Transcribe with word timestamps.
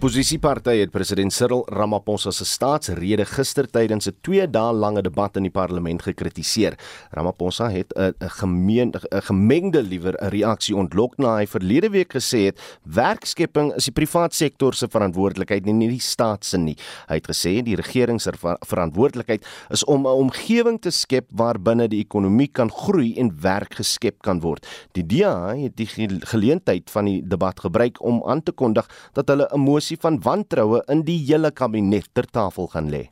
oppositieparty 0.00 0.78
het 0.78 0.92
president 0.94 1.28
Cyril 1.28 1.60
Ramaphosa 1.68 2.30
se 2.32 2.46
staatsrede 2.48 3.26
gister 3.28 3.66
tydens 3.68 4.08
'n 4.08 4.14
2 4.22 4.46
dae 4.48 4.72
lange 4.72 5.02
debat 5.02 5.36
in 5.36 5.42
die 5.42 5.50
parlement 5.52 6.02
gekritiseer. 6.02 6.74
Ramaphosa 7.12 7.68
het 7.68 7.92
'n 7.94 8.14
gemeen 8.18 8.92
'n 8.94 9.20
gemengde 9.22 9.82
liewer 9.82 10.14
'n 10.16 10.30
reaksie 10.30 10.74
ontlok 10.74 11.18
na 11.18 11.36
hy 11.36 11.46
verlede 11.46 11.90
week 11.90 12.14
gesê 12.14 12.46
het 12.46 12.58
werkskepping 12.84 13.74
is 13.76 13.84
die 13.84 13.92
privaat 13.92 14.34
sektor 14.34 14.74
se 14.74 14.88
verantwoordelikheid 14.88 15.66
en 15.66 15.78
nie 15.78 15.88
die 15.88 16.00
staat 16.00 16.44
se 16.44 16.56
nie. 16.56 16.76
Hy 17.08 17.14
het 17.14 17.28
gesê 17.28 17.62
die 17.62 17.76
regering 17.76 18.20
se 18.20 18.32
verantwoordelikheid 18.66 19.44
is 19.70 19.84
om 19.84 20.06
'n 20.06 20.16
omgewing 20.30 20.80
te 20.80 20.90
skep 20.90 21.28
waarbinne 21.30 21.88
die 21.88 22.00
ekonomie 22.00 22.48
kan 22.48 22.70
groei 22.70 23.18
en 23.18 23.40
werk 23.42 23.74
geskep 23.74 24.22
kan 24.22 24.40
word. 24.40 24.66
Die 24.92 25.06
DA 25.06 25.54
het 25.54 25.76
die 25.76 25.88
geleentheid 26.20 26.90
van 26.90 27.04
die 27.04 27.22
debat 27.22 27.60
gebruik 27.60 28.02
om 28.02 28.22
aan 28.24 28.42
te 28.42 28.52
kondig 28.52 28.88
dat 29.12 29.28
hulle 29.28 29.46
'n 29.52 29.60
mosie 29.60 29.89
van 30.00 30.20
wantroue 30.22 30.82
in 30.92 31.02
die 31.06 31.18
hele 31.24 31.50
kabinet 31.50 32.08
ter 32.12 32.28
tafel 32.30 32.68
gaan 32.72 32.90
lê. 32.92 33.08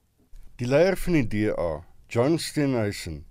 Die 0.59 0.67
leier 0.67 0.97
van 0.97 1.15
die 1.19 1.27
DA, 1.27 1.71
John 2.11 2.39
Steenhuisen, 2.39 3.25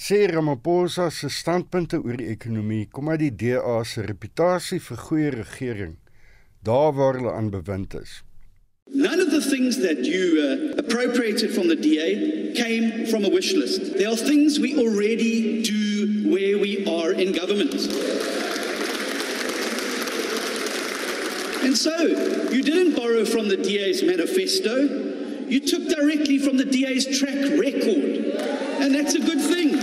sê 0.00 0.26
Ramaphosa 0.30 1.10
se 1.10 1.28
standpunte 1.28 2.00
oor 2.00 2.16
die 2.16 2.30
ekonomie 2.32 2.86
kom 2.88 3.10
uit 3.12 3.20
die 3.20 3.34
DA 3.42 3.82
se 3.84 4.06
reputasie 4.06 4.80
vir 4.80 5.02
goeie 5.06 5.30
regering, 5.34 5.98
daar 6.64 6.94
waar 6.96 7.20
hulle 7.20 7.32
aan 7.36 7.50
bewind 7.52 7.94
is. 8.00 8.22
None 8.92 9.20
of 9.20 9.30
the 9.30 9.40
things 9.40 9.78
that 9.82 10.04
you 10.04 10.40
uh, 10.40 10.78
appropriated 10.78 11.54
from 11.54 11.68
the 11.68 11.76
DA 11.76 12.52
came 12.54 13.06
from 13.06 13.24
a 13.24 13.28
wish 13.28 13.52
list. 13.52 13.96
There 13.96 14.08
are 14.08 14.16
things 14.16 14.58
we 14.58 14.76
already 14.78 15.62
do 15.62 16.28
where 16.28 16.58
we 16.58 16.84
are 16.86 17.12
in 17.12 17.32
government. 17.32 18.39
And 21.62 21.76
so, 21.76 21.96
you 22.50 22.62
didn't 22.62 22.96
borrow 22.96 23.24
from 23.24 23.48
the 23.48 23.56
DA's 23.56 24.02
manifesto, 24.02 25.46
you 25.48 25.60
took 25.60 25.88
directly 25.88 26.38
from 26.38 26.56
the 26.56 26.64
DA's 26.64 27.06
track 27.18 27.40
record. 27.58 28.38
And 28.80 28.94
that's 28.94 29.14
a 29.14 29.20
good 29.20 29.40
thing. 29.40 29.74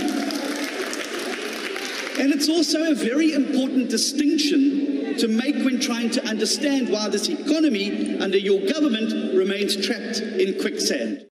And 2.20 2.34
it's 2.34 2.48
also 2.48 2.90
a 2.90 2.94
very 2.94 3.32
important 3.32 3.90
distinction 3.90 5.16
to 5.18 5.28
make 5.28 5.54
when 5.64 5.78
trying 5.78 6.10
to 6.10 6.24
understand 6.26 6.88
why 6.88 7.08
this 7.08 7.28
economy 7.28 8.18
under 8.18 8.38
your 8.38 8.60
government 8.72 9.34
remains 9.34 9.76
trapped 9.76 10.20
in 10.20 10.58
quicksand. 10.58 11.26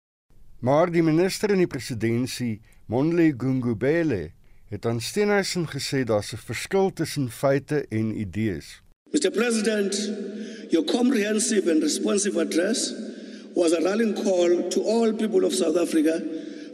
Maar 0.60 0.92
die 0.92 1.04
minister 1.04 1.52
in 1.52 1.62
die 1.62 1.68
presidentskap, 1.68 2.62
Monle 2.86 3.34
Gungubele, 3.38 4.32
het 4.70 4.86
aan 4.86 5.02
Steenhuisen 5.02 5.66
gesê 5.70 6.04
daar's 6.04 6.34
'n 6.34 6.38
verskil 6.38 6.94
tussen 6.94 7.30
feite 7.30 7.86
en 7.90 8.14
idees. 8.20 8.85
Mr. 9.16 9.34
President, 9.34 9.96
your 10.74 10.84
comprehensive 10.84 11.70
and 11.70 11.82
responsive 11.82 12.36
address 12.36 12.92
was 13.56 13.72
a 13.72 13.82
rallying 13.82 14.14
call 14.14 14.70
to 14.70 14.84
all 14.84 15.14
people 15.14 15.46
of 15.46 15.54
South 15.54 15.78
Africa 15.78 16.20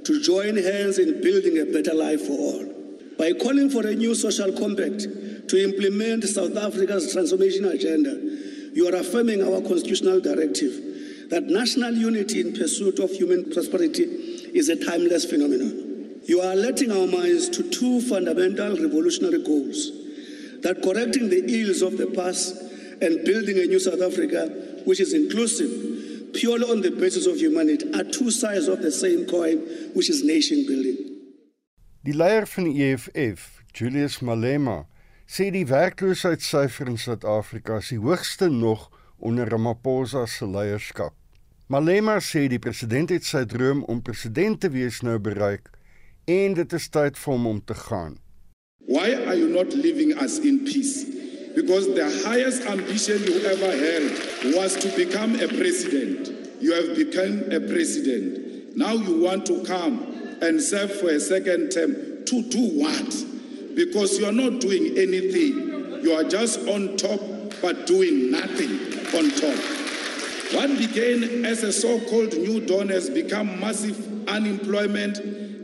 to 0.03 0.21
join 0.23 0.57
hands 0.57 0.97
in 0.97 1.21
building 1.21 1.59
a 1.59 1.71
better 1.71 1.93
life 1.93 2.25
for 2.25 2.33
all. 2.33 2.65
By 3.19 3.33
calling 3.33 3.69
for 3.69 3.85
a 3.85 3.93
new 3.93 4.15
social 4.15 4.51
compact 4.53 5.01
to 5.49 5.63
implement 5.63 6.23
South 6.23 6.57
Africa's 6.57 7.13
transformation 7.13 7.65
agenda, 7.65 8.17
you 8.73 8.87
are 8.87 8.95
affirming 8.95 9.43
our 9.43 9.61
constitutional 9.61 10.19
directive 10.19 11.29
that 11.29 11.43
national 11.43 11.93
unity 11.93 12.41
in 12.41 12.53
pursuit 12.53 12.97
of 12.97 13.11
human 13.11 13.51
prosperity 13.51 14.01
is 14.55 14.67
a 14.69 14.83
timeless 14.83 15.25
phenomenon. 15.25 16.21
You 16.25 16.41
are 16.41 16.53
alerting 16.53 16.91
our 16.91 17.05
minds 17.05 17.49
to 17.49 17.69
two 17.69 18.01
fundamental 18.01 18.77
revolutionary 18.77 19.43
goals 19.43 20.00
that 20.63 20.81
correcting 20.81 21.29
the 21.29 21.41
ills 21.59 21.81
of 21.81 21.97
the 21.97 22.07
past 22.07 22.55
and 23.01 23.23
building 23.25 23.57
a 23.57 23.65
new 23.65 23.79
South 23.79 24.01
Africa 24.01 24.47
which 24.85 24.99
is 24.99 25.13
inclusive 25.13 25.71
purely 26.33 26.69
on 26.69 26.81
the 26.81 26.91
basis 26.91 27.25
of 27.25 27.37
humanity 27.37 27.85
are 27.93 28.03
two 28.03 28.31
sides 28.31 28.67
of 28.67 28.81
the 28.81 28.91
same 28.91 29.25
coin 29.25 29.57
which 29.93 30.09
is 30.09 30.23
nation 30.23 30.65
building. 30.65 30.97
Die 32.03 32.15
leier 32.17 32.47
van 32.49 32.65
die 32.65 32.81
EFF, 32.81 33.61
Julius 33.77 34.21
Malema, 34.25 34.87
sê 35.29 35.51
die 35.53 35.67
werkloosheidssyfer 35.69 36.89
in 36.89 36.97
Suid-Afrika 36.97 37.77
is 37.77 37.91
die 37.93 37.99
hoogste 38.01 38.49
nog 38.49 38.87
onder 39.21 39.49
Ramaphosa 39.49 40.25
se 40.25 40.47
leierskap. 40.49 41.13
Malema 41.69 42.17
sê 42.19 42.47
die 42.51 42.59
president 42.59 43.13
het 43.13 43.23
sy 43.23 43.45
droom 43.47 43.85
om 43.87 44.01
president 44.03 44.59
te 44.59 44.71
wees 44.73 45.03
nou 45.05 45.19
bereik 45.21 45.69
en 46.27 46.57
dit 46.57 46.73
is 46.73 46.89
tyd 46.89 47.19
vir 47.21 47.31
hom 47.31 47.47
om 47.53 47.61
te 47.63 47.77
gaan. 47.85 48.17
Why 48.85 49.13
are 49.13 49.35
you 49.35 49.49
not 49.49 49.69
leaving 49.69 50.17
us 50.17 50.39
in 50.39 50.65
peace? 50.65 51.05
Because 51.55 51.87
the 51.87 52.23
highest 52.25 52.65
ambition 52.65 53.23
you 53.23 53.45
ever 53.45 53.71
had 53.71 54.55
was 54.55 54.75
to 54.77 54.95
become 54.95 55.35
a 55.35 55.47
president. 55.47 56.29
You 56.61 56.73
have 56.73 56.95
become 56.95 57.51
a 57.51 57.59
president. 57.59 58.77
Now 58.77 58.93
you 58.93 59.21
want 59.21 59.45
to 59.47 59.63
come 59.63 60.39
and 60.41 60.61
serve 60.61 60.93
for 60.99 61.09
a 61.09 61.19
second 61.19 61.71
term. 61.71 61.93
To 62.25 62.41
do 62.43 62.79
what? 62.79 63.75
Because 63.75 64.17
you 64.17 64.25
are 64.25 64.31
not 64.31 64.61
doing 64.61 64.97
anything. 64.97 66.01
You 66.03 66.13
are 66.13 66.23
just 66.23 66.59
on 66.67 66.95
top, 66.97 67.19
but 67.61 67.85
doing 67.85 68.31
nothing 68.31 68.71
on 69.17 69.29
top. 69.31 69.81
What 70.53 70.77
began 70.77 71.45
as 71.45 71.63
a 71.63 71.71
so 71.73 71.99
called 72.09 72.33
new 72.33 72.65
dawn 72.65 72.89
has 72.89 73.09
become 73.09 73.59
massive 73.59 74.27
unemployment, 74.27 75.19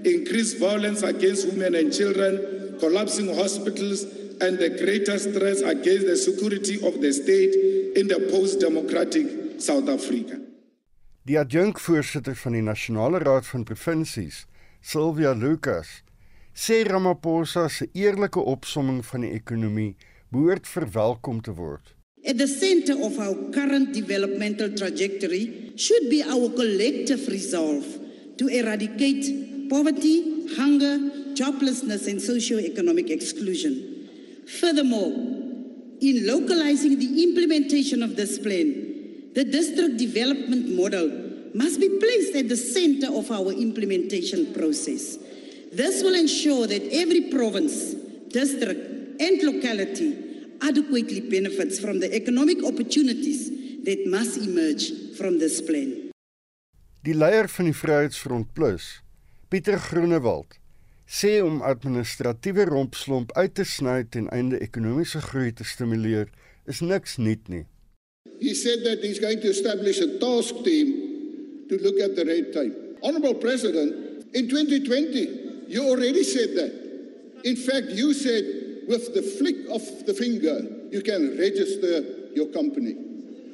increased 0.06 0.60
violence 0.60 1.04
against 1.04 1.48
women 1.48 1.76
and 1.76 1.94
children, 1.94 2.57
collapsing 2.80 3.34
hospitals, 3.36 4.04
and 4.40 4.58
the 4.58 4.70
greatest 4.70 5.34
threats 5.34 5.62
against 5.62 6.06
the 6.08 6.16
security 6.16 6.76
of 6.86 7.02
the 7.02 7.12
state 7.12 7.54
in 7.96 8.08
the 8.08 8.20
post 8.32 8.60
democratic 8.60 9.60
South 9.60 9.90
Africa. 9.90 10.38
Die 11.28 11.36
adjunkvoorsitter 11.40 12.36
van 12.40 12.54
die 12.56 12.62
Nasionale 12.64 13.20
Raad 13.20 13.48
van 13.50 13.66
Provinsies, 13.68 14.46
Sylvia 14.82 15.34
Lucas, 15.34 16.04
sê 16.56 16.84
Ramaphosa 16.88 17.68
se 17.70 17.90
eerlike 17.94 18.40
opsomming 18.40 19.02
van 19.06 19.26
die 19.26 19.34
ekonomie 19.36 19.98
behoort 20.32 20.70
verwelkom 20.70 21.42
te 21.44 21.52
word. 21.58 21.94
At 22.26 22.38
the 22.38 22.48
center 22.48 22.96
of 23.04 23.20
our 23.20 23.36
current 23.52 23.94
developmental 23.94 24.72
trajectory 24.74 25.74
should 25.76 26.10
be 26.10 26.24
our 26.24 26.50
collective 26.56 27.28
resolve 27.28 27.86
to 28.38 28.48
eradicate 28.48 29.70
poverty, 29.70 30.48
hunger, 30.58 31.17
joblessness, 31.38 32.08
and 32.08 32.22
socio-economic 32.22 33.10
exclusion. 33.10 33.74
Furthermore, 34.60 35.12
in 36.00 36.26
localizing 36.26 37.00
the 37.00 37.24
implementation 37.24 38.02
of 38.02 38.16
this 38.16 38.40
plan, 38.40 39.32
the 39.34 39.44
district 39.44 39.98
development 39.98 40.70
model 40.70 41.08
must 41.54 41.80
be 41.80 41.90
placed 42.00 42.36
at 42.36 42.50
the 42.50 42.58
center 42.58 43.08
of 43.14 43.30
our 43.32 43.52
implementation 43.52 44.54
process. 44.54 45.18
This 45.72 46.04
will 46.04 46.16
ensure 46.16 46.68
that 46.68 46.84
every 46.92 47.30
province, 47.30 47.94
district, 48.30 49.22
and 49.22 49.42
locality 49.44 50.10
adequately 50.62 51.22
benefits 51.22 51.80
from 51.80 52.00
the 52.00 52.14
economic 52.16 52.64
opportunities 52.64 53.50
that 53.84 54.06
must 54.08 54.38
emerge 54.38 54.92
from 55.18 55.40
this 55.40 55.62
plan. 55.62 56.12
Die 57.04 57.14
leier 57.16 57.48
van 57.48 57.70
die 57.70 57.78
Vryheidsfront 57.78 58.54
Plus, 58.54 59.02
Pieter 59.50 59.80
Groenewald, 59.80 60.58
sê 61.08 61.40
om 61.42 61.62
administratiewe 61.64 62.68
rompslomp 62.68 63.32
uit 63.40 63.54
te 63.56 63.64
sny 63.64 64.04
ten 64.12 64.28
einde 64.36 64.60
ekonomiese 64.60 65.22
groei 65.24 65.54
te 65.56 65.64
stimuleer, 65.64 66.28
is 66.68 66.84
niks 66.84 67.16
nuut 67.18 67.48
nie. 67.48 67.64
He 68.40 68.54
said 68.54 68.84
that 68.84 69.00
he's 69.02 69.20
going 69.20 69.40
to 69.42 69.50
establish 69.50 70.02
a 70.04 70.20
task 70.20 70.64
team 70.68 70.92
to 71.70 71.80
look 71.80 72.00
at 72.04 72.16
the 72.16 72.26
red 72.28 72.52
tape. 72.54 72.76
Honorable 73.02 73.36
President, 73.36 74.26
in 74.36 74.50
2020, 74.50 75.72
you 75.72 75.88
already 75.88 76.24
said 76.24 76.54
that. 76.56 76.74
In 77.44 77.56
fact, 77.56 77.88
you 77.96 78.14
said 78.14 78.44
with 78.88 79.14
the 79.16 79.22
flick 79.22 79.56
of 79.72 79.82
the 80.06 80.14
finger, 80.14 80.60
you 80.92 81.02
can 81.02 81.38
register 81.38 82.04
your 82.36 82.48
company. 82.48 82.96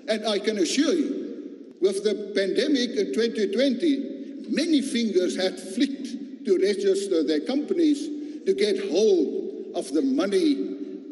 And 0.09 0.27
I 0.27 0.39
can 0.39 0.57
assure 0.57 0.93
you, 0.93 1.77
with 1.81 2.03
the 2.03 2.33
pandemic 2.35 2.97
in 2.97 3.13
2020, 3.13 4.49
many 4.49 4.81
fingers 4.81 5.35
had 5.35 5.59
flicked 5.59 6.22
to 6.45 6.57
register 6.57 7.23
their 7.23 7.41
companies 7.41 7.99
to 8.45 8.53
get 8.53 8.79
hold 8.91 9.75
of 9.75 9.91
the 9.93 10.01
money 10.01 10.55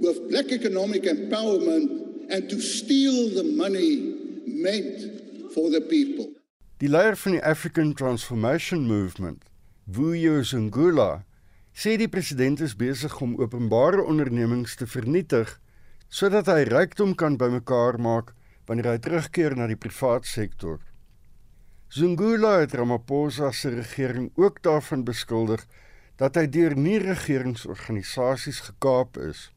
with 0.02 0.30
black 0.30 0.52
economic 0.52 1.04
empowerment 1.04 1.90
and 2.30 2.50
to 2.50 2.60
steal 2.60 3.30
the 3.36 3.44
money 3.44 4.16
meant 4.46 5.54
for 5.54 5.70
the 5.70 5.82
people. 5.82 6.28
Die 6.82 6.90
leier 6.90 7.16
van 7.16 7.38
die 7.38 7.44
African 7.44 7.94
Transformation 7.94 8.88
Movement, 8.88 9.44
Vuyo 9.86 10.42
Zungula, 10.44 11.24
sê 11.74 11.96
die 11.98 12.10
president 12.10 12.60
is 12.60 12.74
besig 12.76 13.14
om 13.22 13.38
openbare 13.40 14.04
ondernemings 14.04 14.76
te 14.80 14.88
vernietig 14.90 15.60
sodat 16.12 16.50
hy 16.52 16.66
rykdom 16.68 17.14
kan 17.16 17.38
bymekaar 17.40 18.00
maak 18.02 18.34
wanneer 18.68 18.90
hy 18.92 18.98
terugkeer 19.04 19.56
na 19.56 19.70
die 19.70 19.80
privaat 19.80 20.28
sektor. 20.28 20.82
Zungula 21.92 22.60
het 22.60 22.74
Ramaphosa 22.74 23.52
se 23.52 23.70
regering 23.70 24.32
ook 24.36 24.64
daarvan 24.64 25.04
beskuldig 25.04 25.66
dat 26.16 26.38
hy 26.40 26.46
deur 26.48 26.72
nie 26.80 27.02
regeringsorganisasies 27.04 28.62
gekaap 28.70 29.20
is. 29.20 29.50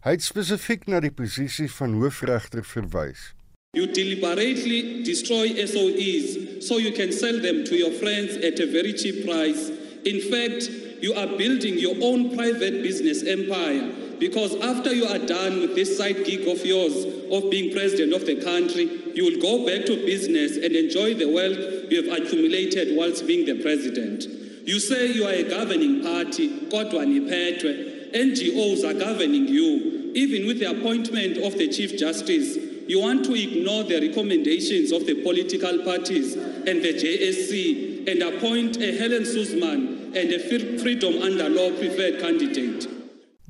Hy 0.00 0.14
het 0.16 0.24
spesifiek 0.24 0.88
na 0.88 1.02
die 1.04 1.12
posisie 1.12 1.68
van 1.76 1.98
hoofregter 2.00 2.64
verwys. 2.64 3.34
You 3.76 3.84
deliberately 3.92 5.04
destroy 5.04 5.52
SOEs 5.60 6.64
so 6.64 6.80
you 6.80 6.96
can 6.96 7.12
sell 7.12 7.36
them 7.44 7.66
to 7.68 7.76
your 7.76 7.92
friends 8.00 8.40
at 8.40 8.56
a 8.56 8.70
very 8.72 8.96
cheap 8.96 9.26
price. 9.28 9.68
In 10.08 10.24
fact, 10.32 10.72
you 11.04 11.12
are 11.12 11.28
building 11.36 11.76
your 11.76 12.00
own 12.00 12.30
private 12.32 12.80
business 12.80 13.20
empire 13.28 13.99
because 14.20 14.54
after 14.56 14.94
you 14.94 15.06
are 15.06 15.18
done 15.18 15.60
with 15.60 15.74
this 15.74 15.96
side 15.96 16.26
gig 16.26 16.46
of 16.46 16.64
yours 16.64 16.94
of 17.32 17.50
being 17.50 17.72
president 17.72 18.12
of 18.12 18.26
the 18.26 18.36
country, 18.44 18.84
you 19.14 19.24
will 19.24 19.40
go 19.40 19.66
back 19.66 19.86
to 19.86 19.96
business 20.04 20.56
and 20.56 20.76
enjoy 20.76 21.14
the 21.14 21.24
wealth 21.24 21.90
you 21.90 22.02
have 22.04 22.20
accumulated 22.20 22.96
whilst 22.96 23.26
being 23.26 23.46
the 23.46 23.62
president. 23.62 24.24
You 24.68 24.78
say 24.78 25.10
you 25.10 25.24
are 25.24 25.32
a 25.32 25.48
governing 25.48 26.02
party, 26.02 26.68
kodwa 26.68 27.06
niphetwe. 27.06 28.12
NGOs 28.12 28.84
are 28.84 28.98
governing 28.98 29.48
you. 29.48 30.12
Even 30.14 30.46
with 30.46 30.58
the 30.58 30.70
appointment 30.70 31.38
of 31.38 31.56
the 31.56 31.68
Chief 31.68 31.96
Justice, 31.96 32.56
you 32.88 33.00
want 33.00 33.24
to 33.24 33.34
ignore 33.34 33.84
the 33.84 34.06
recommendations 34.06 34.92
of 34.92 35.06
the 35.06 35.22
political 35.22 35.78
parties 35.84 36.34
and 36.34 36.82
the 36.82 36.92
JSC 36.92 38.06
and 38.10 38.22
appoint 38.22 38.76
a 38.76 38.98
Helen 38.98 39.24
Suzman 39.24 40.12
and 40.14 40.30
a 40.30 40.78
Freedom 40.78 41.22
Under 41.22 41.48
Law 41.48 41.70
preferred 41.78 42.20
candidate. 42.20 42.99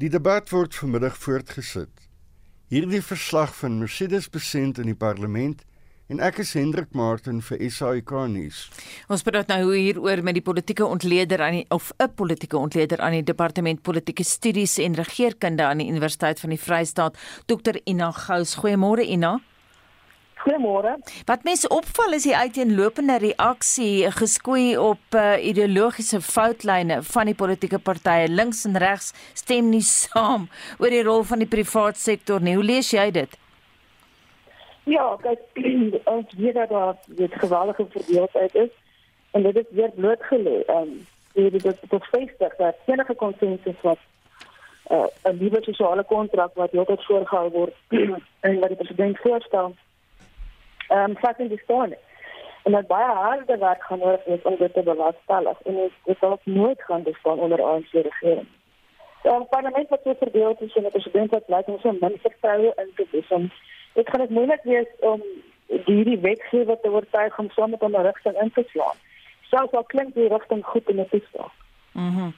Die 0.00 0.08
debat 0.08 0.48
word 0.48 0.72
vanmiddag 0.72 1.16
voortgesit. 1.20 2.06
Hierdie 2.72 3.02
verslag 3.04 3.50
van 3.58 3.74
Mercedes 3.82 4.30
Besent 4.32 4.78
in 4.80 4.88
die 4.88 4.96
parlement 4.96 5.60
en 6.08 6.22
ek 6.24 6.38
is 6.40 6.54
Hendrik 6.56 6.94
Martin 6.96 7.42
vir 7.44 7.60
SAK 7.68 8.14
nuus. 8.32 8.62
Ons 9.12 9.26
praat 9.26 9.52
nou 9.52 9.74
hieroor 9.74 10.22
met 10.24 10.38
die 10.38 10.44
politieke 10.46 10.88
ontleder 10.88 11.44
aan 11.44 11.58
die 11.58 11.66
of 11.68 11.92
'n 12.00 12.14
politieke 12.16 12.56
ontleder 12.56 13.04
aan 13.04 13.18
die 13.18 13.28
departement 13.28 13.82
politieke 13.82 14.24
studies 14.24 14.78
en 14.78 14.96
regeringskunde 14.96 15.68
aan 15.68 15.84
die 15.84 15.90
Universiteit 15.92 16.40
van 16.40 16.50
die 16.50 16.62
Vrystaat, 16.64 17.18
Dr 17.46 17.76
Ina 17.84 18.10
Gous. 18.10 18.56
Goeiemôre 18.56 19.04
Ina. 19.04 19.40
Goeiemôre. 20.40 20.94
Wat 21.28 21.42
mense 21.44 21.68
opval 21.68 22.16
is 22.16 22.24
die 22.24 22.36
uiteenlopende 22.36 23.18
reaksie 23.20 24.08
geskoei 24.16 24.78
op 24.80 25.16
uh, 25.18 25.36
ideologiese 25.44 26.20
foutlyne 26.24 27.02
van 27.02 27.28
die 27.28 27.36
politieke 27.36 27.78
partye 27.78 28.28
links 28.28 28.64
en 28.64 28.78
regs 28.80 29.12
stem 29.36 29.68
nie 29.68 29.84
saam 29.84 30.48
oor 30.78 30.94
die 30.94 31.04
rol 31.04 31.26
van 31.28 31.44
die 31.44 31.50
privaat 31.50 32.00
sektor 32.00 32.40
nie. 32.40 32.56
Hoe 32.56 32.64
lees 32.64 32.92
jy 32.96 33.10
dit? 33.12 33.36
Ja, 34.88 35.12
kyk, 35.20 35.44
ons 36.16 36.32
weet 36.38 36.56
dat 36.56 36.72
daar 36.72 36.96
dit 37.20 37.36
geweldige 37.42 37.86
verdeeldheid 37.90 38.54
is 38.54 38.72
en 39.36 39.42
dit 39.42 39.60
is 39.60 39.68
weer 39.76 39.92
blootgelê. 39.98 40.62
Ehm 40.66 40.88
um, 40.88 41.06
dit 41.34 41.64
is 41.64 41.84
bevestig 41.88 42.56
dat 42.58 42.80
enige 42.86 43.14
konsensus 43.14 43.76
wat 43.84 44.00
uh, 44.90 45.06
'n 45.28 45.36
nuwe 45.38 45.62
sosiale 45.62 46.04
kontrak 46.04 46.54
wat 46.54 46.70
heeltyd 46.70 47.04
voorgehou 47.04 47.50
word 47.50 47.74
en 48.46 48.58
wat 48.58 48.68
die 48.68 48.80
president 48.82 49.18
voorstel, 49.18 49.74
ehm 50.90 51.10
um, 51.10 51.16
vat 51.22 51.38
in 51.38 51.48
die 51.48 51.60
staan. 51.64 51.94
En 52.62 52.72
dat 52.72 52.86
baie 52.86 53.12
harde 53.24 53.56
werk 53.58 53.82
gaan 53.82 53.98
nodig 53.98 54.24
wees 54.24 54.42
om 54.42 54.56
dit 54.58 54.74
te 54.74 54.82
bewerkstellig 54.82 55.62
en 55.64 55.74
dit 56.04 56.16
sal 56.20 56.32
ook 56.36 56.44
nooit 56.44 56.82
gaan 56.82 57.02
bestaan 57.02 57.38
onder 57.38 57.62
ANC 57.62 57.92
regering. 57.92 58.48
Ja, 59.22 59.38
die 59.38 59.46
parlement 59.50 59.88
wat 59.88 60.00
so 60.04 60.14
verdeeld 60.18 60.60
is 60.60 60.74
en 60.74 60.82
die 60.82 60.90
president 60.90 61.30
wat 61.30 61.48
lyk 61.54 61.66
om 61.66 61.78
so 61.80 61.92
min 62.00 62.18
vertroue 62.22 62.72
in 62.76 62.90
te 62.96 63.06
hê 63.12 63.50
dit 63.94 64.10
gaan 64.10 64.20
dit 64.20 64.30
moeilik 64.30 64.62
wees 64.62 64.90
om 64.98 65.22
hierdie 65.66 66.18
wetgewer 66.18 66.78
te 66.80 66.90
oortuig 66.90 67.38
om 67.38 67.50
saam 67.50 67.70
met 67.70 67.82
'n 67.82 68.02
rigting 68.08 68.36
in 68.42 68.52
te 68.52 68.64
slaan. 68.72 68.96
Selfs 69.50 69.72
al 69.72 69.84
klink 69.84 70.14
die 70.14 70.28
rigting 70.28 70.64
goed 70.64 70.88
in 70.88 71.00
'n 71.00 71.08
toestel. 71.08 71.50
Mhm. 71.92 72.18
Mm 72.18 72.34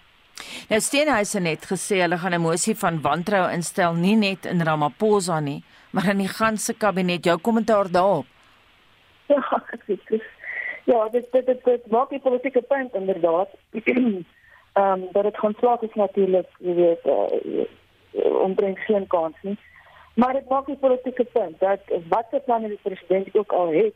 nou 0.69 0.81
Steenhuise 0.81 1.41
net 1.41 1.67
gesê 1.73 1.97
hulle 2.01 2.19
gaan 2.19 2.35
'n 2.35 2.41
mosie 2.41 2.77
van 2.77 3.01
wantrou 3.01 3.51
instel 3.51 3.93
nie 3.95 4.17
net 4.17 4.45
in 4.47 4.63
Ramaphosa 4.63 5.41
nie, 5.41 5.65
maar 5.91 6.09
in 6.09 6.19
die 6.19 6.29
ganse 6.29 6.75
kabinet. 6.75 7.25
Jou 7.25 7.39
kommentaar 7.39 7.91
daarop? 7.91 8.27
Ja, 9.27 9.43
ek 9.73 9.83
sê 9.87 9.99
dis 10.09 10.31
Ja, 10.85 11.09
dit 11.09 11.33
dit 11.33 11.47
dit, 11.47 11.65
dit 11.65 11.87
maak 11.91 12.11
die 12.11 12.21
politieke 12.21 12.63
punt 12.63 12.95
inderdaad. 12.95 13.49
Ehm 14.73 15.03
um, 15.03 15.09
dat 15.13 15.23
dit 15.23 15.37
grondslag 15.37 15.81
is 15.81 15.95
natuurlik, 15.95 16.49
jy 16.59 16.75
weet, 16.75 17.05
uh, 17.05 17.67
ombring 18.41 18.79
geen 18.79 19.07
kans 19.07 19.37
nie. 19.41 19.59
Maar 20.15 20.33
dit 20.33 20.49
maak 20.49 20.67
die 20.67 20.77
politieke 20.77 21.25
punt 21.25 21.61
dat 21.61 21.81
wat 22.09 22.27
se 22.31 22.41
planne 22.45 22.69
die 22.69 22.79
president 22.83 23.37
ook 23.37 23.53
al 23.53 23.73
het, 23.73 23.95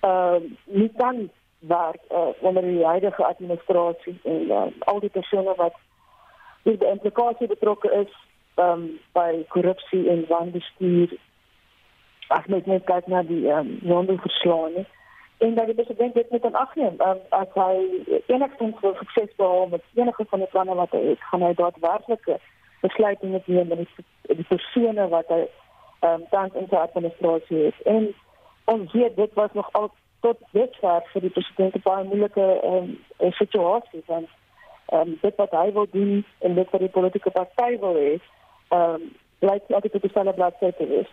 ehm 0.00 0.34
uh, 0.34 0.50
nie 0.64 0.92
kan 0.96 1.30
werk 1.58 2.00
uh, 2.10 2.26
onder 2.40 2.62
die 2.62 2.84
huidige 2.84 3.24
administrasie 3.24 4.20
en 4.24 4.42
uh, 4.42 4.62
al 4.78 5.00
die 5.00 5.10
persone 5.10 5.54
wat 5.56 5.74
die 6.62 6.78
implikasie 6.90 7.46
betrokke 7.46 7.92
is 7.92 8.12
ehm 8.54 8.70
um, 8.70 8.98
by 9.12 9.44
korrupsie 9.48 10.08
en 10.10 10.24
wanbestuur. 10.28 11.18
As 12.28 12.46
mens 12.46 12.66
net 12.66 12.84
kyk 12.84 13.06
na 13.06 13.22
die 13.22 13.44
ehm 13.48 13.58
um, 13.66 13.78
wandelverslae 13.88 14.84
en 15.38 15.54
dat 15.54 15.66
die 15.66 15.74
president 15.74 16.14
dit 16.14 16.30
met 16.30 16.44
'n 16.44 16.54
agneem 16.54 16.94
um, 16.98 17.20
as 17.28 17.52
hy 17.54 17.74
enigstens 18.26 18.80
wil 18.80 18.94
sukses 18.94 19.34
behaal 19.36 19.66
met 19.66 19.82
enige 19.94 20.24
van 20.28 20.38
die 20.38 20.48
planne 20.48 20.74
wat 20.74 20.90
hy 20.90 21.02
het, 21.08 21.20
gaan 21.20 21.42
hy 21.42 21.54
daadwerklik 21.54 22.40
besluite 22.80 23.26
neem 23.26 23.68
met 23.68 23.78
die, 24.36 24.44
persone 24.48 25.08
wat 25.08 25.28
hy 25.28 25.42
ehm 26.00 26.12
um, 26.14 26.26
tans 26.30 26.54
in 26.54 26.66
sy 26.70 26.76
administrasie 26.76 27.64
het. 27.64 27.80
En 27.84 28.14
ons 28.64 28.92
weet 28.92 29.16
dit 29.16 29.32
was 29.34 29.52
nog 29.52 29.72
al 29.72 29.90
tot 30.20 30.38
dusver 30.50 31.02
vir 31.12 31.20
die 31.20 31.30
president 31.30 31.82
baie 31.82 32.04
moeilike 32.04 32.46
ehm 32.60 32.92
um, 33.18 33.32
situasie 33.40 34.02
want 34.06 34.28
ehm 34.86 35.00
um, 35.00 35.18
dit 35.22 35.36
wat 35.36 35.50
hy 35.50 35.72
wil 35.72 35.86
doen 35.90 36.24
en 36.38 36.54
dit 36.54 36.70
wat 36.70 36.80
die 36.80 36.96
politieke 36.98 37.30
party 37.30 37.78
wil 37.78 37.94
hê, 37.94 38.12
ehm 38.68 38.94
um, 38.94 39.10
nie 39.40 39.74
altyd 39.74 39.94
op 39.94 40.02
dieselfde 40.02 40.32
bladsy 40.32 40.70
te 40.76 40.86
wees. 40.86 41.10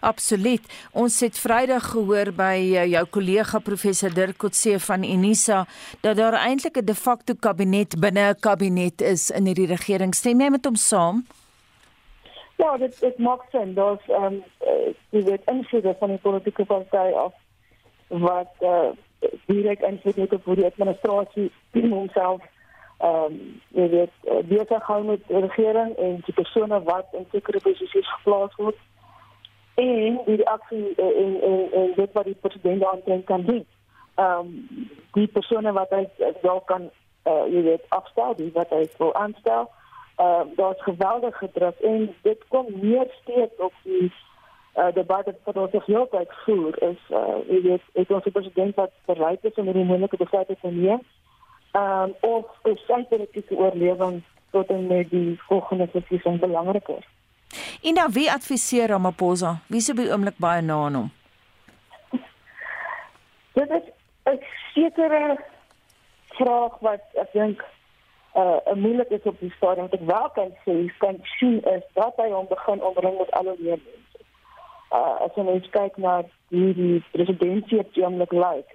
Absoluut. 0.00 0.62
Ons 0.92 1.20
het 1.20 1.38
Vrydag 1.38 1.90
gehoor 1.90 2.32
by 2.32 2.56
uh, 2.74 2.84
jou 2.86 3.04
kollega 3.06 3.58
professor 3.58 4.14
Dirk 4.14 4.38
Kotse 4.38 4.78
van 4.80 5.04
Unisa 5.04 5.66
dat 6.00 6.16
daar 6.16 6.34
eintlik 6.34 6.76
'n 6.76 6.84
de 6.84 6.94
facto 6.94 7.34
kabinet 7.34 8.00
binne 8.00 8.30
'n 8.30 8.40
kabinet 8.40 9.00
is 9.00 9.30
in 9.30 9.46
hierdie 9.46 9.66
regering. 9.66 10.14
Stem 10.14 10.40
jy 10.40 10.50
met 10.50 10.64
hom 10.64 10.76
saam? 10.76 11.26
Ja, 12.56 12.76
dit 12.76 13.00
dit 13.00 13.18
maak 13.18 13.42
sin. 13.50 13.74
Daar's 13.74 14.08
ehm 14.08 14.24
um, 14.24 14.42
die 15.10 15.22
wet 15.22 15.42
invloed 15.46 15.96
van 15.98 16.08
die 16.08 16.18
politieke 16.18 16.64
party 16.64 17.12
af 17.14 17.32
wat 18.08 18.52
eh 18.58 18.68
uh, 18.68 18.90
direk 19.46 19.80
invloed 19.80 20.16
het 20.16 20.32
op 20.32 20.54
die 20.54 20.64
administrasie 20.64 21.52
homself 21.96 22.40
ehm 22.98 23.24
um, 23.24 23.60
jy 23.68 23.88
weet 23.88 24.46
besig 24.48 24.82
hou 24.82 25.04
met 25.04 25.20
regering 25.26 25.96
en 25.96 26.20
die 26.24 26.34
persone 26.34 26.82
wat 26.82 27.06
in 27.12 27.26
sekere 27.32 27.60
posisies 27.60 28.12
geplaas 28.16 28.54
word 28.56 28.78
en 29.78 30.20
die 30.24 30.36
reaksie 30.36 30.94
eh, 30.94 31.24
en 31.24 31.40
en 31.40 31.72
en 31.72 31.92
dit 31.96 32.12
wat 32.12 32.24
die 32.24 32.38
president 32.40 32.84
aanteen 32.84 33.24
kan 33.24 33.42
doen. 33.42 33.66
Ehm 34.14 34.38
um, 34.38 34.68
die 35.12 35.26
persone 35.26 35.72
wat 35.72 35.90
hy 35.90 36.08
wel 36.42 36.60
kan 36.60 36.90
uh, 37.24 37.44
jy 37.52 37.62
weet 37.62 37.84
afstel, 37.88 38.34
die 38.36 38.50
wat 38.54 38.70
hy 38.74 38.86
wil 38.98 39.14
aanstel. 39.14 39.68
Ehm 40.16 40.48
uh, 40.48 40.56
daar's 40.56 40.82
geweldige 40.82 41.50
druk 41.52 41.78
en 41.78 42.14
dit 42.22 42.48
kom 42.48 42.66
meer 42.80 43.06
steeds 43.20 43.54
op 43.58 43.72
die 43.82 44.12
uh, 44.74 44.92
debat 44.94 45.30
wat 45.44 45.56
ons 45.56 45.72
nog 45.72 45.86
heeltyd 45.86 46.32
voer 46.44 46.82
is 46.82 47.04
uh, 47.10 47.38
jy 47.46 47.60
weet 47.68 48.02
ek 48.02 48.10
ons 48.10 48.26
president 48.32 48.74
wat 48.74 48.92
bereid 49.06 49.44
is 49.44 49.54
om 49.54 49.70
hierdie 49.70 49.86
moeilike 49.86 50.16
besluite 50.16 50.56
te 50.60 50.72
neem. 50.80 51.04
Ehm 51.72 52.10
um, 52.10 52.16
of 52.32 52.72
is 52.72 52.82
sy 52.90 53.02
politieke 53.12 53.54
oorlewing 53.54 54.22
tot 54.50 54.74
en 54.74 54.86
met 54.86 55.10
die 55.10 55.38
volgende 55.46 55.86
verkiesing 55.94 56.40
belangriker? 56.40 57.06
En 57.82 57.94
dan 57.94 58.12
wie 58.12 58.32
adviseer 58.32 58.88
Ramaphosa? 58.88 59.58
Wie 59.66 59.80
sou 59.80 59.94
by 59.96 60.08
oomblik 60.10 60.38
baie 60.42 60.62
na 60.62 60.84
aan 60.84 60.94
hom? 60.94 61.10
Dit 63.54 63.70
is 63.70 63.86
'n 64.24 64.38
sekere 64.74 65.38
vraag 66.38 66.78
wat 66.78 67.02
ek 67.14 67.32
dink 67.32 67.64
uh 68.34 68.58
'n 68.72 68.80
moeilik 68.80 69.10
is 69.10 69.22
op 69.22 69.40
die 69.40 69.52
stadium 69.56 69.86
wat 69.90 70.00
ek 70.00 70.06
wel 70.06 70.30
kan 70.30 70.50
sê, 70.64 70.96
kan 70.98 71.16
sien 71.38 71.62
is 71.62 71.84
dat 71.94 72.14
hy 72.16 72.30
hom 72.30 72.46
begin 72.48 72.82
omring 72.82 73.18
met 73.18 73.30
al 73.30 73.56
die 73.56 73.68
mense. 73.68 74.18
Uh 74.90 75.14
as 75.24 75.34
jy 75.34 75.42
net 75.42 75.70
kyk 75.70 75.96
na 75.96 76.22
die, 76.48 76.74
die 76.74 77.02
presidentsie 77.10 77.78
op 77.78 77.94
die 77.94 78.04
oomblik 78.04 78.32
lyk. 78.32 78.70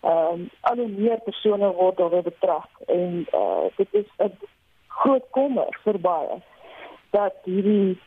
Ehm 0.00 0.32
um, 0.32 0.50
al 0.60 0.76
die 0.76 0.88
meer 0.88 1.20
persone 1.20 1.72
word 1.72 1.96
daar 1.96 2.22
betrek 2.22 2.70
en 2.86 3.26
uh 3.32 3.64
dit 3.76 3.88
is 3.92 4.08
'n 4.18 4.38
groot 4.88 5.26
kommer 5.30 5.78
vir 5.84 5.98
baie 5.98 6.42
dat 7.10 7.34
hierdie 7.44 7.98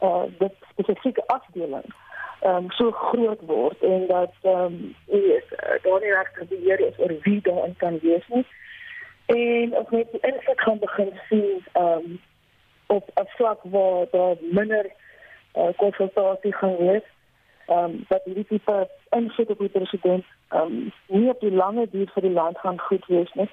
uh 0.00 0.22
dit 0.38 0.54
spesifieke 0.72 1.26
afdeling 1.26 1.88
um, 2.44 2.70
so 2.70 2.90
groot 2.90 3.40
word 3.40 3.80
en 3.80 4.06
dat 4.06 4.32
ehm 4.42 4.64
um, 4.64 4.94
is 5.06 5.44
uh, 5.52 5.82
daar 5.82 6.00
nie 6.00 6.14
regtig 6.14 6.48
die 6.48 6.58
hier 6.58 6.80
is 6.80 6.98
oor 6.98 7.14
wie 7.22 7.40
daar 7.42 7.64
in 7.66 7.76
kan 7.76 7.98
wees 8.02 8.26
nie. 8.28 8.46
En 9.26 9.76
of 9.76 9.90
net 9.90 10.12
die 10.12 10.20
invloed 10.20 10.60
gaan 10.60 10.78
begin 10.78 11.12
sien 11.28 11.64
ehm 11.72 11.86
um, 11.86 12.20
op 12.86 13.10
'n 13.14 13.26
vlak 13.26 13.60
waar 13.62 14.06
daar 14.10 14.36
minder 14.40 14.86
uh, 15.54 15.68
konsultasie 15.76 16.54
gaan 16.54 16.76
wees. 16.76 17.06
Ehm 17.66 17.84
um, 17.84 18.04
dat 18.08 18.24
hierdie 18.24 18.46
tipe 18.46 18.88
invloed 19.10 19.50
op 19.50 19.58
die 19.58 19.68
president 19.68 20.24
ehm 20.48 20.62
um, 20.62 20.92
nie 21.06 21.28
op 21.28 21.40
die 21.40 21.52
lange 21.52 21.88
duur 21.90 22.10
vir 22.14 22.22
die 22.22 22.38
land 22.40 22.58
gaan 22.58 22.80
goed 22.80 23.06
wees 23.06 23.32
nie. 23.32 23.50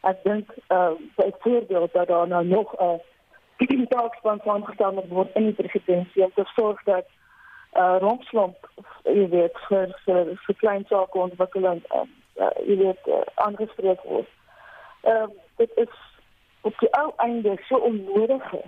Ek 0.00 0.16
dink 0.22 0.50
ehm 0.66 0.92
uh, 0.92 0.92
byvoorbeeld 1.16 1.92
dat 1.92 2.08
daar 2.08 2.28
nou 2.28 2.44
nog 2.44 2.74
'n 2.78 2.84
uh, 2.84 2.98
taakspan 3.90 4.40
saamgestel 4.44 4.92
moet 4.92 5.08
word 5.08 5.34
in 5.34 5.50
die 5.50 5.56
presidentskap 5.58 6.24
om 6.24 6.32
te 6.34 6.50
sorg 6.54 6.82
dat 6.84 7.06
uh 7.80 7.96
rompslomp 8.02 8.68
jy 9.04 9.26
weet 9.34 9.58
vir 9.68 9.94
vir, 10.04 10.32
vir 10.46 10.56
klein 10.62 10.84
sake 10.90 11.18
ontwikkeling 11.18 11.82
uh, 11.94 12.06
uh, 12.42 12.54
jy 12.66 12.76
weet 12.84 13.10
uh, 13.16 13.22
aangespreek 13.46 14.02
word. 14.12 14.30
Ehm 15.02 15.30
uh, 15.30 15.46
dit 15.62 15.76
is 15.84 15.96
op 16.68 16.78
die 16.82 16.90
ou 16.98 17.12
einde 17.26 17.56
so 17.68 17.82
onnodige 17.90 18.62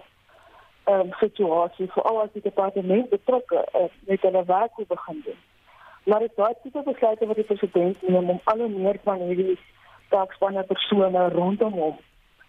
ehm 0.84 1.00
um, 1.00 1.16
situasie 1.22 1.88
vir 1.94 2.11
al 2.11 2.22
die 2.37 2.44
departemente 2.44 3.16
betrokke 3.16 3.64
uh, 3.80 3.88
met 4.11 4.22
hulle 4.28 4.44
werk 4.44 4.76
te 4.76 4.87
begin 4.94 5.22
doen. 5.25 5.40
Maar 6.04 6.26
dit 6.26 6.37
daai 6.37 6.54
tipe 6.62 6.82
besluite 6.87 7.26
wat 7.26 7.42
die 7.42 7.50
president 7.50 8.08
neem 8.08 8.30
om 8.30 8.40
al 8.44 8.68
meer 8.68 8.99
van 9.04 9.26
hierdie 9.26 9.58
taakspanne 10.14 10.62
persone 10.62 11.28
rondom 11.28 11.72
hom 11.72 12.00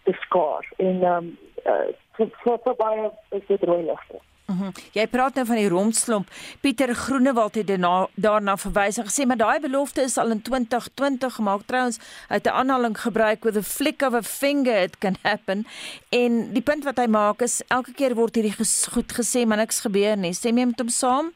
te 0.04 0.12
skaar 0.26 0.72
en 0.76 1.02
ehm 1.02 1.16
um, 1.16 1.36
uh, 1.66 1.92
vir 2.16 2.76
baie 2.78 3.10
is 3.30 3.46
dit 3.48 3.62
rooi 3.62 3.82
ligte. 3.82 4.20
Mm 4.46 4.56
-hmm. 4.58 4.72
Jy 4.92 5.06
praat 5.06 5.34
nou 5.34 5.46
van 5.46 5.56
die 5.56 5.68
rompslomp. 5.68 6.28
Pieter 6.60 6.94
Groenewald 6.94 7.54
het 7.54 7.66
daarna 7.66 8.06
daarna 8.14 8.56
verwys 8.56 8.98
en 8.98 9.04
gesê 9.04 9.26
maar 9.26 9.36
daai 9.36 9.60
belofte 9.60 10.00
is 10.00 10.18
al 10.18 10.30
in 10.30 10.42
2020 10.42 11.34
gemaak. 11.34 11.62
Trouens, 11.66 11.98
hy 12.28 12.34
het 12.34 12.46
'n 12.46 12.48
aanhaling 12.60 13.00
gebruik 13.00 13.44
with 13.44 13.56
a 13.56 13.62
flick 13.62 14.02
of 14.02 14.14
a 14.14 14.22
finger 14.22 14.82
it 14.82 14.98
can 14.98 15.16
happen. 15.22 15.66
En 16.08 16.52
die 16.52 16.62
punt 16.62 16.84
wat 16.84 16.96
hy 16.96 17.06
maak 17.06 17.40
is 17.40 17.62
elke 17.66 17.92
keer 17.92 18.14
word 18.14 18.34
hierdie 18.34 18.52
ges 18.52 18.86
goed 18.92 19.12
gesê 19.12 19.46
maar 19.46 19.56
niks 19.56 19.80
gebeur 19.80 20.16
nie. 20.16 20.32
Stem 20.32 20.58
jy 20.58 20.64
met 20.64 20.78
hom 20.78 20.88
saam? 20.88 21.32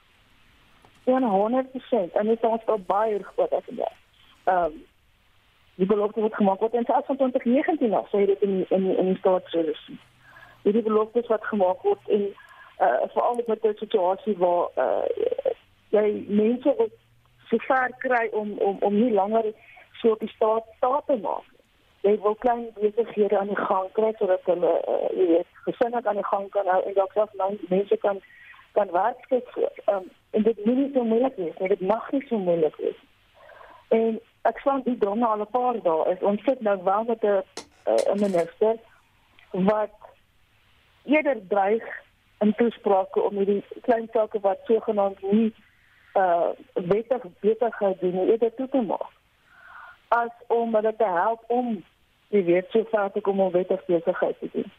Ja, 1.04 1.20
100%. 1.20 2.12
En 2.14 2.26
dit 2.26 2.42
is 2.42 2.66
ook 2.66 2.86
baie 2.86 3.22
groot 3.22 3.52
as 3.52 3.62
dit. 3.66 3.92
Ehm 4.44 4.64
um, 4.64 4.84
die 5.74 5.86
belofte 5.86 6.20
wat 6.20 6.34
gemaak 6.34 6.60
word 6.60 6.74
in 6.74 6.84
2019 6.84 7.94
af, 7.94 8.06
sê 8.06 8.26
dit 8.26 8.42
in 8.42 8.66
in 8.68 8.96
in 8.98 9.04
die 9.04 9.16
staatsresolusie. 9.16 9.98
Die 10.62 10.82
belofte 10.82 11.24
wat 11.28 11.44
gemaak 11.44 11.82
word 11.82 12.08
in 12.08 12.34
uh 12.80 13.06
veral 13.12 13.40
met 13.46 13.64
'n 13.64 13.74
situasie 13.74 14.36
waar 14.38 14.68
uh 14.76 15.04
jy 15.90 16.24
mense 16.28 16.74
wat 16.76 16.94
so 17.48 17.56
ver 17.58 17.90
kry 17.98 18.28
om 18.32 18.58
om 18.58 18.76
om 18.80 18.94
nie 18.94 19.12
langer 19.12 19.52
so 20.00 20.10
op 20.10 20.20
die 20.20 20.28
staat 20.28 20.64
staat 20.76 21.06
te 21.06 21.16
maak. 21.16 21.46
Jy 22.00 22.18
wil 22.22 22.34
klein 22.34 22.66
besighede 22.80 23.38
aan 23.38 23.46
die 23.46 23.64
gang 23.68 23.92
kry 23.92 24.12
sodat 24.18 24.44
hulle 24.44 24.72
uh, 24.88 25.08
jy 25.16 25.26
weet 25.26 25.46
gesinne 25.66 26.00
aan 26.04 26.20
die 26.20 26.30
gang 26.30 26.50
kan 26.50 26.66
hou 26.66 26.82
en 26.82 26.94
dalk 26.94 27.12
selfs 27.12 27.68
mense 27.68 27.96
kan 27.96 28.20
kan 28.72 28.90
werk 28.90 29.16
skep. 29.20 29.48
Um, 29.86 30.10
en 30.30 30.42
dit 30.42 30.64
moet 30.64 30.76
nie 30.76 30.90
so 30.94 31.04
moeilik 31.04 31.36
wees 31.36 31.56
nie. 31.58 31.68
Dit 31.68 31.80
mag 31.80 32.12
nie 32.12 32.24
so 32.28 32.38
moeilik 32.38 32.76
wees. 32.76 33.00
En 33.88 34.20
ek 34.50 34.60
sê 34.64 34.76
die 34.84 34.98
drome 34.98 35.26
al 35.26 35.40
'n 35.40 35.50
paar 35.50 35.80
dae 35.82 36.12
is 36.12 36.22
ons 36.22 36.44
sit 36.44 36.60
nou 36.60 36.76
wel 36.84 37.04
met 37.04 37.24
'n 37.24 37.42
'n 38.12 38.20
minister 38.20 38.76
wat 39.50 39.96
eerder 41.08 41.40
dreig 41.48 41.84
in 42.44 42.54
toesprake 42.60 43.22
om 43.22 43.40
hierdie 43.40 43.62
klein 43.86 44.08
sake 44.12 44.40
wat 44.44 44.64
sogenaamd 44.70 45.22
nie 45.32 45.52
uh 46.18 46.50
wettig 46.72 47.24
besigheid 47.44 48.00
doen 48.00 48.20
eerder 48.24 48.54
toe 48.54 48.68
te 48.68 48.82
maak 48.82 49.14
as 50.08 50.34
om 50.46 50.74
hulle 50.74 50.94
te 50.96 51.04
help 51.04 51.42
om 51.46 51.84
die 52.28 52.44
weet 52.44 52.70
so 52.70 52.84
ver 52.92 53.10
te 53.12 53.20
kom 53.20 53.40
om 53.40 53.52
wettig 53.52 53.84
besigheid 53.84 54.38
te 54.38 54.48
doen. 54.52 54.70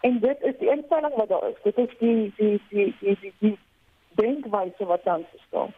En 0.00 0.18
dit 0.20 0.42
is 0.42 0.58
die 0.58 0.70
instelling 0.70 1.14
wat 1.14 1.28
daar 1.28 1.48
is. 1.48 1.60
Dit 1.62 1.76
is 1.76 1.98
die 1.98 2.32
die 2.36 2.60
die 2.68 2.94
die 3.00 3.16
die, 3.20 3.32
die 3.38 3.58
denkwyse 4.20 4.84
wat 4.84 5.04
dan 5.04 5.26
staan. 5.46 5.74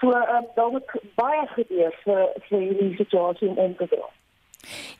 So 0.00 0.10
um, 0.10 0.46
daar 0.54 0.70
moet 0.70 0.90
baie 1.14 1.46
gebeur 1.46 1.94
vir 2.04 2.24
vir 2.48 2.58
hierdie 2.58 2.94
situasie 2.96 3.48
om 3.48 3.76
te 3.76 3.88
draai. 3.88 4.14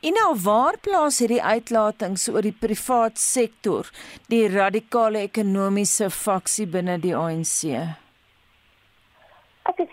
En 0.00 0.14
nou 0.20 0.30
waar 0.44 0.78
plaas 0.82 1.18
hierdie 1.22 1.42
uitlatings 1.42 2.28
oor 2.32 2.42
die 2.42 2.56
privaat 2.60 3.18
sektor 3.18 3.90
die 4.32 4.44
radikale 4.52 5.24
ekonomiese 5.26 6.10
faksie 6.10 6.66
binne 6.66 6.98
die 7.02 7.16
ANC? 7.16 7.74
Ek 9.68 9.84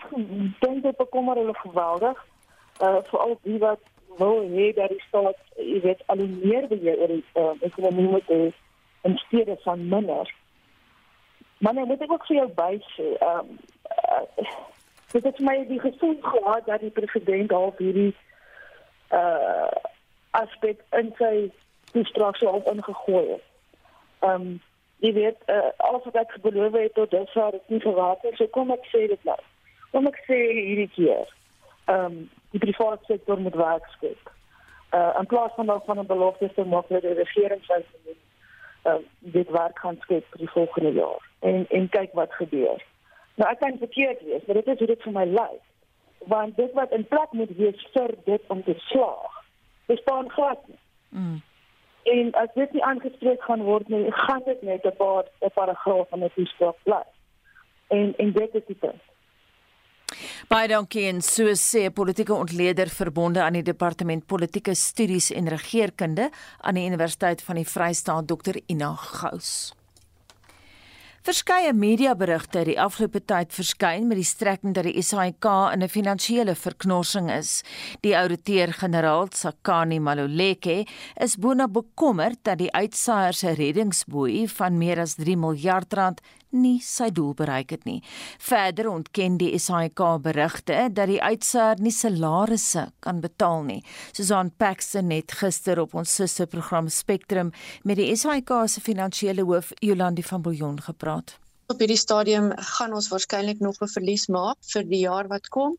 dink 0.60 0.82
dit 0.82 0.96
bekommer 0.96 1.36
hulle 1.36 1.54
geweldig. 1.64 2.24
Uh 2.80 3.00
veral 3.10 3.38
die 3.42 3.58
wat 3.58 3.82
wil 4.18 4.40
hê 4.48 4.72
dat 4.72 4.88
die 4.88 5.02
staat, 5.08 5.38
jy 5.56 5.80
weet, 5.84 6.02
al 6.06 6.22
meer 6.24 6.66
beheer 6.68 6.98
oor 7.00 7.12
die 7.12 7.24
uh, 7.36 7.52
ekonomie 7.68 8.08
moet 8.08 8.28
hê 8.32 8.40
in 9.08 9.16
steede 9.26 9.56
van 9.64 9.88
minder. 9.88 10.30
Maar 11.58 11.74
nou 11.74 11.86
moet 11.86 12.00
ek 12.04 12.12
ook 12.12 12.26
vir 12.28 12.36
jou 12.40 12.48
bysê, 12.60 13.10
ehm 13.16 13.52
um, 13.52 13.58
uh, 14.08 14.48
dit 15.12 15.24
het 15.24 15.38
my 15.40 15.56
die 15.68 15.80
gevoel 15.80 16.16
gehad 16.20 16.66
dat 16.66 16.82
die 16.84 16.92
president 16.92 17.52
al 17.52 17.70
hierdie 17.78 18.10
uh 19.10 19.70
aspek 20.36 20.80
in 20.92 21.12
sy 21.18 21.50
toestrafse 21.92 22.48
op 22.48 22.72
ingegooi 22.72 23.28
het. 23.30 23.44
Ehm 24.18 24.40
um, 24.40 24.60
jy 24.98 25.12
weet 25.12 25.36
uh, 25.46 25.70
alles 25.76 26.04
wat 26.04 26.16
ek 26.16 26.38
beloof 26.40 26.72
het 26.72 26.94
tot 26.94 27.10
dusver 27.10 27.52
het 27.52 27.68
nie 27.68 27.80
nie. 27.84 28.36
So 28.36 28.46
kom 28.46 28.70
ek 28.70 28.86
sê 28.92 29.06
dit 29.12 29.24
nou. 29.28 29.38
Kom 29.92 30.06
ek 30.06 30.18
sê 30.28 30.38
hierdie 30.52 30.90
keer. 30.94 31.28
Ehm 31.86 32.04
um, 32.04 32.30
die 32.50 32.60
private 32.62 33.04
sektor 33.04 33.40
moet 33.40 33.54
werk 33.54 33.86
skep. 33.96 34.32
Uh 34.96 35.12
in 35.20 35.26
plaas 35.26 35.52
van 35.56 35.80
van 35.86 35.98
'n 35.98 36.06
belofte 36.06 36.52
te 36.54 36.64
maak 36.64 36.88
dat 36.88 37.02
die 37.02 37.12
regering 37.12 37.64
sou 37.64 37.82
doen. 38.04 38.20
Ehm 38.82 38.96
uh, 38.96 39.04
dit 39.20 39.48
werk 39.50 39.78
gaan 39.78 39.98
skep 40.00 40.24
vir 40.30 40.38
die 40.38 40.50
volgende 40.50 40.92
jaar. 40.92 41.22
En 41.40 41.66
en 41.68 41.88
kyk 41.88 42.12
wat 42.12 42.32
gebeur. 42.32 42.84
Nou 43.34 43.50
ek 43.50 43.58
kan 43.58 43.78
verkeerd 43.78 44.20
wees, 44.22 44.44
maar 44.46 44.54
dit 44.54 44.66
is 44.66 44.78
hoe 44.78 44.86
dit 44.86 45.02
vir 45.02 45.12
my 45.12 45.24
lyk. 45.24 45.65
Want 46.18 46.56
dit 46.56 46.72
wat 46.72 46.92
in 46.92 47.06
plek 47.06 47.32
moet 47.32 47.50
wees 47.56 47.88
vir 47.92 48.14
dit 48.24 48.42
om 48.46 48.62
te 48.64 48.74
slaag 48.76 49.44
bestaan 49.86 50.30
glad 50.30 50.58
nie. 50.66 50.78
Mm. 51.08 51.42
En 52.02 52.32
as 52.32 52.48
dit 52.54 52.72
nie 52.72 52.84
aangespreek 52.84 53.42
gaan 53.42 53.62
word 53.62 53.88
nie, 53.88 54.12
gaan 54.12 54.42
dit 54.44 54.62
net 54.62 54.84
'n 54.84 54.96
paar 54.96 55.24
'n 55.40 55.50
paragraaf 55.54 56.08
van 56.08 56.24
'n 56.24 56.30
toespraak 56.34 56.76
bly. 56.82 57.02
En 57.86 58.14
en 58.16 58.32
dit 58.32 58.54
is 58.54 58.66
die 58.66 58.76
punt. 58.76 59.02
Baie 60.48 60.68
dankie 60.68 61.08
en 61.08 61.22
so 61.22 61.54
sê 61.54 61.90
politieke 61.90 62.34
ontleder 62.34 62.88
verbonde 62.88 63.42
aan 63.42 63.52
die 63.52 63.62
departement 63.62 64.26
politieke 64.26 64.74
studies 64.74 65.32
en 65.32 65.48
regeringskunde 65.48 66.30
aan 66.60 66.74
die 66.74 66.86
Universiteit 66.86 67.42
van 67.42 67.54
die 67.54 67.66
Vrystaat 67.66 68.28
Dr 68.28 68.54
Ina 68.66 68.94
Gous. 68.94 69.75
Verskeie 71.26 71.72
mediaberigte 71.74 72.60
het 72.60 72.68
die 72.68 72.76
afgelope 72.78 73.18
tyd 73.26 73.50
verskyn 73.50 74.04
met 74.06 74.20
die 74.20 74.28
strekking 74.28 74.76
dat 74.76 74.86
die 74.86 75.02
SAIK 75.02 75.48
in 75.74 75.82
'n 75.82 75.88
finansiële 75.90 76.54
verknorsing 76.54 77.30
is. 77.30 77.64
Die 78.00 78.14
ouditeur-generaal 78.14 79.26
Sakani 79.34 79.98
Maluleke 79.98 80.86
is 81.16 81.36
boona 81.36 81.66
bekommerd 81.66 82.38
dat 82.44 82.58
die 82.58 82.70
uitsaaier 82.72 83.34
se 83.34 83.54
reddingsboei 83.54 84.48
van 84.48 84.78
meer 84.78 85.00
as 85.00 85.14
3 85.14 85.36
miljard 85.36 85.92
rand 85.92 86.20
nie 86.50 86.80
sy 86.80 87.10
doel 87.10 87.34
bereik 87.34 87.70
het 87.70 87.84
nie. 87.84 88.02
Verder 88.38 88.88
ontken 88.90 89.36
die 89.36 89.58
SAIK 89.58 90.22
berigte 90.22 90.88
dat 90.92 91.08
die 91.08 91.22
uitsaaier 91.22 91.80
nie 91.80 91.92
salarisse 91.92 92.92
kan 93.00 93.20
betaal 93.20 93.62
nie. 93.62 93.82
Susan 94.12 94.50
Paxton 94.56 95.10
het 95.10 95.32
gister 95.32 95.80
op 95.80 95.94
ons 95.94 96.14
susterprogram 96.14 96.88
Spectrum 96.88 97.52
met 97.82 97.96
die 97.96 98.16
SAIK 98.16 98.50
se 98.66 98.80
finansiële 98.80 99.42
hoof 99.42 99.72
Jolandi 99.80 100.22
van 100.22 100.42
Billjon 100.42 100.80
gepraat. 100.80 101.15
Op 101.72 101.80
hierdie 101.82 101.98
stadium 101.98 102.52
gaan 102.66 102.92
ons 102.96 103.06
waarskynlik 103.10 103.62
nog 103.64 103.78
'n 103.84 103.88
verlies 103.92 104.24
maak 104.34 104.58
vir 104.72 104.84
die 104.90 104.98
jaar 104.98 105.28
wat 105.30 105.48
kom. 105.54 105.72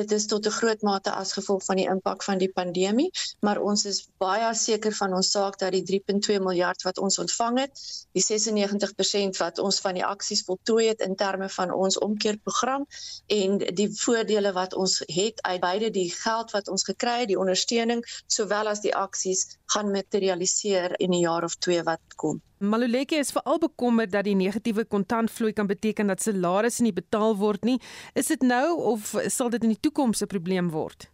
Dit 0.00 0.10
is 0.16 0.26
tot 0.32 0.46
'n 0.46 0.56
groot 0.56 0.82
mate 0.88 1.14
as 1.20 1.32
gevolg 1.32 1.64
van 1.68 1.78
die 1.80 1.86
impak 1.92 2.22
van 2.22 2.38
die 2.42 2.50
pandemie, 2.58 3.10
maar 3.40 3.60
ons 3.70 3.84
is 3.92 4.00
baie 4.24 4.50
seker 4.54 4.92
van 4.98 5.14
ons 5.20 5.30
saak 5.36 5.56
dat 5.62 5.72
die 5.72 5.82
3.2 5.90 6.36
miljard 6.48 6.82
wat 6.82 6.98
ons 6.98 7.18
ontvang 7.24 7.58
het, 7.58 7.80
die 8.12 8.24
96% 8.26 9.40
wat 9.44 9.58
ons 9.58 9.80
van 9.86 9.94
die 9.94 10.04
aksies 10.04 10.44
voltooi 10.44 10.88
het 10.88 11.00
in 11.08 11.16
terme 11.16 11.48
van 11.48 11.72
ons 11.72 11.98
omkeerprogram 11.98 12.86
en 13.26 13.58
die 13.80 13.88
voordele 14.02 14.52
wat 14.52 14.74
ons 14.74 15.02
het 15.06 15.42
uit 15.42 15.60
beide 15.60 15.90
die 15.90 16.10
geld 16.12 16.50
wat 16.50 16.68
ons 16.68 16.84
gekry 16.84 17.18
het, 17.20 17.32
die 17.32 17.40
ondersteuning 17.46 18.04
sowel 18.26 18.68
as 18.68 18.84
die 18.84 18.94
aksies 18.94 19.48
gaan 19.72 19.90
materialiseer 19.90 21.00
in 21.00 21.10
'n 21.14 21.24
jaar 21.24 21.44
of 21.44 21.56
2 21.56 21.82
wat 21.82 22.04
kom. 22.16 22.42
Maluleke 22.60 23.16
is 23.16 23.30
veral 23.32 23.56
bekommerd 23.58 24.10
dat 24.12 24.26
die 24.26 24.34
negatiewe 24.36 24.82
kontantvloei 24.84 25.54
kan 25.56 25.68
beteken 25.68 26.10
dat 26.12 26.20
salarisse 26.20 26.82
nie 26.84 26.92
betaal 26.92 27.38
word 27.40 27.62
nie. 27.64 27.78
Is 28.12 28.26
dit 28.28 28.42
nou 28.44 28.74
of 28.90 29.14
sal 29.32 29.48
dit 29.54 29.62
in 29.64 29.72
die 29.72 29.80
toekoms 29.80 30.20
'n 30.20 30.28
probleem 30.28 30.68
word? 30.74 31.06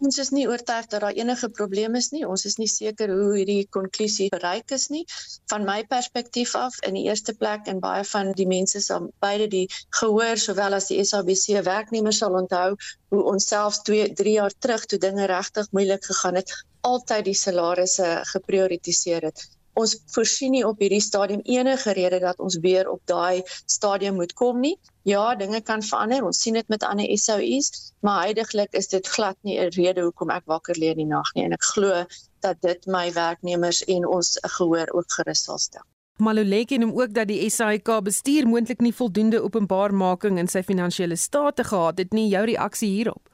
Ons 0.00 0.18
is 0.18 0.30
nie 0.30 0.46
oortuig 0.48 0.86
dat 0.86 1.00
daar 1.00 1.12
enige 1.12 1.50
probleem 1.50 1.94
is 2.00 2.08
nie. 2.10 2.24
Ons 2.24 2.44
is 2.44 2.56
nie 2.56 2.68
seker 2.72 3.12
hoe 3.12 3.36
hierdie 3.36 3.66
konklusie 3.68 4.30
bereik 4.32 4.70
is 4.70 4.88
nie. 4.88 5.04
Van 5.52 5.64
my 5.64 5.84
perspektief 5.84 6.54
af, 6.54 6.80
in 6.80 6.94
die 6.94 7.04
eerste 7.04 7.34
plek 7.34 7.66
en 7.66 7.84
baie 7.84 8.04
van 8.04 8.32
die 8.32 8.46
mense 8.46 8.80
sal 8.80 9.12
beide 9.20 9.48
die 9.48 9.66
gehoor 10.00 10.40
sowel 10.40 10.72
as 10.72 10.88
die 10.88 11.04
SABC 11.04 11.60
werknemers 11.68 12.22
sal 12.24 12.32
onthou 12.32 12.76
hoe 13.10 13.22
ons 13.34 13.46
selfs 13.46 13.82
2 13.82 14.14
3 14.14 14.32
jaar 14.40 14.56
terug 14.58 14.86
toe 14.86 14.98
dinge 14.98 15.26
regtig 15.26 15.68
moeilik 15.72 16.04
gegaan 16.04 16.40
het, 16.40 16.56
altyd 16.80 17.24
die 17.24 17.38
salarisse 17.44 18.22
geprioritiseer 18.32 19.28
het 19.32 19.48
ons 19.78 19.94
voorsien 20.14 20.54
nie 20.56 20.64
op 20.66 20.80
hierdie 20.82 21.02
stadium 21.02 21.42
enige 21.44 21.94
rede 21.96 22.20
dat 22.24 22.40
ons 22.42 22.58
weer 22.64 22.88
op 22.90 23.00
daai 23.10 23.42
stadium 23.66 24.18
moet 24.20 24.34
kom 24.38 24.60
nie. 24.60 24.76
Ja, 25.08 25.34
dinge 25.38 25.60
kan 25.64 25.82
verander. 25.82 26.24
Ons 26.26 26.42
sien 26.42 26.58
dit 26.58 26.68
met 26.68 26.84
ander 26.84 27.08
SOUs, 27.18 27.92
maar 28.04 28.24
heidaglik 28.26 28.74
is 28.76 28.90
dit 28.92 29.06
glad 29.06 29.36
nie 29.42 29.58
'n 29.58 29.70
rede 29.76 30.02
hoekom 30.02 30.30
ek 30.30 30.44
wakker 30.46 30.76
lê 30.78 30.90
in 30.94 31.04
die 31.04 31.12
nag 31.12 31.30
nie 31.34 31.44
en 31.44 31.52
ek 31.52 31.64
glo 31.74 32.04
dat 32.40 32.60
dit 32.62 32.86
my 32.86 33.12
werknemers 33.12 33.84
en 33.84 34.06
ons 34.06 34.38
gehoor 34.42 34.92
ook 34.92 35.12
gerus 35.12 35.44
sal 35.44 35.58
stel. 35.58 35.86
Maluleke 36.18 36.78
noem 36.78 37.00
ook 37.00 37.12
dat 37.14 37.28
die 37.28 37.50
SAIK 37.50 38.02
bestuur 38.02 38.46
moontlik 38.46 38.80
nie 38.80 38.92
voldoende 38.92 39.42
openbaarmaking 39.42 40.38
in 40.38 40.48
sy 40.48 40.62
finansiële 40.62 41.16
state 41.16 41.64
gehad 41.64 41.98
het 41.98 42.12
nie. 42.12 42.28
Jou 42.28 42.44
reaksie 42.44 42.90
hierop? 42.90 43.28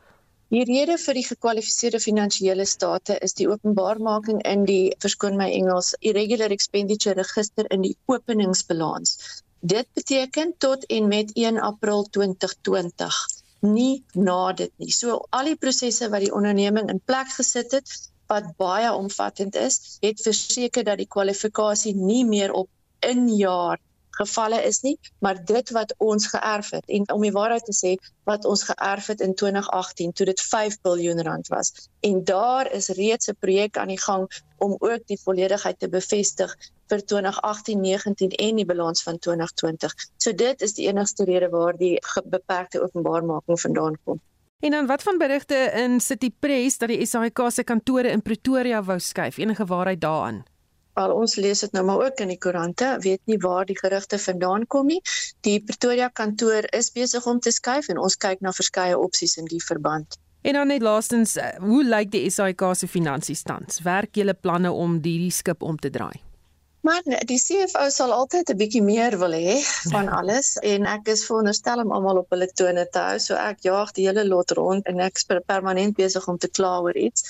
Die 0.53 0.65
rede 0.69 0.99
vir 1.01 1.17
die 1.17 1.25
gekwalifiseerde 1.25 1.99
finansiële 2.05 2.65
state 2.69 3.15
is 3.27 3.33
die 3.39 3.47
openbaarmaking 3.49 4.43
in 4.51 4.67
die 4.69 4.93
verskoon 5.05 5.39
my 5.41 5.47
Engels 5.61 5.95
irregular 6.11 6.53
expenditure 6.57 7.17
register 7.21 7.71
in 7.77 7.87
die 7.87 7.95
openingsbalans. 8.13 9.17
Dit 9.75 9.89
beteken 9.97 10.53
tot 10.59 10.85
en 10.93 11.09
met 11.09 11.33
1 11.33 11.61
April 11.71 12.05
2020 12.19 13.21
nie 13.65 14.05
na 14.13 14.53
dit 14.53 14.73
nie. 14.77 14.93
So 14.93 15.23
al 15.31 15.49
die 15.49 15.57
prosesse 15.57 16.11
wat 16.13 16.27
die 16.27 16.35
onderneming 16.35 16.93
in 16.93 17.01
plek 17.01 17.33
gesit 17.39 17.73
het 17.79 17.97
wat 18.29 18.53
baie 18.61 18.93
omvattend 18.93 19.57
is, 19.57 19.99
het 20.05 20.21
verseker 20.21 20.85
dat 20.85 21.01
die 21.01 21.09
kwalifikasie 21.09 21.95
nie 21.97 22.25
meer 22.29 22.53
op 22.53 22.69
in 23.01 23.29
jaar 23.37 23.81
gevalle 24.15 24.63
is 24.63 24.81
nie, 24.81 24.99
maar 25.19 25.45
dit 25.45 25.71
wat 25.71 25.95
ons 25.99 26.27
geërf 26.27 26.71
het 26.71 26.87
en 26.87 27.09
om 27.13 27.23
die 27.23 27.33
waarheid 27.35 27.65
te 27.65 27.77
sê 27.77 27.95
wat 28.29 28.45
ons 28.45 28.63
geërf 28.69 29.07
het 29.13 29.21
in 29.21 29.35
2018 29.35 30.13
toe 30.13 30.27
dit 30.27 30.41
5 30.41 30.79
miljard 30.83 31.21
rand 31.27 31.49
was 31.49 31.73
en 32.01 32.25
daar 32.25 32.73
is 32.73 32.89
reeds 32.89 33.29
'n 33.29 33.37
projek 33.41 33.77
aan 33.77 33.89
die 33.89 34.01
gang 34.01 34.29
om 34.59 34.77
ook 34.79 35.07
die 35.07 35.21
volledigheid 35.25 35.79
te 35.79 35.89
bevestig 35.89 36.57
vir 36.89 37.01
2018-19 37.13 38.37
en 38.37 38.57
die 38.61 38.67
balans 38.69 39.03
van 39.03 39.19
2020. 39.19 39.95
So 40.17 40.33
dit 40.33 40.63
is 40.63 40.75
die 40.75 40.87
enigste 40.87 41.25
rede 41.25 41.49
waar 41.49 41.77
die 41.77 41.99
beperkte 42.25 42.83
openbaarmaking 42.83 43.61
vandaan 43.61 43.99
kom. 44.05 44.21
En 44.61 44.71
dan 44.71 44.87
wat 44.87 45.03
van 45.03 45.19
berigte 45.19 45.55
in 45.75 46.01
City 46.01 46.31
Press 46.39 46.79
dat 46.79 46.89
die 46.89 47.07
SAIK 47.07 47.41
se 47.49 47.65
kantore 47.65 48.09
in 48.09 48.23
Pretoria 48.23 48.83
wou 48.83 48.99
skuif? 48.99 49.37
Enige 49.37 49.65
waarheid 49.65 50.01
daaraan? 50.01 50.45
Al 50.95 51.13
ons 51.13 51.37
lees 51.37 51.61
dit 51.65 51.73
nou 51.75 51.85
maar 51.85 52.05
ook 52.07 52.21
in 52.23 52.31
die 52.31 52.39
koerante, 52.39 52.97
weet 53.03 53.23
nie 53.31 53.39
waar 53.43 53.67
die 53.67 53.79
gerugte 53.79 54.19
vandaan 54.19 54.67
kom 54.67 54.87
nie. 54.87 55.01
Die 55.47 55.59
Pretoria 55.63 56.09
kantoor 56.09 56.69
is 56.71 56.93
besig 56.95 57.27
om 57.27 57.41
te 57.41 57.51
skuif 57.51 57.89
en 57.91 57.99
ons 57.99 58.17
kyk 58.17 58.45
na 58.47 58.53
verskeie 58.55 58.99
opsies 58.99 59.37
in 59.43 59.51
die 59.51 59.63
verband. 59.63 60.19
En 60.45 60.53
dan 60.53 60.69
net 60.71 60.83
laastens, 60.83 61.37
eh, 61.37 61.57
hoe 61.59 61.85
lyk 61.85 62.11
die 62.13 62.31
SAIK 62.31 62.63
se 62.77 62.87
finansies 62.87 63.43
tans? 63.43 63.81
Werk 63.83 64.15
julle 64.15 64.35
planne 64.35 64.71
om 64.73 65.01
hierdie 65.03 65.33
skip 65.33 65.63
om 65.63 65.79
te 65.79 65.91
draai? 65.91 66.21
Maar 66.85 67.01
die 67.25 67.39
CFO 67.41 67.87
sal 67.89 68.11
altyd 68.13 68.51
'n 68.53 68.59
bietjie 68.61 68.83
meer 68.85 69.15
wil 69.21 69.33
hê 69.33 69.55
van 69.93 70.09
alles 70.19 70.49
en 70.73 70.85
ek 70.95 71.07
is 71.13 71.23
veronderstel 71.29 71.81
om 71.85 71.93
almal 71.97 72.19
op 72.23 72.35
hulle 72.35 72.49
tone 72.61 72.85
te 72.97 73.05
hou. 73.05 73.15
So 73.27 73.39
ek 73.41 73.63
jaag 73.65 73.93
die 73.99 74.05
hele 74.09 74.25
lot 74.29 74.53
rond 74.59 74.91
en 74.93 75.01
ek 75.01 75.17
is 75.21 75.25
permanent 75.53 75.97
besig 75.97 76.29
om 76.29 76.39
te 76.39 76.51
kla 76.59 76.75
oor 76.87 76.99
iets. 77.07 77.25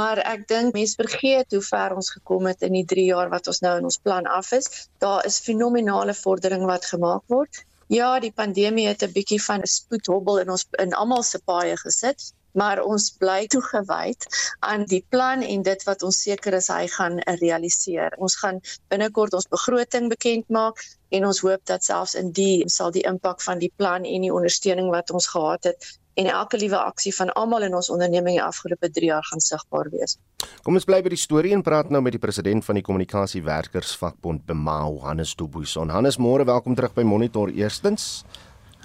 Maar 0.00 0.18
ek 0.32 0.48
dink 0.50 0.74
mense 0.74 0.98
vergeet 1.02 1.54
hoe 1.54 1.62
ver 1.68 1.94
ons 1.94 2.10
gekom 2.16 2.50
het 2.50 2.66
in 2.66 2.74
die 2.80 2.84
3 2.94 3.04
jaar 3.12 3.30
wat 3.36 3.46
ons 3.52 3.62
nou 3.66 3.76
in 3.78 3.86
ons 3.90 4.00
plan 4.08 4.26
af 4.26 4.50
is. 4.58 4.66
Daar 4.98 5.22
is 5.30 5.38
fenominale 5.50 6.14
vordering 6.24 6.66
wat 6.72 6.90
gemaak 6.94 7.22
word. 7.36 7.62
Ja, 7.86 8.18
die 8.18 8.32
pandemie 8.34 8.88
het 8.88 9.06
'n 9.06 9.12
bietjie 9.12 9.42
van 9.42 9.62
'n 9.62 9.70
spoedhobbel 9.76 10.42
in 10.42 10.50
ons 10.50 10.66
in 10.82 10.98
almal 11.04 11.22
se 11.22 11.38
paaie 11.38 11.76
gesit, 11.76 12.32
maar 12.56 12.82
ons 12.82 13.10
bly 13.20 13.46
toegewyd 13.52 14.26
aan 14.64 14.86
die 14.88 15.02
plan 15.12 15.44
en 15.44 15.62
dit 15.66 15.84
wat 15.88 16.02
ons 16.06 16.22
seker 16.24 16.56
is 16.58 16.70
hy 16.72 16.86
gaan 16.92 17.20
realiseer. 17.40 18.16
Ons 18.16 18.38
gaan 18.40 18.62
binnekort 18.92 19.36
ons 19.36 19.50
begroting 19.52 20.08
bekend 20.12 20.48
maak 20.48 20.80
en 21.14 21.28
ons 21.28 21.42
hoop 21.44 21.62
dat 21.68 21.84
selfs 21.84 22.16
in 22.18 22.32
die 22.36 22.64
sal 22.72 22.90
die 22.94 23.04
impak 23.08 23.44
van 23.44 23.60
die 23.62 23.72
plan 23.76 24.08
en 24.08 24.26
die 24.26 24.32
ondersteuning 24.32 24.90
wat 24.94 25.12
ons 25.14 25.28
gehad 25.34 25.68
het 25.70 25.92
en 26.16 26.30
elke 26.32 26.56
liewe 26.56 26.78
aksie 26.80 27.12
van 27.14 27.32
almal 27.36 27.66
in 27.66 27.74
ons 27.76 27.90
onderneming 27.92 28.38
die 28.38 28.42
afgelope 28.42 28.88
3 28.90 29.10
jaar 29.10 29.26
gaan 29.28 29.42
sigbaar 29.44 29.90
wees. 29.92 30.16
Kom 30.64 30.78
ons 30.78 30.88
bly 30.88 31.02
by 31.04 31.12
die 31.12 31.20
storie 31.20 31.52
en 31.52 31.64
praat 31.66 31.92
nou 31.92 32.00
met 32.04 32.16
die 32.16 32.22
president 32.22 32.64
van 32.64 32.80
die 32.80 32.84
kommunikasiewerkersvakbond 32.86 34.46
Bemao, 34.48 34.96
Hannes 35.04 35.34
Dubuisson. 35.36 35.92
Hannes, 35.92 36.16
môre 36.16 36.48
welkom 36.48 36.76
terug 36.78 36.96
by 36.96 37.04
Monitor 37.04 37.52
eerstens. 37.52 38.24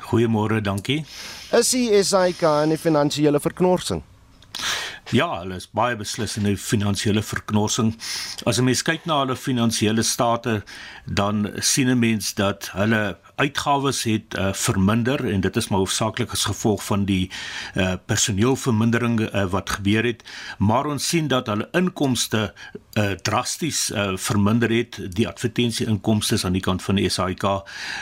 Goeiemôre, 0.10 0.62
dankie. 0.62 1.06
Is 1.52 1.70
die 1.70 2.04
SAIK 2.04 2.42
in 2.64 2.72
'n 2.72 2.78
finansiële 2.78 3.40
verknorsing? 3.40 4.02
Ja, 5.12 5.42
hulle 5.42 5.58
is 5.60 5.66
baie 5.76 5.98
beslis 6.00 6.38
in 6.40 6.48
'n 6.48 6.56
finansiële 6.56 7.22
verknorsing. 7.22 7.98
As 8.46 8.60
'n 8.60 8.64
mens 8.64 8.82
kyk 8.82 9.06
na 9.06 9.20
hulle 9.20 9.36
finansiële 9.36 10.04
state, 10.04 10.64
dan 11.06 11.52
sien 11.60 11.90
'n 11.90 12.00
mens 12.00 12.34
dat 12.34 12.70
hulle 12.74 13.18
uitgawes 13.36 14.04
het 14.04 14.36
uh, 14.38 14.54
verminder 14.54 15.26
en 15.34 15.42
dit 15.42 15.56
is 15.56 15.68
maar 15.68 15.82
hoofsaaklik 15.82 16.32
as 16.36 16.46
gevolg 16.50 16.84
van 16.86 17.06
die 17.06 17.30
uh, 17.76 17.94
personeelvermindering 18.06 19.20
uh, 19.20 19.46
wat 19.54 19.70
gebeur 19.78 20.06
het 20.06 20.24
maar 20.58 20.86
ons 20.86 21.08
sien 21.08 21.28
dat 21.32 21.48
hulle 21.48 21.68
inkomste 21.78 22.54
uh, 22.94 23.12
drasties 23.12 23.90
uh, 23.92 24.12
verminder 24.16 24.70
het 24.74 25.00
die 25.16 25.28
advertensie 25.28 25.88
inkomste 25.88 26.40
aan 26.46 26.58
die 26.58 26.66
kant 26.66 26.84
van 26.84 27.02
die 27.02 27.10
SAIK 27.10 27.48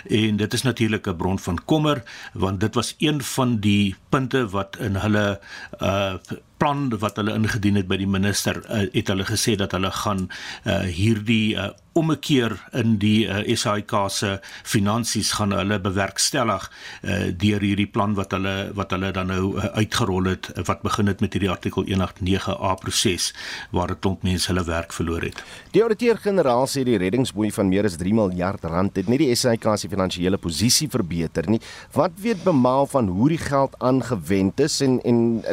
en 0.10 0.42
dit 0.42 0.54
is 0.54 0.66
natuurlik 0.68 1.08
'n 1.08 1.16
bron 1.16 1.40
van 1.40 1.64
kommer 1.66 2.04
want 2.34 2.60
dit 2.60 2.76
was 2.76 2.96
een 2.98 3.24
van 3.24 3.60
die 3.60 3.96
punte 4.10 4.48
wat 4.50 4.78
in 4.80 4.96
hulle 4.96 5.40
uh, 5.82 6.14
plan 6.60 6.90
wat 7.02 7.20
hulle 7.22 7.36
ingedien 7.40 7.80
het 7.80 7.88
by 7.90 7.98
die 8.02 8.10
minister 8.10 8.62
uh, 8.68 8.86
het 8.94 9.12
hulle 9.12 9.28
gesê 9.28 9.56
dat 9.60 9.76
hulle 9.78 9.92
gaan 9.92 10.28
uh, 10.30 10.84
hierdie 10.86 11.56
uh, 11.56 11.72
ommekeer 12.00 12.56
in 12.78 12.98
die 13.02 13.26
uh, 13.28 13.42
SAIK 13.58 13.94
se 14.14 14.32
finansies 14.68 15.32
gaan 15.38 15.54
hulle 15.56 15.80
bewerkstellig 15.82 16.68
uh, 16.70 17.32
deur 17.44 17.66
hierdie 17.66 17.88
plan 17.90 18.16
wat 18.18 18.36
hulle 18.36 18.56
wat 18.78 18.94
hulle 18.96 19.12
dan 19.16 19.32
nou 19.34 19.56
uh, 19.58 19.72
uitgerol 19.80 20.30
het 20.32 20.52
uh, 20.54 20.64
wat 20.70 20.84
begin 20.86 21.12
het 21.12 21.24
met 21.24 21.36
hierdie 21.36 21.52
artikel 21.52 21.88
189A 21.90 22.76
proses 22.84 23.32
waar 23.76 23.92
'n 23.92 24.00
klomp 24.00 24.24
mense 24.24 24.52
hulle 24.52 24.64
werk 24.64 24.94
verloor 24.94 25.26
het. 25.26 25.44
Die 25.72 25.84
ouditeur-generaal 25.84 26.68
sê 26.68 26.84
die 26.86 26.98
reddingsboei 26.98 27.52
van 27.52 27.70
meer 27.70 27.86
as 27.86 27.98
3 27.98 28.14
miljard 28.14 28.64
rand 28.64 28.96
het 28.96 29.08
nie 29.08 29.18
die 29.18 29.36
SAIK 29.36 29.68
se 29.78 29.90
finansiële 29.90 30.38
posisie 30.38 30.90
verbeter 30.90 31.50
nie. 31.50 31.62
Wat 31.94 32.12
weet 32.22 32.44
bemaal 32.44 32.86
van 32.88 33.08
hoe 33.08 33.30
die 33.30 33.42
geld 33.42 33.76
aangewend 33.80 34.60
is 34.60 34.82
en 34.82 35.00
en 35.04 35.44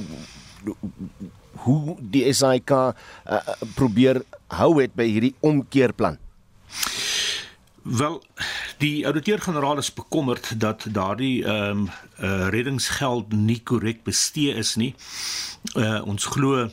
hoe 1.67 1.97
die 2.01 2.33
SAIK 2.33 2.71
uh, 2.71 2.93
probeer 3.75 4.23
hou 4.55 4.73
het 4.81 4.95
by 4.95 5.07
hierdie 5.09 5.35
omkeerplan. 5.41 6.19
Wel, 7.87 8.19
die 8.83 9.07
ouditeur-generaal 9.07 9.79
is 9.79 9.93
bekommerd 9.95 10.61
dat 10.61 10.87
daardie 10.91 11.45
ehm 11.45 11.87
um, 11.87 11.89
uh, 12.21 12.49
reddingsgeld 12.49 13.33
nie 13.33 13.61
korrek 13.63 14.03
bestee 14.05 14.55
is 14.55 14.75
nie. 14.75 14.95
Uh, 15.75 16.01
ons 16.07 16.25
glo 16.25 16.69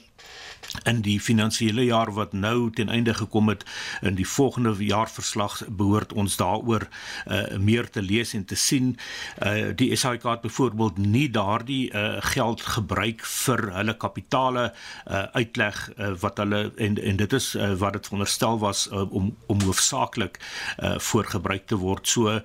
in 0.84 1.02
die 1.02 1.20
finansiële 1.22 1.86
jaar 1.86 2.12
wat 2.14 2.34
nou 2.34 2.70
ten 2.72 2.90
einde 2.90 3.14
gekom 3.14 3.50
het 3.50 3.64
in 4.02 4.16
die 4.16 4.28
volgende 4.28 4.74
jaarverslag 4.86 5.62
behoort 5.68 6.14
ons 6.14 6.36
daaroor 6.38 6.88
uh, 7.28 7.58
meer 7.58 7.90
te 7.90 8.02
lees 8.02 8.34
en 8.34 8.46
te 8.46 8.56
sien. 8.56 8.98
Uh, 9.46 9.72
die 9.76 9.96
SAIK 9.96 10.24
het 10.24 10.42
byvoorbeeld 10.42 10.98
nie 10.98 11.30
daardie 11.32 11.94
uh, 11.94 12.18
geld 12.34 12.62
gebruik 12.62 13.24
vir 13.26 13.64
hulle 13.78 13.98
kapitale 13.98 14.66
uh, 14.72 15.24
uitleg 15.38 15.80
uh, 15.98 16.12
wat 16.20 16.42
hulle 16.42 16.64
en 16.78 16.98
en 17.04 17.18
dit 17.22 17.34
is 17.34 17.54
uh, 17.56 17.74
wat 17.80 17.94
dit 17.94 18.10
veronderstel 18.10 18.60
was 18.60 18.88
uh, 18.92 19.06
om 19.12 19.32
om 19.48 19.62
hoofsaaklik 19.62 20.40
uh, 20.40 20.98
voorgebruik 20.98 21.68
te 21.68 21.76
word. 21.76 22.08
So 22.08 22.30
uh, 22.30 22.42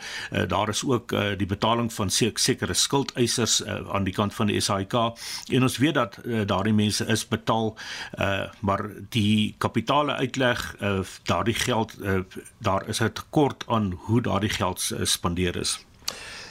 daar 0.48 0.68
is 0.68 0.84
ook 0.84 1.12
uh, 1.12 1.30
die 1.38 1.46
betaling 1.46 1.92
van 1.92 2.10
sekere 2.10 2.74
skuldeisers 2.74 3.60
uh, 3.64 3.80
aan 3.92 4.04
die 4.04 4.14
kant 4.14 4.34
van 4.34 4.46
die 4.46 4.60
SAIK 4.60 4.94
en 4.94 5.62
ons 5.62 5.78
weet 5.78 5.94
dat 5.94 6.18
uh, 6.24 6.46
daardie 6.46 6.74
mense 6.74 7.06
is 7.06 7.26
betaal 7.28 7.74
uh 8.17 8.17
maar 8.60 8.82
die 9.14 9.54
kapitale 9.58 10.12
uitleg 10.18 10.74
uh 10.82 11.00
daardie 11.22 11.54
geld 11.54 11.94
uh, 12.02 12.20
daar 12.58 12.88
is 12.88 13.00
'n 13.00 13.12
tekort 13.12 13.64
aan 13.68 13.92
hoe 14.06 14.20
daardie 14.20 14.50
geld 14.50 14.90
uh, 14.92 15.04
spandeer 15.04 15.56
is. 15.56 15.78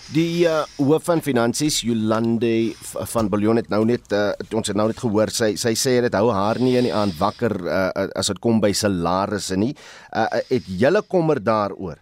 Die 0.07 0.45
uh, 0.47 0.63
hoof 0.79 1.03
van 1.03 1.19
finansies 1.19 1.81
Jolande 1.83 2.71
van 3.11 3.27
Billion 3.27 3.59
het 3.59 3.67
nou 3.67 3.81
net 3.85 4.11
uh, 4.15 4.31
ons 4.55 4.67
het 4.67 4.77
nou 4.79 4.85
net 4.87 5.01
gehoor 5.03 5.27
sy 5.35 5.49
sy 5.59 5.73
sê 5.75 5.97
dit 6.05 6.15
hou 6.15 6.29
haar 6.31 6.61
nie 6.63 6.77
in 6.79 6.87
die 6.87 6.93
aand 6.95 7.17
wakker 7.19 7.57
uh, 7.67 7.89
as 8.15 8.31
dit 8.31 8.39
kom 8.39 8.61
by 8.63 8.71
salarisse 8.71 9.57
nie. 9.59 9.73
Uh, 10.15 10.29
het 10.47 10.63
julle 10.63 11.03
kommer 11.11 11.43
daaroor? 11.43 11.99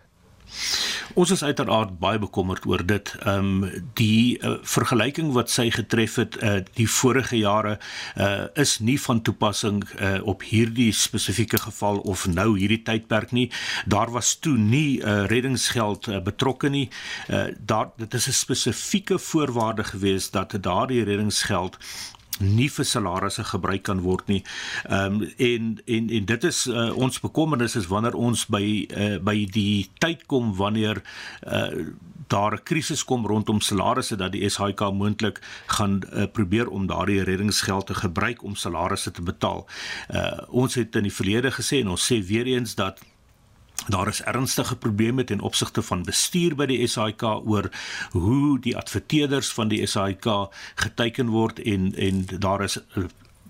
Ons 1.15 1.31
is 1.31 1.43
uiteraard 1.47 1.93
baie 1.99 2.19
bekommerd 2.19 2.65
oor 2.67 2.81
dit. 2.83 3.09
Ehm 3.23 3.51
um, 3.63 3.83
die 3.95 4.35
uh, 4.43 4.57
vergelyking 4.67 5.29
wat 5.31 5.51
sy 5.53 5.69
getref 5.71 6.17
het 6.19 6.35
uh, 6.43 6.57
die 6.75 6.87
vorige 6.91 7.37
jare 7.39 7.77
uh, 8.19 8.47
is 8.59 8.73
nie 8.83 8.97
van 8.99 9.21
toepassing 9.23 9.79
uh, 9.95 10.17
op 10.27 10.43
hierdie 10.43 10.91
spesifieke 10.91 11.61
geval 11.63 12.01
of 12.03 12.25
nou 12.27 12.57
hierdie 12.59 12.81
tydperk 12.83 13.31
nie. 13.31 13.47
Daar 13.87 14.11
was 14.11 14.33
toe 14.43 14.57
nie 14.57 14.99
uh, 14.99 15.23
reddingsgeld 15.31 16.09
uh, 16.11 16.19
betrokke 16.19 16.69
nie. 16.69 16.89
Uh, 17.29 17.45
daar 17.59 17.93
dit 17.95 18.13
is 18.13 18.27
'n 18.27 18.39
spesifieke 18.41 19.19
voorwaarde 19.19 19.83
gewees 19.83 20.31
dat 20.35 20.57
daardie 20.59 21.03
reddingsgeld 21.03 21.79
nie 22.39 22.69
vir 22.69 22.85
salarisse 22.85 23.43
gebruik 23.43 23.83
kan 23.83 24.01
word 24.01 24.27
nie. 24.27 24.43
Ehm 24.89 25.21
um, 25.21 25.31
en 25.37 25.79
en 25.85 26.09
en 26.09 26.25
dit 26.25 26.43
is 26.43 26.65
uh, 26.67 26.91
ons 26.97 27.19
bekommernis 27.19 27.75
is 27.75 27.87
wanneer 27.87 28.15
ons 28.15 28.45
by 28.45 28.65
uh, 28.89 29.17
by 29.23 29.45
die 29.51 29.89
tyd 29.99 30.25
kom 30.25 30.55
wanneer 30.55 31.01
uh, 31.47 31.93
daar 32.27 32.53
'n 32.53 32.63
krisis 32.63 33.03
kom 33.03 33.25
rondom 33.25 33.61
salarisse 33.61 34.15
dat 34.15 34.31
die 34.31 34.49
SHK 34.49 34.91
moontlik 34.91 35.41
gaan 35.65 36.01
uh, 36.13 36.23
probeer 36.31 36.67
om 36.67 36.87
daardie 36.87 37.23
reddingsgeld 37.23 37.85
te 37.85 37.93
gebruik 37.93 38.43
om 38.43 38.55
salarisse 38.55 39.11
te 39.11 39.21
betaal. 39.21 39.67
Uh, 40.09 40.31
ons 40.49 40.75
het 40.75 40.95
in 40.95 41.03
die 41.03 41.13
verlede 41.13 41.51
gesê 41.51 41.79
en 41.79 41.87
ons 41.87 42.11
sê 42.11 42.25
weer 42.25 42.45
eens 42.45 42.75
dat 42.75 42.99
Daar 43.87 44.07
is 44.07 44.21
ernstige 44.21 44.75
probleme 44.75 45.23
ten 45.23 45.39
opsigte 45.39 45.81
van 45.81 46.03
bestuur 46.03 46.55
by 46.55 46.65
die 46.65 46.87
SAIK 46.87 47.23
oor 47.23 47.69
hoe 48.11 48.59
die 48.59 48.77
adverteerders 48.77 49.51
van 49.53 49.67
die 49.67 49.85
SAIK 49.85 50.25
geteken 50.75 51.29
word 51.29 51.59
en 51.59 51.91
en 51.95 52.25
daar 52.39 52.63
is 52.63 52.79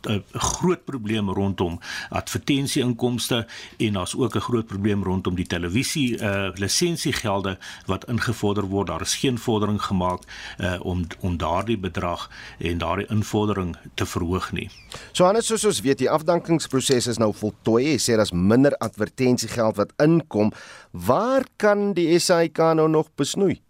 'n 0.07 0.23
groot 0.31 0.85
probleem 0.85 1.29
rondom 1.29 1.79
advertensieinkomste 2.09 3.47
en 3.77 3.93
daar's 3.93 4.15
ook 4.15 4.35
'n 4.35 4.39
groot 4.39 4.65
probleem 4.65 5.03
rondom 5.03 5.35
die 5.35 5.45
televisie 5.45 6.17
uh 6.19 6.49
lisensiegelde 6.53 7.57
wat 7.85 8.07
ingevorder 8.07 8.63
word. 8.63 8.87
Daar 8.87 9.01
is 9.01 9.15
geen 9.15 9.37
vordering 9.37 9.81
gemaak 9.81 10.21
uh 10.59 10.79
om 10.85 11.07
om 11.19 11.37
daardie 11.37 11.77
bedrag 11.77 12.29
en 12.57 12.77
daardie 12.77 13.07
invordering 13.07 13.77
te 13.93 14.05
verhoog 14.05 14.51
nie. 14.51 14.69
So 15.11 15.25
anders 15.25 15.45
soos 15.45 15.65
ons 15.65 15.81
weet, 15.81 15.97
die 15.97 16.09
afdankingsproses 16.09 17.07
is 17.07 17.17
nou 17.17 17.33
voltooi. 17.33 17.83
Jy 17.83 17.97
sê 17.97 18.15
daar's 18.15 18.31
minder 18.31 18.77
advertensiegeld 18.77 19.75
wat 19.75 19.93
inkom. 19.97 20.51
Waar 20.91 21.45
kan 21.55 21.93
die 21.93 22.19
SAIK 22.19 22.57
nou 22.57 22.89
nog 22.89 23.09
besnoei? 23.15 23.61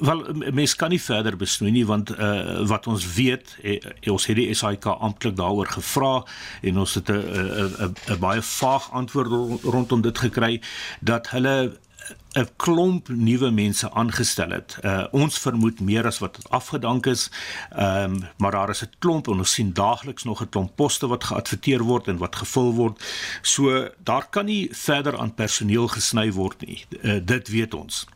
Wel 0.00 0.24
mens 0.52 0.76
kan 0.76 0.90
nie 0.92 1.02
verder 1.02 1.36
besnoei 1.36 1.72
nie 1.72 1.86
want 1.86 2.12
uh, 2.18 2.66
wat 2.68 2.86
ons 2.86 3.06
weet 3.14 3.56
eh, 3.62 3.80
ons 4.12 4.26
het 4.26 4.36
die 4.36 4.54
SAIK 4.54 4.84
amptelik 4.84 5.36
daaroor 5.36 5.70
gevra 5.78 6.12
en 6.62 6.78
ons 6.78 6.94
het 6.94 7.10
'n 7.10 7.94
'n 8.12 8.18
baie 8.20 8.42
vaag 8.42 8.90
antwoord 8.92 9.62
rondom 9.62 10.00
dit 10.00 10.18
gekry 10.18 10.62
dat 11.00 11.30
hulle 11.30 11.78
'n 12.36 12.48
klomp 12.56 13.08
nuwe 13.08 13.50
mense 13.50 13.90
aangestel 13.90 14.50
het. 14.50 14.76
Uh 14.84 15.04
ons 15.10 15.38
vermoed 15.38 15.80
meer 15.80 16.06
as 16.06 16.18
wat 16.18 16.38
afgedank 16.48 17.06
is. 17.06 17.30
Ehm 17.70 18.14
um, 18.14 18.28
maar 18.36 18.50
daar 18.50 18.70
is 18.70 18.82
'n 18.82 18.90
klomp 18.98 19.28
en 19.28 19.38
ons 19.38 19.52
sien 19.52 19.72
daagliks 19.72 20.24
nog 20.24 20.42
'n 20.42 20.48
klomp 20.48 20.76
poste 20.76 21.06
wat 21.06 21.24
geadverteer 21.24 21.82
word 21.82 22.08
en 22.08 22.16
wat 22.16 22.36
gevul 22.36 22.72
word. 22.74 23.04
So 23.42 23.88
daar 24.04 24.26
kan 24.30 24.44
nie 24.44 24.68
verder 24.72 25.18
aan 25.18 25.34
personeel 25.34 25.88
gesny 25.88 26.32
word 26.32 26.66
nie. 26.66 26.84
Uh, 27.02 27.20
dit 27.24 27.48
weet 27.48 27.74
ons. 27.74 28.06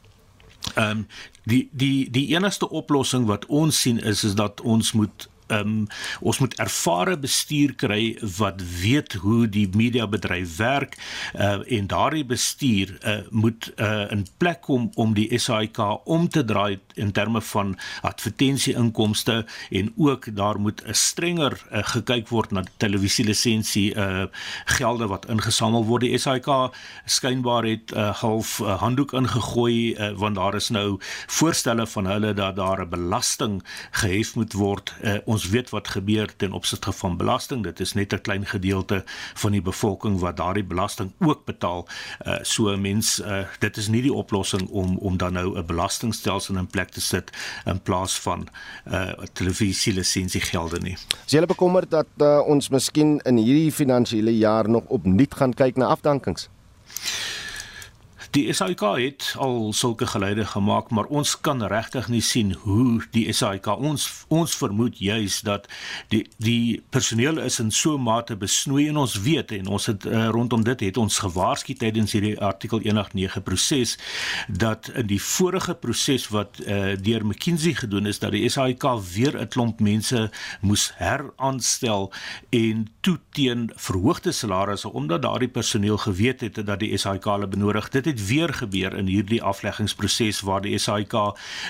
Ehm 0.74 0.90
um, 0.90 1.06
die 1.44 1.68
die 1.72 2.10
die 2.10 2.28
enigste 2.34 2.68
oplossing 2.68 3.26
wat 3.26 3.46
ons 3.46 3.80
sien 3.80 3.98
is 3.98 4.24
is 4.24 4.34
dat 4.34 4.60
ons 4.60 4.92
moet 4.92 5.29
um, 5.50 5.86
ons 6.20 6.38
moet 6.38 6.54
ervare 6.58 7.16
bestuur 7.18 7.74
kry 7.76 8.16
wat 8.38 8.62
weet 8.80 9.12
hoe 9.22 9.48
die 9.48 9.68
mediabedryf 9.74 10.56
werk 10.56 10.96
uh, 11.34 11.60
en 11.66 11.86
daardie 11.90 12.24
bestuur 12.24 12.96
uh, 13.02 13.18
moet 13.30 13.72
uh, 13.76 14.10
in 14.10 14.26
plek 14.38 14.60
kom 14.60 14.90
om 14.94 15.14
die 15.14 15.28
SAIK 15.38 15.78
om 16.04 16.28
te 16.28 16.44
draai 16.44 16.78
in 16.94 17.12
terme 17.12 17.40
van 17.40 17.76
advertensieinkomste 18.02 19.44
en 19.70 19.92
ook 19.96 20.28
daar 20.36 20.60
moet 20.60 20.82
'n 20.86 20.94
strenger 20.94 21.60
uh, 21.72 21.82
gekyk 21.82 22.28
word 22.28 22.50
na 22.50 22.64
televisielisensie 22.76 23.94
uh, 23.94 24.24
gelde 24.64 25.06
wat 25.06 25.26
ingesamel 25.28 25.84
word. 25.84 26.02
Die 26.02 26.18
SAIK 26.18 26.48
skynbaar 27.04 27.64
het 27.64 27.92
uh, 27.92 28.14
half 28.14 28.58
uh, 28.60 28.78
handdoek 28.80 29.12
ingegooi 29.12 29.94
uh, 29.94 30.12
want 30.16 30.34
daar 30.34 30.54
is 30.54 30.68
nou 30.68 30.98
voorstelle 31.26 31.86
van 31.86 32.06
hulle 32.06 32.34
dat 32.34 32.56
daar 32.56 32.80
'n 32.80 32.88
belasting 32.88 33.62
gehef 33.90 34.34
moet 34.34 34.52
word 34.52 34.94
uh, 35.02 35.18
ons 35.24 35.39
weet 35.48 35.70
wat 35.70 35.88
gebeur 35.88 36.36
ten 36.36 36.52
opsigte 36.52 36.92
van 36.92 37.16
belasting. 37.16 37.62
Dit 37.62 37.80
is 37.80 37.92
net 37.92 38.12
'n 38.12 38.20
klein 38.20 38.46
gedeelte 38.46 39.02
van 39.34 39.52
die 39.52 39.62
bevolking 39.62 40.18
wat 40.18 40.36
daardie 40.36 40.64
belasting 40.64 41.12
ook 41.18 41.44
betaal. 41.44 41.88
Uh 42.26 42.38
so 42.42 42.72
'n 42.72 42.80
mens 42.80 43.20
uh 43.20 43.44
dit 43.58 43.76
is 43.76 43.88
nie 43.88 44.02
die 44.02 44.12
oplossing 44.12 44.68
om 44.68 44.98
om 44.98 45.16
dan 45.16 45.32
nou 45.32 45.58
'n 45.58 45.66
belastingstelsel 45.66 46.56
in 46.56 46.66
plek 46.66 46.88
te 46.90 47.00
sit 47.00 47.30
in 47.64 47.80
plaas 47.82 48.20
van 48.20 48.48
uh 48.86 49.12
televisie 49.32 49.92
lisensiegelde 49.92 50.78
nie. 50.80 50.96
Is 51.26 51.32
jy 51.32 51.46
bekommerd 51.46 51.90
dat 51.90 52.06
uh, 52.18 52.40
ons 52.46 52.68
miskien 52.68 53.18
in 53.24 53.36
hierdie 53.36 53.72
finansiële 53.72 54.36
jaar 54.36 54.68
nog 54.68 54.84
opnuut 54.88 55.34
gaan 55.34 55.54
kyk 55.54 55.76
na 55.76 55.86
afdankings? 55.86 56.48
Die 58.30 58.52
SAIK 58.54 58.80
het 58.94 59.34
al 59.42 59.72
sulke 59.74 60.06
geleide 60.06 60.44
gemaak, 60.46 60.90
maar 60.94 61.08
ons 61.10 61.32
kan 61.40 61.62
regtig 61.66 62.06
nie 62.08 62.20
sien 62.22 62.52
hoe 62.62 63.02
die 63.10 63.24
SAIK 63.32 63.66
ons 63.74 64.04
ons 64.30 64.52
vermoed 64.54 65.00
juis 65.02 65.40
dat 65.42 65.66
die 66.14 66.20
die 66.38 66.78
personeel 66.94 67.40
is 67.42 67.58
in 67.58 67.72
so 67.74 67.98
mate 67.98 68.36
besnoei 68.38 68.86
en 68.88 69.00
ons 69.02 69.16
weet 69.24 69.50
en 69.56 69.72
ons 69.74 69.86
het 69.90 70.06
uh, 70.06 70.28
rondom 70.30 70.62
dit 70.62 70.84
het 70.86 71.00
ons 71.02 71.18
gewaarsku 71.24 71.74
tydens 71.80 72.14
hierdie 72.14 72.36
artikel 72.38 72.78
189 72.84 73.42
proses 73.42 73.96
dat 74.46 74.92
in 74.94 75.10
die 75.10 75.18
vorige 75.22 75.74
proses 75.74 76.28
wat 76.30 76.62
uh, 76.62 76.94
deur 77.02 77.26
McKinsey 77.26 77.74
gedoen 77.82 78.06
is 78.06 78.22
dat 78.22 78.36
die 78.36 78.46
SAIK 78.46 78.86
weer 79.10 79.40
'n 79.42 79.50
klomp 79.50 79.82
mense 79.82 80.30
moes 80.60 80.92
heraanstel 81.02 82.12
en 82.54 82.86
toe 83.00 83.18
teen 83.34 83.72
verhoogde 83.74 84.32
salarisse 84.32 84.92
omdat 84.92 85.22
daardie 85.26 85.50
personeel 85.50 85.98
geweet 85.98 86.40
het 86.40 86.62
dat 86.66 86.78
die 86.78 86.94
SAIK 86.96 87.24
hulle 87.24 87.50
benodig. 87.50 87.88
Dit 87.90 88.04
het 88.04 88.19
weer 88.26 88.54
gebeur 88.54 88.96
in 88.96 89.06
hierdie 89.06 89.42
afleggingsproses 89.42 90.40
waar 90.40 90.60
die 90.60 90.78
SAIK 90.78 91.14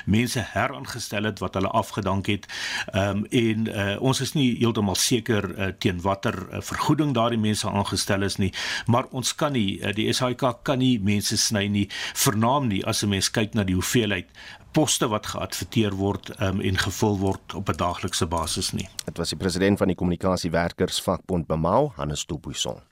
mense 0.06 0.42
heraangestel 0.52 1.24
het 1.24 1.38
wat 1.38 1.54
hulle 1.54 1.68
afgedank 1.68 2.26
het. 2.26 2.46
Ehm 2.92 3.08
um, 3.10 3.26
en 3.30 3.68
uh, 3.68 3.96
ons 4.02 4.20
is 4.20 4.32
nie 4.34 4.56
heeltemal 4.58 4.94
seker 4.94 5.46
uh, 5.50 5.70
teen 5.78 6.00
watter 6.00 6.36
uh, 6.50 6.60
vergoeding 6.60 7.14
daardie 7.14 7.38
mense 7.38 7.68
aangestel 7.68 8.22
is 8.22 8.36
nie, 8.36 8.52
maar 8.86 9.06
ons 9.10 9.34
kan 9.34 9.52
nie 9.52 9.78
uh, 9.80 9.92
die 9.94 10.12
SAIK 10.12 10.62
kan 10.62 10.78
nie 10.78 10.98
mense 10.98 11.36
sny 11.36 11.66
nie, 11.68 11.86
vernaam 12.14 12.68
nie 12.68 12.84
as 12.86 13.02
'n 13.04 13.08
mens 13.08 13.30
kyk 13.30 13.54
na 13.54 13.64
die 13.64 13.74
hoeveelheid 13.74 14.28
poste 14.72 15.08
wat 15.10 15.26
geadverteer 15.26 15.94
word 15.98 16.30
um, 16.40 16.60
en 16.60 16.78
gevul 16.78 17.18
word 17.18 17.54
op 17.54 17.68
'n 17.68 17.76
daaglikse 17.76 18.26
basis 18.26 18.72
nie. 18.72 18.88
Dit 19.04 19.18
was 19.18 19.28
die 19.28 19.38
president 19.38 19.78
van 19.78 19.88
die 19.88 19.96
kommunikasiewerkers 19.96 21.02
vakbond 21.02 21.46
Bemau, 21.46 21.92
Hannes 21.96 22.26
Dubuisson. 22.26 22.89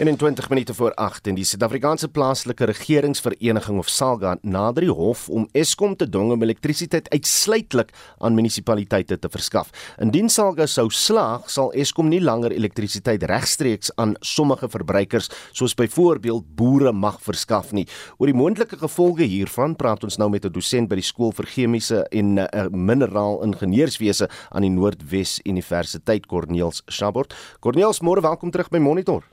21 0.00 0.48
minute 0.48 0.74
voor 0.74 0.94
8 0.94 1.26
en 1.26 1.34
die 1.36 1.44
Suid-Afrikaanse 1.44 2.08
plaaslike 2.08 2.64
regeringsvereniging 2.64 3.78
of 3.78 3.88
SALGA 3.92 4.38
nader 4.40 4.86
die 4.86 4.92
hof 4.96 5.26
om 5.28 5.42
Eskom 5.52 5.92
te 5.96 6.06
dwing 6.08 6.30
om 6.32 6.40
elektrisiteit 6.40 7.10
uitsluitlik 7.12 7.90
aan 8.16 8.32
munisipaliteite 8.32 9.18
te 9.20 9.28
verskaf. 9.28 9.68
Indien 10.00 10.30
SALGA 10.32 10.64
sou 10.72 10.86
slaag, 10.88 11.50
sal 11.52 11.68
Eskom 11.76 12.08
nie 12.08 12.22
langer 12.24 12.54
elektrisiteit 12.56 13.26
regstreeks 13.28 13.92
aan 14.00 14.14
sommige 14.24 14.70
verbruikers 14.72 15.28
soos 15.52 15.76
byvoorbeeld 15.76 16.46
boere 16.56 16.94
mag 16.96 17.18
verskaf 17.20 17.74
nie. 17.76 17.84
Oor 18.16 18.32
die 18.32 18.38
moontlike 18.40 18.78
gevolge 18.80 19.28
hiervan 19.28 19.74
praat 19.76 20.06
ons 20.08 20.16
nou 20.16 20.30
met 20.32 20.46
'n 20.48 20.52
dosent 20.52 20.88
by 20.88 20.96
die 20.96 21.04
skool 21.04 21.32
vir 21.32 21.44
chemiese 21.44 22.06
en 22.08 22.38
uh, 22.38 22.46
mineraal 22.72 23.44
ingenieurswese 23.44 24.30
aan 24.48 24.62
die 24.62 24.72
Noordwes 24.72 25.40
Universiteit 25.44 26.26
Corneels 26.26 26.80
Schabort. 26.88 27.34
Corneels, 27.60 28.00
môre 28.00 28.22
welkom 28.22 28.50
terug 28.50 28.70
by 28.70 28.78
Monitor. 28.78 29.24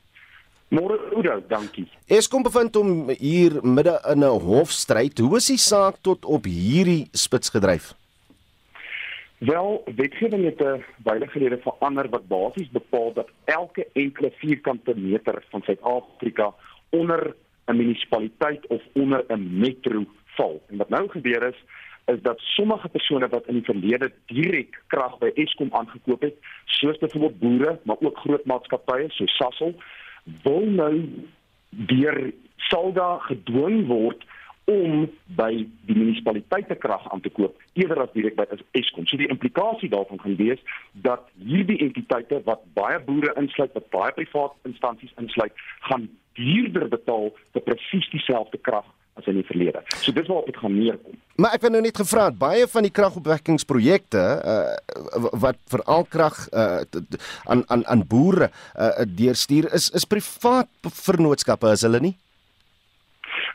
Môre 0.67 0.97
Oudo, 1.15 1.39
dankie. 1.47 1.85
Eskom 2.11 2.43
bevind 2.43 2.75
hom 2.75 3.07
hier 3.15 3.53
midde 3.63 3.95
in 4.11 4.19
'n 4.19 4.39
hofstryd. 4.43 5.17
Hoe 5.19 5.37
is 5.37 5.47
die 5.47 5.57
saak 5.57 5.95
tot 6.01 6.25
op 6.25 6.43
hierdie 6.43 7.07
spits 7.11 7.49
gedryf? 7.49 7.93
Wel, 9.37 9.83
wetgewing 9.95 10.43
het 10.43 10.61
'n 10.61 10.83
baie 10.97 11.27
gelede 11.27 11.57
verander 11.57 12.09
wat 12.09 12.27
basies 12.27 12.69
bepaal 12.71 13.13
dat 13.13 13.29
elke 13.45 13.87
enkele 13.93 14.31
vierkante 14.31 14.95
meter 14.95 15.43
van 15.49 15.61
Suid-Afrika 15.61 16.53
onder 16.89 17.35
'n 17.67 17.75
munisipaliteit 17.75 18.67
of 18.67 18.81
onder 18.93 19.23
'n 19.27 19.59
metro 19.59 20.05
val. 20.25 20.61
En 20.69 20.77
wat 20.77 20.89
nou 20.89 21.09
gebeur 21.09 21.47
is 21.47 21.63
is 22.05 22.21
dat 22.21 22.39
sommige 22.39 22.87
persone 22.87 23.27
wat 23.27 23.47
in 23.47 23.53
die 23.53 23.63
verlede 23.63 24.11
direk 24.25 24.81
krag 24.87 25.17
by 25.17 25.31
Eskom 25.35 25.69
aangekoop 25.71 26.21
het, 26.21 26.35
soos 26.65 26.97
byvoorbeeld 26.97 27.39
boere, 27.39 27.79
maar 27.83 27.95
ook 27.99 28.17
groot 28.17 28.45
maatskappye 28.45 29.09
soos 29.09 29.35
Sasol, 29.35 29.75
wil 30.43 30.65
nou 30.65 30.93
deur 31.69 32.31
Salda 32.67 33.17
gedwing 33.27 33.85
word 33.87 34.23
om 34.67 35.05
by 35.39 35.51
die 35.87 35.95
munisipaliteite 35.95 36.75
krag 36.75 37.05
aan 37.13 37.21
te 37.23 37.31
koop 37.31 37.55
eerder 37.79 38.01
as 38.03 38.11
direk 38.11 38.35
by 38.35 38.43
Eskom. 38.75 39.05
So 39.07 39.19
die 39.19 39.29
implikasie 39.31 39.87
daarvan 39.93 40.19
gaan 40.19 40.35
wees 40.39 40.63
dat 41.07 41.29
hierdie 41.39 41.79
entiteite 41.85 42.41
wat 42.49 42.65
baie 42.75 42.99
boere 43.05 43.31
insluit, 43.39 43.71
wat 43.77 43.87
baie 43.95 44.11
private 44.17 44.67
instansies 44.67 45.13
insluit, 45.21 45.55
gaan 45.87 46.09
duurder 46.35 46.89
betaal 46.91 47.31
vir 47.55 47.63
presies 47.69 48.09
dieselfde 48.11 48.59
krag 48.67 48.87
as 49.17 49.29
in 49.29 49.39
die 49.39 49.47
verlede. 49.47 49.81
So 50.01 50.13
dis 50.15 50.29
waar 50.29 50.45
dit 50.45 50.57
gaan 50.57 50.75
neerkom. 50.77 51.17
Maar 51.37 51.57
ek 51.57 51.67
het 51.67 51.73
nou 51.73 51.81
net 51.85 51.97
gevra, 51.99 52.29
baie 52.33 52.67
van 52.71 52.85
die 52.87 52.93
kragopwekkingsprojekte 52.93 54.23
uh, 54.37 55.25
wat 55.43 55.59
veral 55.69 56.07
krag 56.09 56.39
uh, 56.49 56.81
aan 57.45 57.65
aan 57.67 57.85
aan 57.85 58.05
boere 58.09 58.49
uh, 58.49 58.93
deurstuur 59.05 59.69
is 59.77 59.89
is 59.97 60.07
privaat 60.09 60.69
vennootskappe 61.03 61.69
as 61.69 61.85
hulle 61.85 62.01
nie? 62.01 62.15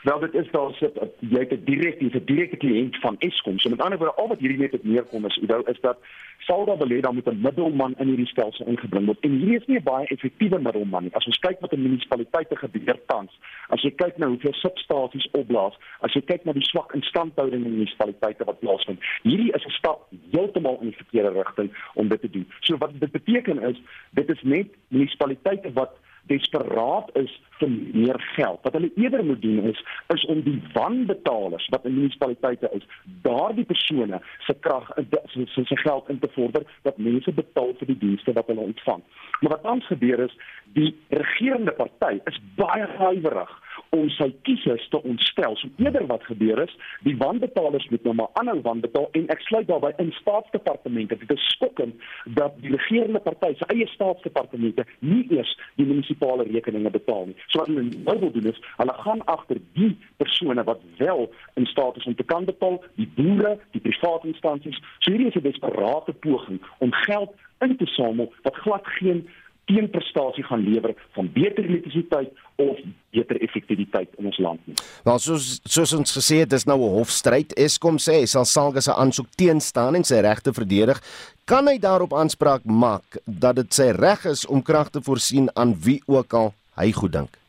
Wel 0.03 0.19
dit 0.19 0.33
is 0.33 0.51
daar 0.51 0.73
sit 0.73 0.95
jy 1.19 1.43
'n 1.49 1.63
direk 1.63 1.99
jy's 1.99 2.15
'n 2.15 2.25
direkte 2.25 2.57
kliënt 2.57 2.95
van 2.99 3.15
Eskom. 3.19 3.59
So 3.59 3.69
met 3.69 3.81
ander 3.81 3.97
woorde 3.97 4.15
al 4.15 4.27
wat 4.27 4.39
hierdie 4.39 4.59
net 4.59 4.73
op 4.73 4.83
neerkom 4.83 5.25
is, 5.25 5.39
onthou 5.39 5.61
is 5.71 5.79
dat 5.81 5.97
sal 6.37 6.65
daar 6.65 6.77
belê 6.77 6.99
dan 6.99 7.15
met 7.15 7.27
'n 7.27 7.41
middelman 7.41 7.95
in 7.97 8.07
hierdie 8.07 8.27
stelsel 8.27 8.65
ingebring 8.65 9.05
word. 9.05 9.19
En 9.19 9.31
hierdie 9.31 9.59
is 9.59 9.65
nie 9.65 9.77
'n 9.77 9.83
baie 9.83 10.07
effektiewe 10.07 10.59
middelman 10.59 11.03
nie. 11.03 11.15
As 11.15 11.25
ons 11.25 11.39
kyk 11.39 11.59
wat 11.59 11.73
in 11.73 11.81
munisipaliteite 11.81 12.55
gebeur 12.55 12.99
tans, 13.05 13.39
as 13.67 13.81
jy 13.81 13.91
kyk 13.91 14.17
na 14.17 14.27
hoeveel 14.27 14.53
substasies 14.53 15.29
opblaas, 15.31 15.75
as 15.99 16.13
jy 16.13 16.21
kyk 16.21 16.45
na 16.45 16.51
die 16.51 16.65
swak 16.65 16.93
instandhouding 16.93 17.65
in 17.65 17.71
munisipaliteite 17.71 18.43
wat 18.43 18.59
plaasvind, 18.59 18.99
hierdie 19.21 19.51
is 19.53 19.65
'n 19.65 19.69
stap 19.69 20.07
heeltemal 20.31 20.77
in 20.81 20.87
die 20.87 20.97
verkeerde 20.97 21.31
rigting 21.31 21.69
om 21.93 22.07
dit 22.07 22.21
te 22.21 22.29
doen. 22.29 22.47
So 22.59 22.77
wat 22.77 22.99
dit 22.99 23.11
beteken 23.11 23.61
is, 23.61 23.81
dit 24.11 24.29
is 24.29 24.41
net 24.41 24.67
munisipaliteite 24.87 25.73
wat 25.73 25.91
desperaat 26.31 27.09
is 27.19 27.31
vir 27.59 27.69
meer 27.69 28.19
geld. 28.35 28.59
Wat 28.63 28.73
hulle 28.73 28.91
eerder 28.95 29.25
moet 29.25 29.41
doen 29.41 29.63
is 29.71 29.83
is 30.13 30.25
om 30.25 30.41
die 30.45 30.61
wanbetalers 30.73 31.67
wat 31.73 31.85
in 31.85 31.93
munisipaliteite 31.93 32.69
is, 32.73 32.87
daardie 33.25 33.65
persone 33.65 34.21
se 34.47 34.55
krag 34.59 34.91
se 35.33 35.45
se 35.65 35.77
geld 35.77 36.09
in 36.09 36.19
te 36.19 36.29
vorder 36.35 36.63
dat 36.81 36.97
mense 36.97 37.31
betaal 37.31 37.73
vir 37.79 37.91
die 37.93 37.97
dienste 37.97 38.33
wat 38.33 38.47
hulle 38.47 38.67
ontvang. 38.69 39.03
Maar 39.41 39.55
wat 39.55 39.63
tans 39.63 39.87
gebeur 39.87 40.19
is, 40.19 40.35
die 40.73 40.95
regerende 41.09 41.71
party 41.71 42.19
is 42.31 42.41
baie 42.55 42.87
huiwerig 42.97 43.51
om 43.89 44.09
sy 44.09 44.29
kiesers 44.47 44.87
te 44.89 45.01
ontstel. 45.03 45.55
So 45.57 45.69
eerder 45.77 46.05
wat 46.09 46.23
gebeur 46.23 46.61
is, 46.63 46.73
die 47.07 47.15
wanbetalers 47.17 47.87
moet 47.89 48.03
nou 48.03 48.15
maar 48.15 48.31
aanhou 48.33 48.61
wanbetaal 48.61 49.09
en 49.11 49.27
ek 49.33 49.43
sluit 49.47 49.67
daarbey 49.67 49.93
in 49.97 50.11
staatsdepartemente. 50.19 51.17
Dit 51.17 51.31
is 51.31 51.47
skokkend 51.55 51.95
dat 52.37 52.57
die 52.61 52.73
regerende 52.75 53.19
party 53.19 53.53
se 53.57 53.69
eie 53.73 53.87
staatsdepartemente 53.93 54.85
nie 54.99 55.23
eers 55.29 55.53
die 55.75 55.85
munisipale 55.85 56.47
rekeninge 56.49 56.89
betaal 56.89 57.29
nie. 57.29 57.37
So 57.47 57.61
wat 57.61 57.71
hulle 57.71 57.85
nou 57.91 58.17
wil 58.19 58.33
doen 58.35 58.51
is, 58.53 58.61
hulle 58.77 58.97
gaan 59.03 59.23
agter 59.35 59.61
die 59.77 59.93
persone 60.17 60.63
wat 60.63 60.81
wel 60.97 61.29
in 61.59 61.65
staat 61.65 61.97
is 61.97 62.05
om 62.09 62.15
te 62.15 62.23
kan 62.23 62.45
betaal, 62.45 62.81
die 62.99 63.09
boere, 63.15 63.57
die 63.71 63.81
private 63.81 64.27
instansies. 64.27 64.79
So 64.99 65.11
hierdie 65.11 65.31
is 65.31 65.35
'n 65.35 65.47
desperate 65.47 66.13
poging 66.13 66.61
om 66.79 66.93
geld 66.93 67.33
in 67.59 67.77
te 67.77 67.85
samel 67.85 68.33
wat 68.41 68.55
glad 68.55 68.87
geen 68.99 69.27
teenprestasie 69.65 70.43
gaan 70.43 70.63
lewer 70.63 70.95
van 71.15 71.29
beter 71.33 71.63
elektrisiteit 71.65 72.31
of 72.55 72.79
beter 73.09 73.41
effektiwiteit 73.41 74.09
in 74.17 74.25
ons 74.25 74.37
land 74.37 74.59
nie. 74.67 74.75
Nou 75.07 75.17
soos 75.19 75.59
soos 75.63 75.93
ons 75.97 76.15
gesê 76.17 76.41
het, 76.43 76.49
dis 76.49 76.65
nou 76.65 76.79
'n 76.79 76.95
hofstryd. 76.97 77.53
Eskom 77.57 77.97
sê 77.97 78.19
hy 78.21 78.25
sal 78.25 78.45
Salga 78.45 78.81
se 78.81 78.93
aansoek 78.93 79.29
teenstaan 79.35 79.95
en 79.95 80.03
sy 80.03 80.19
regte 80.19 80.53
verdedig. 80.53 80.99
Kan 81.45 81.67
hy 81.67 81.77
daarop 81.79 82.13
aanspraak 82.13 82.65
maak 82.65 83.17
dat 83.25 83.55
dit 83.55 83.73
sy 83.73 83.91
reg 83.91 84.25
is 84.25 84.45
om 84.45 84.61
krag 84.61 84.89
te 84.89 85.01
voorsien 85.01 85.49
aan 85.55 85.75
wie 85.79 86.01
ook 86.07 86.33
al 86.33 86.53
hy 86.75 86.91
goed 86.91 87.11
dink? 87.11 87.43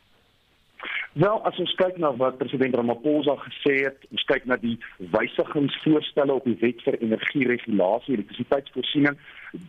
Wel, 1.15 1.37
as 1.47 1.55
ons 1.63 1.71
kyk 1.79 1.95
na 2.03 2.09
wat 2.19 2.35
president 2.41 2.75
Ramaphosa 2.75 3.37
gesê 3.39 3.85
het, 3.85 4.01
ons 4.11 4.23
kyk 4.27 4.43
na 4.51 4.57
die 4.59 4.73
wysigingsvoorstelle 5.13 6.35
op 6.35 6.43
die 6.43 6.57
wet 6.59 6.81
vir 6.83 6.97
energieregulasie, 6.99 8.17
elektrisiteitsvoorsiening, 8.17 9.15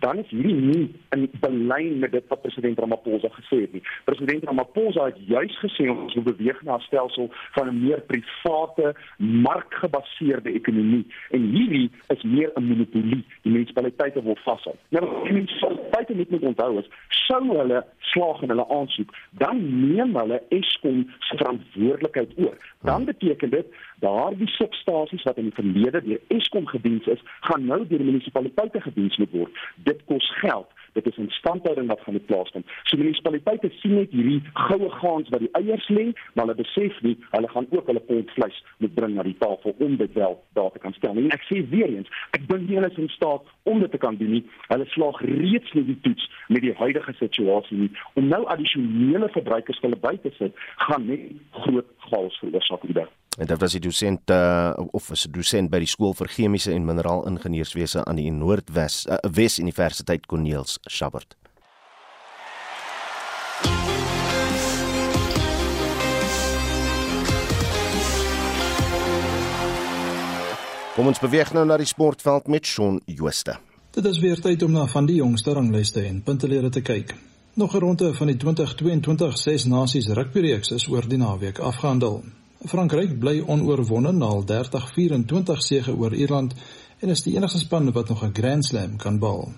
dan 0.00 0.18
is 0.18 0.28
hierdie 0.28 0.54
nie 0.54 0.94
in 1.14 1.28
belyn 1.40 1.98
met 1.98 2.12
dit 2.12 2.24
wat 2.28 2.42
president 2.42 2.78
Ramaphosa 2.78 3.28
gesê 3.28 3.60
het 3.60 3.72
nie. 3.72 3.82
President 4.04 4.44
Ramaphosa 4.44 5.04
het 5.10 5.18
juis 5.26 5.58
gesê 5.62 5.88
ons 5.90 6.14
moet 6.14 6.28
beweeg 6.36 6.62
na 6.62 6.76
'n 6.76 6.86
stelsel 6.88 7.30
van 7.56 7.68
'n 7.68 7.80
meer 7.84 8.00
private, 8.00 8.94
markgebaseerde 9.16 10.52
ekonomie 10.52 11.06
en 11.30 11.42
hierdie 11.50 11.90
is 12.08 12.22
meer 12.22 12.50
'n 12.54 12.64
monopolie. 12.64 13.24
Die 13.42 13.52
munisipaliteite 13.52 14.22
wil 14.22 14.38
vashou. 14.44 14.74
Nou, 14.88 15.04
die 15.24 15.32
munisipaliteite 15.32 16.14
moet 16.14 16.30
net 16.30 16.42
onthou 16.42 16.78
is, 16.78 16.88
sou 17.08 17.42
hulle 17.58 17.84
slaag 17.98 18.42
in 18.42 18.48
hulle 18.48 18.68
aansoek, 18.68 19.14
dan 19.30 19.60
neem 19.92 20.16
hulle 20.16 20.42
Eskom 20.48 21.10
se 21.18 21.36
verantwoordelikheid 21.36 22.32
oor. 22.36 22.56
Dan 22.82 23.04
beteken 23.04 23.50
dit 23.50 23.66
daardie 24.04 24.48
substasies 24.56 25.26
wat 25.28 25.40
in 25.40 25.50
die 25.50 25.58
verlede 25.58 26.02
deur 26.04 26.20
Eskom 26.38 26.66
gediens 26.66 27.06
is, 27.06 27.22
gaan 27.48 27.66
nou 27.66 27.82
deur 27.86 28.02
die 28.02 28.10
munisipaliteite 28.10 28.80
gediens 28.80 29.16
moet 29.16 29.32
word. 29.32 29.62
Dit 29.88 30.04
kos 30.10 30.30
geld. 30.40 30.72
Dit 30.96 31.06
is 31.06 31.16
instandhouding 31.20 31.88
wat 31.92 32.00
gaan 32.00 32.20
plaasvind 32.24 32.64
so 32.88 32.96
munisipaliteite 32.96 33.70
sien 33.80 33.96
net 33.98 34.14
hierdie 34.16 34.40
goue 34.66 34.88
gaans 34.98 35.28
wat 35.34 35.42
die 35.44 35.50
eiers 35.58 35.88
lê 35.92 36.06
maar 36.34 36.46
hulle 36.46 36.56
besef 36.60 36.96
nie 37.04 37.16
hulle 37.34 37.50
gaan 37.52 37.68
ook 37.70 37.90
hulle 37.90 38.02
pond 38.08 38.32
vleis 38.36 38.62
moet 38.84 38.94
bring 38.94 39.16
na 39.16 39.26
die 39.26 39.36
tafel 39.42 39.74
om 39.86 39.96
dit 40.00 40.16
wel 40.16 40.38
daar 40.58 40.72
te 40.72 40.82
kan 40.84 40.96
stel 40.96 41.20
en 41.20 41.28
ek 41.36 41.44
sê 41.50 41.60
weer 41.74 41.92
eens 41.98 42.08
ek 42.38 42.48
dink 42.48 42.68
nie 42.68 42.78
hulle 42.78 42.92
is 42.92 43.02
in 43.04 43.12
staat 43.16 43.44
om 43.66 43.80
dit 43.82 43.90
te 43.90 43.98
kan 43.98 44.16
doen 44.16 44.30
nie. 44.30 44.44
Hulle 44.70 44.86
slaag 44.94 45.20
reeds 45.20 45.72
met 45.72 45.86
die 45.86 45.98
toets 46.00 46.30
met 46.48 46.62
die 46.62 46.74
huidige 46.78 47.12
situasie 47.18 47.78
nie. 47.78 47.90
Om 48.14 48.28
nou 48.30 48.44
addisionele 48.54 49.28
verbruikers 49.34 49.82
hulle 49.82 49.98
by 50.08 50.16
te 50.22 50.34
sit 50.38 50.66
gaan 50.88 51.06
net 51.10 51.30
groot 51.60 51.94
chaos 52.08 52.42
veroorsaak 52.44 52.86
hier 52.86 53.00
En 53.36 53.46
dit 53.46 53.58
was 53.60 53.72
die 53.72 53.80
dosent 53.80 54.30
uh, 54.30 54.72
of 54.90 55.08
was 55.08 55.26
'n 55.26 55.30
dosent 55.30 55.70
by 55.70 55.78
die 55.78 55.88
skool 55.88 56.14
vir 56.14 56.28
chemiese 56.28 56.72
en 56.72 56.84
mineraal 56.84 57.26
ingenieurswese 57.26 58.04
aan 58.04 58.16
die 58.16 58.30
Noordwes 58.30 59.06
uh, 59.06 59.16
Wes 59.32 59.58
Universiteit 59.58 60.26
Corneels 60.26 60.78
Schabbert. 60.82 61.36
Kom 70.94 71.06
ons 71.06 71.18
beweeg 71.20 71.52
nou 71.52 71.66
na 71.66 71.76
die 71.76 71.86
sportveld 71.86 72.46
met 72.48 72.66
Shaun 72.66 73.02
Jooste. 73.04 73.58
Dit 73.90 74.04
is 74.04 74.18
weer 74.18 74.40
tyd 74.40 74.62
om 74.62 74.72
na 74.72 74.86
van 74.86 75.06
die 75.06 75.16
jongste 75.16 75.52
ranglyste 75.52 76.00
en 76.00 76.22
puntelere 76.22 76.70
te 76.70 76.80
kyk. 76.80 77.14
Nog 77.54 77.74
'n 77.74 77.78
ronde 77.78 78.14
van 78.14 78.26
die 78.26 78.36
2022 78.36 79.38
Ses 79.38 79.64
Nasies 79.64 80.08
rugbyreeks 80.08 80.70
is 80.70 80.88
oor 80.88 81.08
die 81.08 81.18
naweek 81.18 81.58
afgehandel. 81.58 82.24
Frankryk 82.68 83.18
bly 83.18 83.40
onoorwonde 83.46 84.12
na 84.12 84.30
'n 84.34 84.44
30-24 84.44 85.62
sege 85.62 85.96
oor 85.96 86.14
Ierland 86.14 86.54
en 86.98 87.08
is 87.08 87.22
die 87.22 87.36
enigste 87.36 87.58
span 87.58 87.92
wat 87.92 88.08
nog 88.08 88.24
'n 88.24 88.34
Grand 88.34 88.64
Slam 88.64 88.96
kan 88.96 89.18
behaal. 89.18 89.52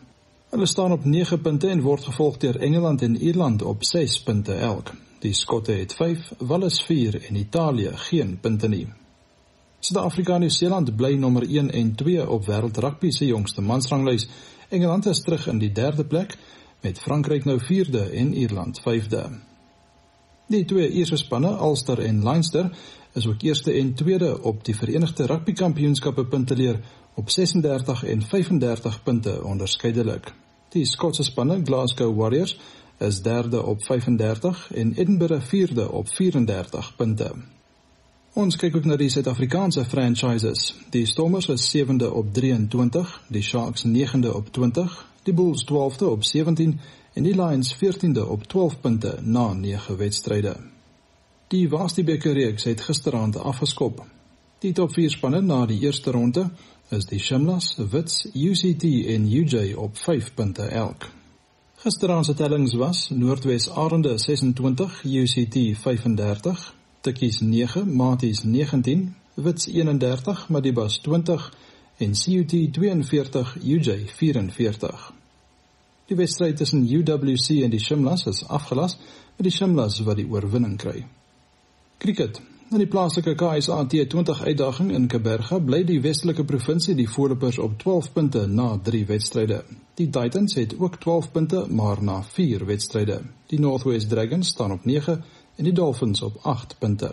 Hulle 0.50 0.66
staan 0.66 0.92
op 0.92 1.04
9 1.04 1.40
punte 1.40 1.68
en 1.68 1.80
word 1.80 2.04
gevolg 2.04 2.36
deur 2.36 2.56
Engeland 2.56 3.02
en 3.02 3.16
Ierland 3.16 3.62
op 3.62 3.84
6 3.84 4.22
punte 4.22 4.54
elk. 4.54 4.92
Die 5.18 5.32
Skotte 5.32 5.72
het 5.72 5.94
5, 5.94 6.32
Wales 6.38 6.82
4 6.82 7.24
en 7.28 7.34
Italië 7.34 7.90
geen 7.94 8.38
punte 8.40 8.68
nie. 8.68 8.88
Suid-Afrika 9.78 10.34
en 10.34 10.40
Nieu-Seeland 10.40 10.96
bly 10.96 11.14
nommer 11.14 11.42
1 11.42 11.70
en 11.70 11.94
2 11.94 12.30
op 12.30 12.46
wêreld 12.46 12.78
rugby 12.78 13.10
se 13.10 13.26
jongste 13.26 13.60
mansranglys. 13.60 14.28
Engeland 14.68 15.06
is 15.06 15.20
terug 15.20 15.46
in 15.46 15.58
die 15.58 15.72
3de 15.72 16.04
plek 16.04 16.36
met 16.80 16.98
Frankryk 16.98 17.44
nou 17.44 17.58
4de 17.60 18.10
en 18.10 18.34
Ierland 18.34 18.80
5de. 18.80 19.22
Die 20.48 20.64
twee 20.64 20.90
eerste 20.90 21.16
spanne, 21.16 21.50
Ulster 21.60 21.98
en 22.00 22.22
Leinster, 22.24 22.70
is 23.12 23.26
ook 23.26 23.42
eerste 23.42 23.72
en 23.72 23.94
tweede 23.94 24.42
op 24.42 24.64
die 24.64 24.76
Verenigde 24.76 25.26
Rugby 25.26 25.52
Kampioenskappe 25.52 26.24
punteleer 26.24 26.80
op 27.14 27.30
36 27.30 28.04
en 28.04 28.22
35 28.22 29.02
punte 29.02 29.44
onderskeidelik. 29.44 30.32
Die 30.68 30.84
Skotse 30.84 31.22
spanne, 31.22 31.60
Glasgow 31.64 32.16
Warriors, 32.16 32.58
is 32.98 33.22
derde 33.22 33.62
op 33.62 33.82
35 33.84 34.72
en 34.72 34.92
Edinburgh 34.94 35.44
vierde 35.46 35.92
op 35.92 36.08
34 36.08 36.96
punte. 36.96 37.32
Ons 38.32 38.56
kyk 38.56 38.76
ook 38.76 38.84
na 38.84 38.96
die 38.96 39.08
Suid-Afrikaanse 39.10 39.84
franchises. 39.84 40.74
Die 40.94 41.06
Stormers 41.06 41.48
is 41.48 41.70
sewende 41.70 42.12
op 42.12 42.32
23, 42.34 43.20
die 43.28 43.42
Sharks 43.42 43.84
negende 43.84 44.34
op 44.34 44.52
20, 44.52 45.06
die 45.22 45.34
Bulls 45.34 45.64
12de 45.64 46.06
op 46.06 46.24
17 46.24 46.80
en 47.14 47.22
die 47.22 47.34
Lions 47.34 47.74
14de 47.74 48.28
op 48.28 48.44
12 48.46 48.80
punte 48.80 49.18
na 49.22 49.52
9 49.52 49.96
wedstryde. 49.96 50.56
Die 51.48 51.68
Waasdiebeker 51.68 52.34
reeks 52.36 52.64
het 52.68 52.80
gisteraand 52.84 53.36
afgeskop. 53.40 54.02
Die 54.60 54.72
top 54.76 54.90
4 54.92 55.14
spanne 55.14 55.38
na 55.40 55.62
die 55.66 55.78
eerste 55.80 56.12
ronde 56.12 56.42
is 56.92 57.06
die 57.08 57.20
Shimlas, 57.24 57.70
Wits, 57.78 58.26
UCT 58.34 58.84
en 59.14 59.24
UJ 59.32 59.72
op 59.80 59.96
5 59.96 60.34
punte 60.34 60.62
elk. 60.62 61.08
Gisteraand 61.80 62.26
se 62.28 62.34
tellings 62.34 62.74
was 62.76 63.08
Noordwes 63.08 63.70
Arende 63.70 64.18
26, 64.18 65.02
UCT 65.04 65.56
35, 65.80 66.74
Tikkies 67.00 67.40
9, 67.40 67.96
Maties 67.96 68.42
19, 68.42 69.14
Wits 69.34 69.66
31, 69.72 70.48
Madibas 70.48 71.00
20 71.00 71.52
en 71.96 72.12
CUT 72.12 72.72
42, 72.72 73.56
UJ 73.64 74.02
44. 74.06 75.12
Die 76.06 76.16
wedstryd 76.16 76.56
tussen 76.56 76.84
UWC 76.84 77.62
en 77.64 77.70
die 77.70 77.80
Shimlas 77.80 78.26
is 78.26 78.44
afgelas 78.44 78.98
met 79.36 79.48
die 79.48 79.56
Shimlas 79.56 80.02
wat 80.04 80.20
die 80.20 80.28
oorwinning 80.28 80.76
kry. 80.76 81.06
Kriket. 81.98 82.40
In 82.70 82.78
die 82.78 82.86
plaaslike 82.86 83.32
KSA 83.34 83.80
T20 83.90 84.44
uitdaging 84.46 84.90
in 84.94 85.08
Kaberga 85.10 85.56
bly 85.58 85.80
die 85.88 85.98
Westelike 86.04 86.44
provinsie 86.46 86.94
die 86.94 87.08
voorlopers 87.10 87.58
op 87.58 87.74
12 87.80 88.12
punte 88.14 88.44
na 88.46 88.68
3 88.88 89.00
wedstryde. 89.08 89.64
Die 89.98 90.06
Titans 90.06 90.54
het 90.54 90.76
ook 90.78 91.00
12 91.02 91.32
punte 91.32 91.64
maar 91.68 92.02
na 92.02 92.20
4 92.22 92.66
wedstryde. 92.66 93.18
Die 93.50 93.58
Northwest 93.58 94.08
Dragons 94.08 94.48
staan 94.54 94.76
op 94.76 94.84
9 94.84 95.24
en 95.56 95.64
die 95.64 95.72
Dolphins 95.72 96.22
op 96.22 96.38
8 96.42 96.78
punte. 96.78 97.12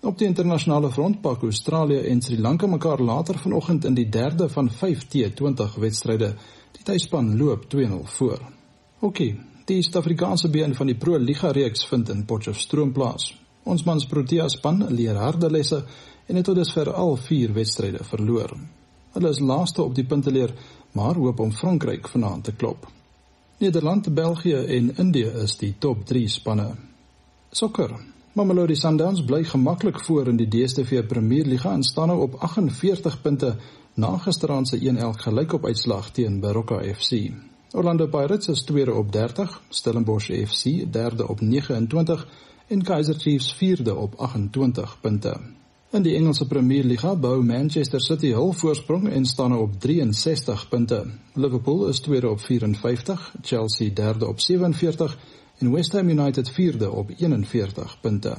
Op 0.00 0.18
die 0.18 0.28
internasionale 0.28 0.92
front 0.92 1.20
pak 1.20 1.42
Australië 1.42 2.04
en 2.12 2.20
Sri 2.20 2.40
Lanka 2.40 2.66
mekaar 2.66 3.00
later 3.00 3.38
vanoggend 3.38 3.84
in 3.84 3.94
die 3.94 4.08
derde 4.08 4.48
van 4.48 4.70
5 4.70 5.06
T20 5.08 5.78
wedstryde. 5.78 6.34
Die 6.72 6.84
tuisspan 6.84 7.36
loop 7.36 7.64
2-0 7.76 8.02
voor. 8.04 8.40
Hokkie. 8.98 9.40
Die 9.64 9.82
Suid-Afrikaanse 9.82 10.50
been 10.50 10.74
van 10.74 10.86
die 10.86 10.96
Pro 10.96 11.18
Liga 11.18 11.50
reeks 11.50 11.84
vind 11.84 12.08
in 12.08 12.24
Potchefstroom 12.24 12.92
plaas. 12.92 13.39
Ons 13.62 13.84
mans 13.84 14.06
Protea 14.06 14.48
span 14.48 14.86
leer 14.88 15.18
harde 15.20 15.50
lesse 15.50 15.82
en 16.26 16.36
het 16.36 16.44
tot 16.44 16.56
dusver 16.56 16.92
al 16.92 17.16
4 17.16 17.52
wedstryde 17.52 18.04
verloor. 18.04 18.54
Hulle 19.12 19.28
is 19.28 19.40
laaste 19.40 19.82
op 19.82 19.94
die 19.94 20.06
punteleer, 20.06 20.52
maar 20.92 21.18
hoop 21.18 21.40
om 21.40 21.52
Frankryk 21.52 22.08
vanaand 22.08 22.44
te 22.44 22.52
klop. 22.52 22.86
Nederland, 23.58 24.14
België 24.14 24.54
en 24.54 24.96
Indië 24.96 25.32
is 25.42 25.56
die 25.56 25.74
top 25.78 26.06
3 26.06 26.28
spanne. 26.28 26.70
Sokker. 27.50 27.92
Mamelodi 28.32 28.76
Sundowns 28.78 29.24
bly 29.26 29.42
gemaklik 29.44 29.98
voor 30.04 30.28
in 30.30 30.36
die 30.38 30.48
DStv 30.48 31.02
Premier 31.06 31.46
Liga 31.46 31.72
en 31.72 31.82
staan 31.82 32.08
nou 32.08 32.20
op 32.22 32.34
48 32.38 33.20
punte 33.22 33.56
na 33.94 34.16
gisteraand 34.16 34.68
se 34.68 34.78
1-1 34.78 35.18
gelykop 35.24 35.64
uitslag 35.64 36.10
teen 36.10 36.40
Baroka 36.40 36.78
FC. 36.94 37.32
Orlando 37.72 38.06
Pirates 38.06 38.48
is 38.48 38.62
tweede 38.62 38.94
op 38.94 39.12
30, 39.12 39.60
Stellenbosch 39.68 40.30
FC 40.30 40.92
derde 40.92 41.28
op 41.28 41.40
29 41.40 42.26
en 42.70 42.82
Kaizer 42.82 43.14
Chiefs 43.14 43.52
vierde 43.52 43.94
op 43.94 44.14
28 44.14 45.00
punte. 45.00 45.40
In 45.90 46.02
die 46.02 46.14
Engelse 46.14 46.46
Premier 46.46 46.84
Liga 46.84 47.16
bou 47.16 47.42
Manchester 47.42 48.00
City 48.00 48.30
hul 48.30 48.52
voorsprong 48.52 49.08
en 49.10 49.24
staan 49.26 49.56
op 49.56 49.72
63 49.80 50.68
punte. 50.68 51.00
Liverpool 51.34 51.88
is 51.88 52.00
tweede 52.00 52.30
op 52.30 52.40
54, 52.40 53.34
Chelsea 53.42 53.90
derde 53.94 54.28
op 54.28 54.40
47 54.40 55.18
en 55.58 55.72
West 55.72 55.92
Ham 55.92 56.08
United 56.08 56.50
vierde 56.50 56.90
op 56.90 57.10
41 57.16 58.00
punte. 58.00 58.36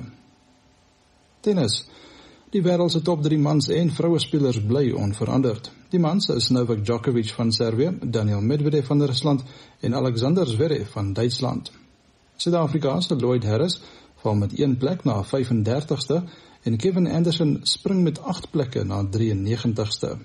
Tennis. 1.40 1.84
Die 2.50 2.64
wêreld 2.64 2.92
se 2.92 3.02
top 3.02 3.24
3 3.24 3.40
mans 3.40 3.68
en 3.68 3.92
vroue 3.92 4.20
spelers 4.20 4.62
bly 4.64 4.92
onveranderd. 4.92 5.72
Die 5.90 6.00
mans 6.00 6.28
is 6.30 6.50
Novak 6.50 6.86
Djokovic 6.86 7.30
van 7.36 7.52
Servië, 7.52 7.98
Daniel 8.02 8.42
Medvedev 8.42 8.88
van 8.88 9.04
Rusland 9.04 9.44
en 9.80 9.96
Alexander 9.96 10.48
Zverev 10.48 10.90
van 10.92 11.14
Duitsland. 11.14 11.72
Suid-Afrika 12.42 13.00
se 13.02 13.16
Lloyd 13.16 13.44
Harris 13.44 13.82
val 14.22 14.36
met 14.36 14.54
1 14.54 14.78
plek 14.78 15.04
na 15.04 15.22
35ste 15.24 16.22
en 16.64 16.78
Kevin 16.78 17.08
Anderson 17.08 17.60
spring 17.64 18.04
met 18.04 18.22
8 18.22 18.52
plekke 18.52 18.84
na 18.84 19.04
93ste. 19.04 20.18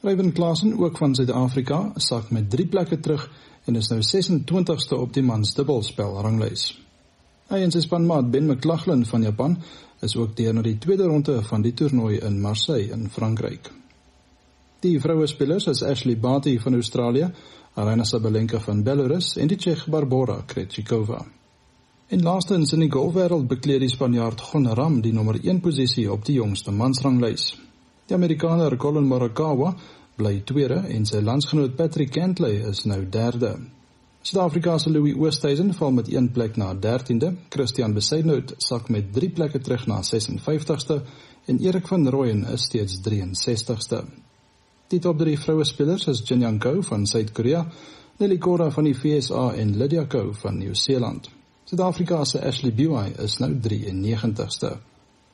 Ryan 0.00 0.32
Klassen 0.32 0.78
ook 0.78 0.96
van 0.96 1.14
Suid-Afrika 1.14 1.92
sak 1.96 2.30
met 2.30 2.50
3 2.50 2.66
plekke 2.66 3.00
terug 3.00 3.30
en 3.64 3.76
is 3.76 3.88
nou 3.88 4.00
26ste 4.00 4.98
op 4.98 5.12
die 5.12 5.22
mans 5.22 5.54
dubbelspel 5.54 6.20
ranglys. 6.22 6.70
Hy 7.48 7.62
en 7.64 7.72
sy 7.72 7.80
spanmaat 7.80 8.30
Ben 8.30 8.46
McLaughlin 8.46 9.06
van 9.08 9.22
Japan 9.22 9.56
is 10.04 10.16
ook 10.16 10.36
deur 10.36 10.54
na 10.54 10.62
die 10.62 10.78
tweede 10.78 11.08
ronde 11.08 11.40
van 11.42 11.62
die 11.62 11.72
toernooi 11.74 12.18
in 12.18 12.40
Marseille 12.40 12.92
in 12.92 13.08
Frankryk. 13.10 13.72
Die 14.84 15.00
vroue 15.02 15.26
spelers 15.26 15.66
is 15.66 15.82
Ashley 15.82 16.18
Barty 16.18 16.58
van 16.62 16.74
Australië, 16.74 17.32
Aryna 17.74 18.04
Sabalenka 18.04 18.60
van 18.60 18.84
Belarus 18.86 19.36
en 19.36 19.50
die 19.50 19.58
Tsjech 19.58 19.88
Barbora 19.90 20.42
Krejcikova. 20.46 21.24
In 22.08 22.22
laastens 22.24 22.70
in 22.72 22.80
die 22.80 22.88
golfwêreld 22.88 23.50
bekleed 23.50 23.82
die 23.84 23.90
Spanjaard 23.92 24.40
Gon 24.40 24.64
Ram 24.78 24.94
die 25.04 25.10
nommer 25.12 25.36
1 25.36 25.58
posisie 25.60 26.06
op 26.08 26.22
die 26.24 26.38
jongste 26.38 26.72
mansranglys. 26.72 27.50
Die 28.08 28.16
Amerikaner 28.16 28.76
Collin 28.80 29.04
Morikawa 29.04 29.74
bly 30.16 30.38
tweede 30.48 30.78
en 30.88 31.04
sy 31.04 31.20
landsgenoot 31.20 31.76
Patrick 31.76 32.14
Cantlay 32.14 32.62
is 32.70 32.86
nou 32.88 33.02
derde. 33.04 33.52
Suid-Afrika 34.24 34.78
se 34.80 34.94
Louis 34.94 35.20
Oosthuizen 35.20 35.74
val 35.76 35.92
met 35.98 36.08
1 36.08 36.32
plek 36.32 36.56
na 36.56 36.72
13de, 36.72 37.34
Christian 37.52 37.92
Besaidnout 37.92 38.56
sak 38.56 38.88
met 38.88 39.12
3 39.12 39.28
plekke 39.36 39.60
terug 39.60 39.84
na 39.86 40.00
56ste 40.00 41.02
en 41.44 41.60
Erik 41.60 41.92
van 41.92 42.08
Rooyen 42.08 42.46
is 42.54 42.70
steeds 42.72 43.02
63ste. 43.04 44.06
Die 44.88 45.04
top 45.04 45.20
3 45.20 45.36
vroue 45.44 45.64
spelers 45.68 46.08
is 46.08 46.24
Jin 46.24 46.40
Young 46.40 46.56
Ko 46.58 46.78
van 46.88 47.04
Suid-Korea, 47.06 47.66
Nelly 48.16 48.38
Korda 48.38 48.70
van 48.70 48.88
die 48.88 48.96
VSA 48.96 49.50
en 49.60 49.76
Lydia 49.76 50.08
Ko 50.08 50.32
van 50.32 50.56
Nieu-Seeland. 50.56 51.36
Suid-Afrika 51.68 52.24
se 52.24 52.38
Ashley 52.40 52.72
Buy 52.72 53.10
is 53.20 53.34
nou 53.42 53.50
93ste. 53.52 54.78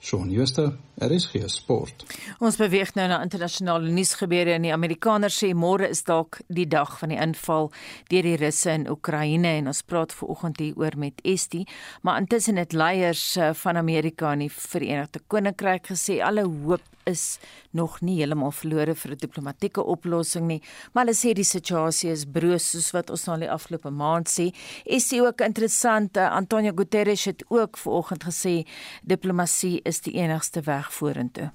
Shaun 0.03 0.33
Schuster, 0.33 0.73
RSG 0.99 1.45
Sport. 1.47 2.03
Ons 2.43 2.59
beweeg 2.59 2.91
nou 2.99 3.07
na 3.09 3.21
internasionale 3.23 3.93
nuusgebeure 3.95 4.57
en 4.57 4.67
die 4.67 4.73
Amerikaners 4.75 5.37
sê 5.39 5.53
môre 5.55 5.87
is 5.95 6.03
dalk 6.05 6.41
die 6.51 6.67
dag 6.67 6.97
van 6.99 7.15
die 7.15 7.21
inval 7.23 7.71
deur 8.11 8.27
die 8.27 8.35
Russe 8.43 8.75
in 8.75 8.89
Oekraïne 8.91 9.55
en 9.61 9.71
ons 9.71 9.85
praat 9.87 10.13
veraloggend 10.13 10.59
hier 10.61 10.83
oor 10.83 10.99
met 10.99 11.23
Estie, 11.23 11.69
maar 12.03 12.19
intussen 12.21 12.59
het 12.59 12.75
leiers 12.75 13.23
eh, 13.39 13.55
van 13.63 13.79
Amerika 13.79 14.35
en 14.35 14.43
die 14.43 14.51
Verenigde 14.51 15.23
Koninkryk 15.31 15.87
gesê 15.95 16.19
alle 16.19 16.45
hoop 16.51 16.94
is 17.05 17.39
nog 17.71 18.01
nie 18.01 18.19
heeltemal 18.19 18.53
verlore 18.53 18.95
vir 18.95 19.13
'n 19.13 19.19
diplomatieke 19.19 19.83
oplossing 19.83 20.47
nie, 20.47 20.63
maar 20.93 21.05
hulle 21.05 21.17
sê 21.17 21.33
die 21.35 21.45
situasie 21.45 22.11
is 22.11 22.25
broos 22.25 22.71
soos 22.71 22.91
wat 22.93 23.11
ons 23.11 23.27
nou 23.27 23.35
al 23.35 23.41
die 23.41 23.51
afgelope 23.51 23.91
maand 23.91 24.29
sê. 24.29 24.53
Is 24.85 25.09
dit 25.09 25.21
ook 25.21 25.41
interessant 25.41 26.17
uh, 26.17 26.31
Antonio 26.31 26.73
Guterres 26.75 27.25
het 27.25 27.45
ook 27.49 27.77
vanoggend 27.77 28.25
gesê 28.25 28.67
diplomatie 29.03 29.81
is 29.85 30.01
die 30.01 30.15
enigste 30.15 30.61
weg 30.61 30.93
vorentoe. 30.93 31.51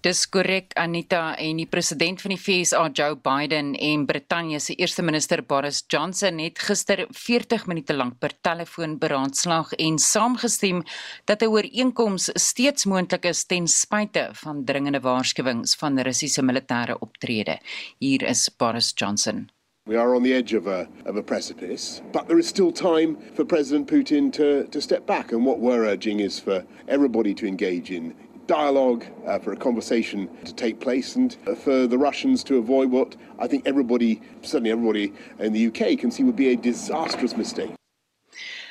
Dis 0.00 0.22
korrek 0.32 0.70
Anita 0.80 1.34
en 1.36 1.58
die 1.60 1.66
president 1.68 2.22
van 2.24 2.32
die 2.32 2.38
FSA 2.40 2.86
Joe 2.96 3.18
Biden 3.20 3.74
en 3.76 4.06
Brittanje 4.08 4.56
se 4.64 4.72
eerste 4.80 5.04
minister 5.04 5.42
Boris 5.44 5.82
Johnson 5.92 6.40
het 6.40 6.62
gister 6.64 7.02
40 7.12 7.66
minute 7.68 7.92
lank 7.92 8.16
per 8.16 8.32
telefoon 8.40 8.96
beraadslaag 9.02 9.74
en 9.76 9.98
saamgestem 10.00 10.80
dat 11.28 11.42
'n 11.42 11.52
ooreenkoms 11.52 12.30
steeds 12.32 12.86
moontlik 12.86 13.24
is 13.24 13.44
ten 13.44 13.68
spyte 13.68 14.30
van 14.32 14.64
dringende 14.64 15.00
waarskuwings 15.00 15.76
van 15.76 16.00
Russiese 16.00 16.42
militêre 16.42 16.96
optrede. 17.00 17.58
Hier 17.98 18.22
is 18.22 18.48
Boris 18.56 18.92
Johnson. 18.94 19.50
We 19.86 19.98
are 19.98 20.14
on 20.14 20.22
the 20.22 20.34
edge 20.34 20.56
of 20.56 20.66
a, 20.66 20.88
of 21.04 21.16
a 21.16 21.22
precipice, 21.22 22.00
but 22.12 22.26
there 22.26 22.38
is 22.38 22.46
still 22.46 22.72
time 22.72 23.16
for 23.34 23.44
President 23.44 23.86
Putin 23.86 24.30
to, 24.32 24.66
to 24.68 24.80
step 24.80 25.06
back. 25.06 25.32
And 25.32 25.44
what 25.44 25.58
we're 25.58 25.84
urging 25.84 26.20
is 26.20 26.40
for 26.40 26.64
everybody 26.86 27.34
to 27.34 27.46
engage 27.46 27.90
in, 27.90 28.14
dialogue, 28.50 29.04
uh, 29.26 29.38
for 29.38 29.52
a 29.52 29.56
conversation 29.56 30.28
to 30.44 30.52
take 30.52 30.80
place, 30.80 31.14
and 31.14 31.36
uh, 31.46 31.54
for 31.54 31.86
the 31.86 31.96
Russians 31.96 32.42
to 32.42 32.58
avoid 32.58 32.90
what 32.90 33.14
I 33.38 33.46
think 33.46 33.64
everybody, 33.64 34.20
certainly 34.42 34.72
everybody 34.72 35.12
in 35.38 35.52
the 35.52 35.68
UK, 35.68 35.96
can 35.96 36.10
see 36.10 36.24
would 36.24 36.34
be 36.34 36.48
a 36.48 36.56
disastrous 36.56 37.36
mistake. 37.36 37.79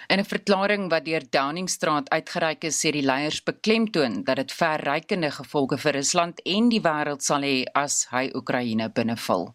In 0.10 0.18
'n 0.20 0.26
verklaring 0.26 0.90
wat 0.90 1.06
deur 1.06 1.22
Downingstraat 1.30 2.10
uitgereik 2.10 2.64
is, 2.64 2.78
sê 2.82 2.90
die 2.92 3.04
leiers 3.06 3.44
beklemtoon 3.46 4.24
dat 4.26 4.40
dit 4.42 4.52
verrykende 4.52 5.30
gevolge 5.32 5.78
vir 5.78 5.94
Rusland 5.94 6.40
en 6.46 6.70
die 6.70 6.80
wêreld 6.82 7.22
sal 7.22 7.44
hê 7.46 7.68
as 7.78 8.08
hy 8.10 8.24
Oekraïne 8.34 8.88
binneval. 8.90 9.54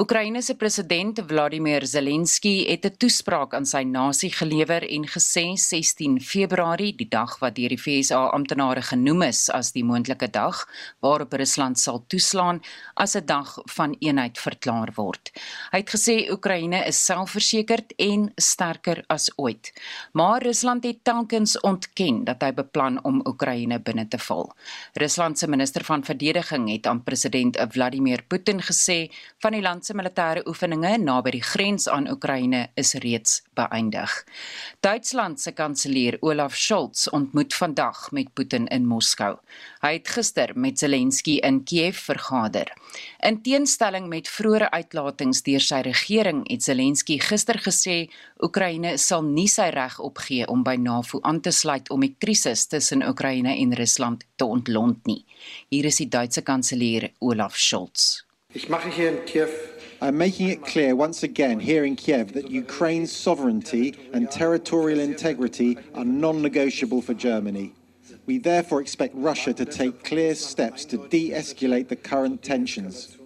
Oekraïne 0.00 0.40
se 0.42 0.54
president 0.54 1.20
Vladimir 1.28 1.84
Zelensky 1.86 2.64
het 2.70 2.86
'n 2.86 2.96
toespraak 2.96 3.54
aan 3.54 3.66
sy 3.66 3.82
nasie 3.82 4.30
gelewer 4.30 4.88
en 4.88 5.04
gesê 5.04 5.44
16 5.58 6.20
Februarie, 6.20 6.96
die 6.96 7.08
dag 7.08 7.38
wat 7.40 7.56
deur 7.56 7.68
die 7.68 7.78
FSA 7.78 8.30
amptenare 8.32 8.82
genoem 8.82 9.22
is 9.22 9.50
as 9.50 9.72
die 9.72 9.84
moontlike 9.84 10.30
dag 10.30 10.66
waarop 11.00 11.32
Rusland 11.32 11.78
sal 11.78 12.04
toeslaan, 12.08 12.62
as 12.96 13.16
'n 13.16 13.26
dag 13.26 13.58
van 13.66 13.96
eenheid 14.00 14.38
verklaar 14.38 14.92
word. 14.94 15.30
Hy 15.72 15.78
het 15.78 15.90
gesê 15.90 16.30
Oekraïne 16.30 16.86
is 16.86 17.04
selfversekerd 17.04 17.92
en 17.98 18.32
sterker 18.36 19.04
as 19.08 19.30
ooit. 19.36 19.72
Maar 20.12 20.42
Rusland 20.42 20.84
het 20.84 21.04
telkens 21.04 21.60
ontken 21.60 22.24
dat 22.24 22.42
hy 22.42 22.52
beplan 22.54 22.98
om 23.04 23.20
Oekraïne 23.26 23.80
binne 23.80 24.08
te 24.08 24.18
val. 24.18 24.52
Rusland 24.92 25.38
se 25.38 25.48
minister 25.48 25.84
van 25.84 26.04
verdediging 26.04 26.70
het 26.70 26.86
aan 26.86 27.02
president 27.02 27.58
Vladimir 27.68 28.22
Putin 28.26 28.60
gesê 28.62 29.10
van 29.38 29.52
die 29.52 29.62
land 29.62 29.86
se 29.86 29.94
militêre 29.94 30.46
oefeninge 30.46 30.96
naby 30.98 31.30
die 31.30 31.42
grens 31.42 31.88
aan 31.88 32.08
Oekraïne 32.10 32.66
is 32.74 32.94
reeds 32.94 33.42
beëindig. 33.54 34.24
Duitsland 34.80 35.40
se 35.40 35.52
kanselier 35.52 36.16
Olaf 36.20 36.56
Scholz 36.56 37.06
ontmoet 37.06 37.54
vandag 37.54 38.10
met 38.10 38.32
Putin 38.34 38.66
in 38.66 38.86
Moskou. 38.86 39.36
Hy 39.80 39.94
het 39.96 40.10
gister 40.12 40.50
met 40.60 40.78
Zelensky 40.78 41.38
in 41.40 41.62
Kiev 41.64 41.96
vergader. 42.04 42.68
In 43.24 43.38
teenstelling 43.40 44.10
met 44.12 44.28
vroeëre 44.28 44.68
uitlatings 44.74 45.40
deur 45.46 45.64
sy 45.64 45.78
regering 45.86 46.42
het 46.50 46.66
Zelensky 46.66 47.16
gister 47.24 47.56
gesê 47.64 47.94
Oekraïne 48.44 48.98
sal 49.00 49.24
nie 49.24 49.48
sy 49.48 49.70
reg 49.72 49.96
opgee 50.04 50.44
om 50.52 50.66
by 50.66 50.76
NAVO 50.76 51.22
aan 51.24 51.40
te 51.40 51.52
sluit 51.52 51.88
om 51.88 52.04
die 52.04 52.12
krisis 52.20 52.66
tussen 52.68 53.06
Oekraïne 53.08 53.56
en 53.56 53.72
Rusland 53.80 54.28
te 54.36 54.44
ontlont 54.44 55.00
nie. 55.08 55.24
Hier 55.72 55.88
is 55.88 56.02
die 56.04 56.10
Duitse 56.12 56.44
kanselier 56.44 57.08
Olaf 57.20 57.56
Scholz. 57.56 58.26
Ich 58.52 58.68
mache 58.68 58.92
hier 58.92 59.08
in 59.14 59.24
Kiev 59.24 59.56
I'm 60.02 60.16
making 60.16 60.48
it 60.48 60.62
clear 60.62 60.94
once 60.94 61.22
again 61.22 61.60
here 61.60 61.84
in 61.84 61.96
Kiev 61.96 62.32
that 62.32 62.50
Ukraine's 62.50 63.12
sovereignty 63.12 63.94
and 64.12 64.30
territorial 64.30 64.98
integrity 64.98 65.76
are 65.94 66.04
non 66.04 66.42
negotiable 66.42 67.00
for 67.00 67.14
Germany. 67.14 67.72
We 68.30 68.38
therefore 68.38 68.80
expect 68.80 69.14
Russia 69.16 69.52
to 69.52 69.64
take 69.64 70.04
clear 70.04 70.36
steps 70.36 70.84
to 70.84 70.96
de 71.08 71.32
escalate 71.32 71.88
the 71.88 71.96
current 71.96 72.44
tensions. 72.44 73.18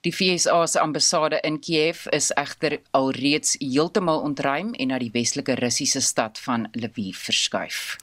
Die 0.00 0.12
FSA 0.12 0.66
se 0.66 0.78
ambassade 0.78 1.40
in 1.42 1.58
Kiev 1.58 2.06
is 2.12 2.30
egter 2.36 2.78
alreeds 2.90 3.56
heeltemal 3.58 4.22
ontruim 4.22 4.70
en 4.78 4.92
na 4.92 4.98
die 5.02 5.10
westelike 5.10 5.58
Russiese 5.58 6.00
stad 6.00 6.38
van 6.38 6.68
Lviv 6.70 7.18
verskuif. 7.26 7.96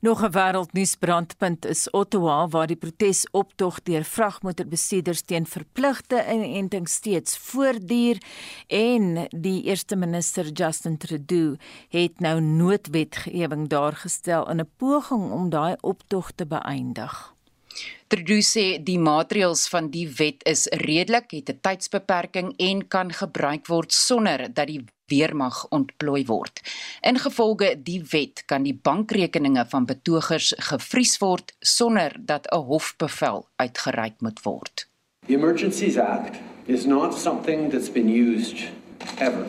Nog 0.00 0.22
'n 0.22 0.32
wêreldnuusbrandpunt 0.32 1.64
is 1.64 1.90
Ottawa 1.90 2.48
waar 2.48 2.66
die 2.66 2.76
protesoptog 2.76 3.82
deur 3.82 4.04
vragmotorbestuurders 4.04 5.20
teen 5.20 5.46
verpligte 5.46 6.24
inenting 6.32 6.88
steeds 6.88 7.36
voortduur 7.38 8.16
en 8.66 9.26
die 9.28 9.62
eerste 9.62 9.96
minister 9.96 10.48
Justin 10.52 10.96
Trudeau 10.96 11.56
het 11.88 12.20
nou 12.20 12.40
noodwetgewing 12.40 13.68
daar 13.68 13.96
gestel 13.96 14.50
in 14.50 14.60
'n 14.60 14.70
poging 14.76 15.32
om 15.32 15.50
daai 15.50 15.76
optog 15.80 16.32
te 16.32 16.46
beëindig. 16.46 17.34
Trudeau 18.06 18.40
sê 18.42 18.82
die 18.82 18.98
maatreëls 18.98 19.68
van 19.68 19.90
die 19.90 20.08
wet 20.08 20.40
is 20.44 20.66
redelik, 20.66 21.30
het 21.30 21.50
'n 21.50 21.60
tydsbeperking 21.60 22.54
en 22.56 22.88
kan 22.88 23.12
gebruik 23.12 23.66
word 23.66 23.92
sonder 23.92 24.54
dat 24.54 24.66
die 24.66 24.84
weermag 25.10 25.66
ontplooi 25.74 26.24
word. 26.26 26.62
Ingevolge 27.06 27.74
die 27.82 28.00
wet 28.10 28.44
kan 28.46 28.64
die 28.66 28.76
bankrekeninge 28.82 29.66
van 29.68 29.86
betogers 29.86 30.52
gevries 30.70 31.18
word 31.18 31.54
sonder 31.60 32.16
dat 32.18 32.46
'n 32.52 32.64
hofbevel 32.70 33.48
uitgereik 33.56 34.20
moet 34.20 34.42
word. 34.42 34.86
The 35.26 35.34
Emergencies 35.34 35.98
Act 35.98 36.38
is 36.66 36.84
not 36.84 37.18
something 37.18 37.70
that's 37.70 37.92
been 37.92 38.08
used 38.08 38.70
ever, 39.18 39.46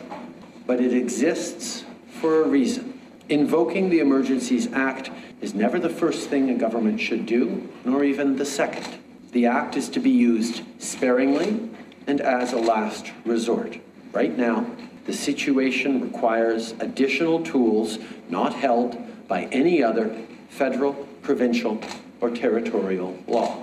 but 0.66 0.80
it 0.80 0.92
exists 0.92 1.84
for 2.20 2.44
a 2.44 2.48
reason. 2.48 3.00
Invoking 3.26 3.90
the 3.90 4.00
Emergencies 4.00 4.68
Act 4.72 5.10
is 5.40 5.54
never 5.54 5.80
the 5.80 5.90
first 5.90 6.28
thing 6.28 6.50
a 6.50 6.54
government 6.54 7.00
should 7.00 7.26
do, 7.26 7.68
nor 7.84 8.04
even 8.04 8.36
the 8.36 8.44
second. 8.44 8.86
The 9.32 9.46
act 9.46 9.76
is 9.76 9.88
to 9.88 10.00
be 10.00 10.10
used 10.10 10.62
sparingly 10.78 11.58
and 12.06 12.20
as 12.20 12.52
a 12.52 12.58
last 12.58 13.12
resort. 13.24 13.78
Right 14.12 14.36
now, 14.36 14.66
the 15.06 15.12
situation 15.12 16.00
requires 16.02 16.74
additional 16.80 17.42
tools 17.42 17.98
not 18.28 18.52
held 18.54 18.96
by 19.26 19.48
any 19.50 19.82
other 19.82 20.10
federal, 20.50 20.92
provincial, 21.22 21.78
or 22.20 22.30
territorial 22.30 23.14
law. 23.26 23.56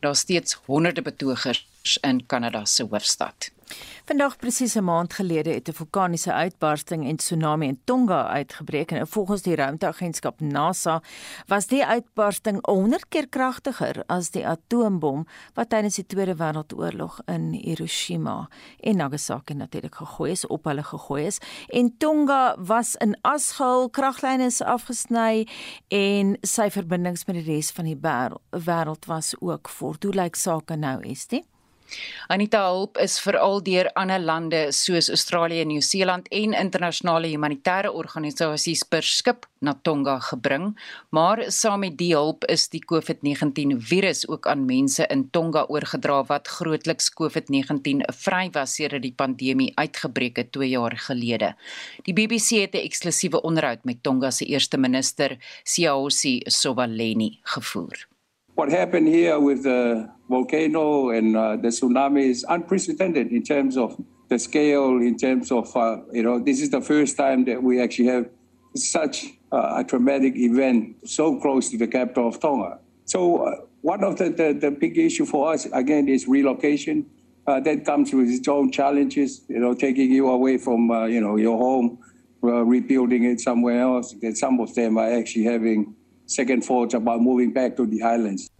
Daar 0.00 0.14
steeds 0.14 0.58
honderde 0.66 1.02
betogers 1.02 1.98
in 2.02 2.26
Kanada 2.26 2.64
se 2.64 2.84
hoofstad. 2.90 3.50
Vandag 4.02 4.36
presies 4.36 4.74
'n 4.74 4.84
maand 4.84 5.12
gelede 5.12 5.50
het 5.50 5.68
'n 5.68 5.72
vulkaniese 5.72 6.32
uitbarsting 6.32 7.08
en 7.08 7.16
tsunami 7.16 7.66
in 7.66 7.80
Tonga 7.84 8.26
uitgebreek 8.26 8.90
en 8.90 9.06
volgens 9.06 9.42
die 9.42 9.54
ruimteagentskap 9.54 10.40
NASA 10.40 11.02
was 11.46 11.66
die 11.66 11.86
uitbarsting 11.86 12.66
100 12.66 13.08
keer 13.08 13.28
kragtiger 13.28 14.02
as 14.06 14.30
die 14.30 14.46
atoombom 14.46 15.26
wat 15.54 15.68
tydens 15.68 15.94
die 15.94 16.06
Tweede 16.06 16.34
Wêreldoorlog 16.34 17.20
in 17.24 17.52
Hiroshima 17.52 18.48
en 18.80 18.96
Nagasaki 18.96 19.54
natuurlik 19.54 19.94
gegooi 19.94 20.30
is 20.30 20.46
op 20.46 20.64
hulle 20.64 20.82
gegooi 20.82 21.26
is 21.26 21.38
en 21.68 21.96
Tonga 21.98 22.56
was 22.58 22.96
in 22.96 23.16
as 23.20 23.52
gehul 23.52 23.90
kraglyne 23.90 24.44
is 24.44 24.62
afgesny 24.62 25.48
en 25.88 26.36
sy 26.40 26.70
verbindings 26.70 27.24
met 27.26 27.36
die 27.36 27.54
res 27.54 27.70
van 27.70 27.84
die 27.84 28.00
wêreld 28.50 29.06
was 29.06 29.34
ook 29.40 29.68
voort. 29.68 30.02
Hoe 30.02 30.14
lyk 30.14 30.34
sake 30.34 30.76
nou, 30.76 31.00
Estie? 31.00 31.44
Anita 32.28 32.64
Hulp 32.68 32.98
is 32.98 33.18
veral 33.20 33.60
deur 33.62 33.90
ander 33.94 34.20
lande 34.20 34.60
soos 34.72 35.08
Australië 35.08 35.60
en 35.60 35.72
Nieu-Seeland 35.72 36.28
en 36.30 36.54
internasionale 36.54 37.28
humanitêre 37.28 37.92
organisasies 37.92 38.84
per 38.84 39.02
skip 39.02 39.46
na 39.62 39.74
Tonga 39.82 40.18
gebring, 40.20 40.72
maar 41.10 41.44
saam 41.54 41.82
met 41.84 41.96
die 41.98 42.12
hulp 42.14 42.44
is 42.50 42.66
die 42.72 42.82
COVID-19 42.82 43.76
virus 43.78 44.24
ook 44.28 44.46
aan 44.50 44.66
mense 44.66 45.06
in 45.14 45.28
Tonga 45.30 45.64
oorgedra 45.68 46.20
wat 46.28 46.50
grootliks 46.58 47.10
COVID-19 47.20 48.02
vry 48.24 48.48
was 48.54 48.76
sedert 48.78 49.04
die 49.06 49.14
pandemie 49.16 49.72
uitgebreek 49.78 50.42
het 50.42 50.52
2 50.52 50.72
jaar 50.74 50.96
gelede. 51.08 51.54
Die 52.06 52.14
BBC 52.14 52.62
het 52.66 52.74
'n 52.74 52.86
eksklusiewe 52.86 53.42
onderhoud 53.42 53.84
met 53.84 54.02
Tonga 54.02 54.30
se 54.30 54.44
eerste 54.44 54.78
minister, 54.78 55.38
Siaosi 55.64 56.42
Sovaleni, 56.46 57.38
gevoer. 57.42 58.11
What 58.54 58.70
happened 58.70 59.08
here 59.08 59.40
with 59.40 59.62
the 59.62 60.10
volcano 60.28 61.10
and 61.10 61.36
uh, 61.36 61.56
the 61.56 61.68
tsunami 61.68 62.24
is 62.28 62.44
unprecedented 62.48 63.32
in 63.32 63.42
terms 63.42 63.78
of 63.78 63.98
the 64.28 64.38
scale, 64.38 64.98
in 64.98 65.16
terms 65.16 65.50
of, 65.50 65.74
uh, 65.74 65.98
you 66.12 66.22
know, 66.22 66.38
this 66.38 66.60
is 66.60 66.70
the 66.70 66.80
first 66.82 67.16
time 67.16 67.44
that 67.46 67.62
we 67.62 67.80
actually 67.80 68.08
have 68.08 68.28
such 68.76 69.26
uh, 69.52 69.74
a 69.76 69.84
traumatic 69.84 70.34
event 70.36 70.96
so 71.04 71.40
close 71.40 71.70
to 71.70 71.78
the 71.78 71.86
capital 71.86 72.28
of 72.28 72.40
Tonga. 72.40 72.78
So, 73.06 73.46
uh, 73.46 73.56
one 73.80 74.04
of 74.04 74.18
the, 74.18 74.28
the, 74.30 74.52
the, 74.52 74.70
big 74.70 74.96
issue 74.96 75.26
for 75.26 75.52
us, 75.52 75.66
again, 75.72 76.08
is 76.08 76.28
relocation. 76.28 77.06
Uh, 77.46 77.58
that 77.60 77.84
comes 77.84 78.12
with 78.12 78.28
its 78.30 78.46
own 78.46 78.70
challenges, 78.70 79.42
you 79.48 79.58
know, 79.58 79.74
taking 79.74 80.10
you 80.12 80.28
away 80.28 80.56
from, 80.56 80.90
uh, 80.90 81.06
you 81.06 81.20
know, 81.20 81.36
your 81.36 81.58
home, 81.58 81.98
rebuilding 82.40 83.24
it 83.24 83.40
somewhere 83.40 83.80
else. 83.80 84.14
And 84.22 84.38
some 84.38 84.60
of 84.60 84.74
them 84.74 84.96
are 84.96 85.10
actually 85.10 85.44
having 85.44 85.96
second 86.26 86.64
thoughts 86.64 86.94
about 86.94 87.20
moving 87.20 87.52
back 87.52 87.76
to 87.76 87.88
the 87.88 88.00
islands. 88.00 88.50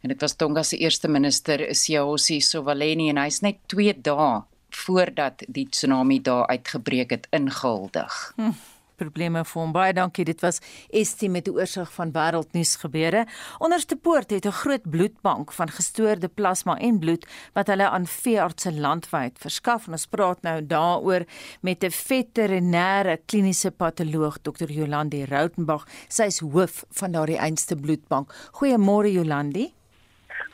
En 0.00 0.08
dit 0.08 0.20
was 0.20 0.36
Tonga 0.36 0.62
se 0.62 0.76
eerste 0.76 1.08
minister 1.08 1.74
Siaosi 1.74 2.40
Sovaleni 2.40 3.08
en 3.08 3.18
hy's 3.22 3.40
net 3.40 3.62
2 3.72 3.94
dae 4.04 4.42
voordat 4.74 5.44
die 5.48 5.68
tsunami 5.70 6.20
daar 6.20 6.46
uitgebreek 6.46 7.10
het 7.10 7.26
ingehuldig. 7.30 8.32
Hm 8.36 8.52
probleme 8.96 9.44
vir 9.44 9.60
hom. 9.60 9.72
Baie 9.72 9.92
dankie. 9.92 10.24
Dit 10.24 10.40
was 10.44 10.60
Estie 10.90 11.30
met 11.30 11.44
die 11.48 11.54
oorsig 11.54 11.90
van 11.92 12.12
wêreldnuus 12.14 12.76
gebeure. 12.82 13.26
Onderste 13.58 13.96
Poort 13.96 14.30
het 14.30 14.46
'n 14.46 14.52
groot 14.62 14.90
bloedbank 14.90 15.52
van 15.52 15.68
gestoorde 15.68 16.28
plasma 16.28 16.78
en 16.78 16.98
bloed 16.98 17.26
wat 17.54 17.66
hulle 17.66 17.88
aan 17.88 18.06
veeartse 18.06 18.72
landwyd 18.72 19.38
verskaf. 19.38 19.86
En 19.86 19.92
ons 19.92 20.06
praat 20.06 20.42
nou 20.42 20.66
daaroor 20.66 21.24
met 21.60 21.84
'n 21.84 21.90
veterinêre 21.90 23.18
kliniese 23.26 23.70
patoloog 23.70 24.38
Dr. 24.42 24.70
Jolandi 24.70 25.24
Rautenbach. 25.24 25.86
Sy 26.08 26.22
is 26.22 26.38
hoof 26.38 26.84
van 26.90 27.12
daardie 27.12 27.38
einste 27.38 27.76
bloedbank. 27.76 28.32
Goeiemôre 28.52 29.12
Jolandi. 29.12 29.72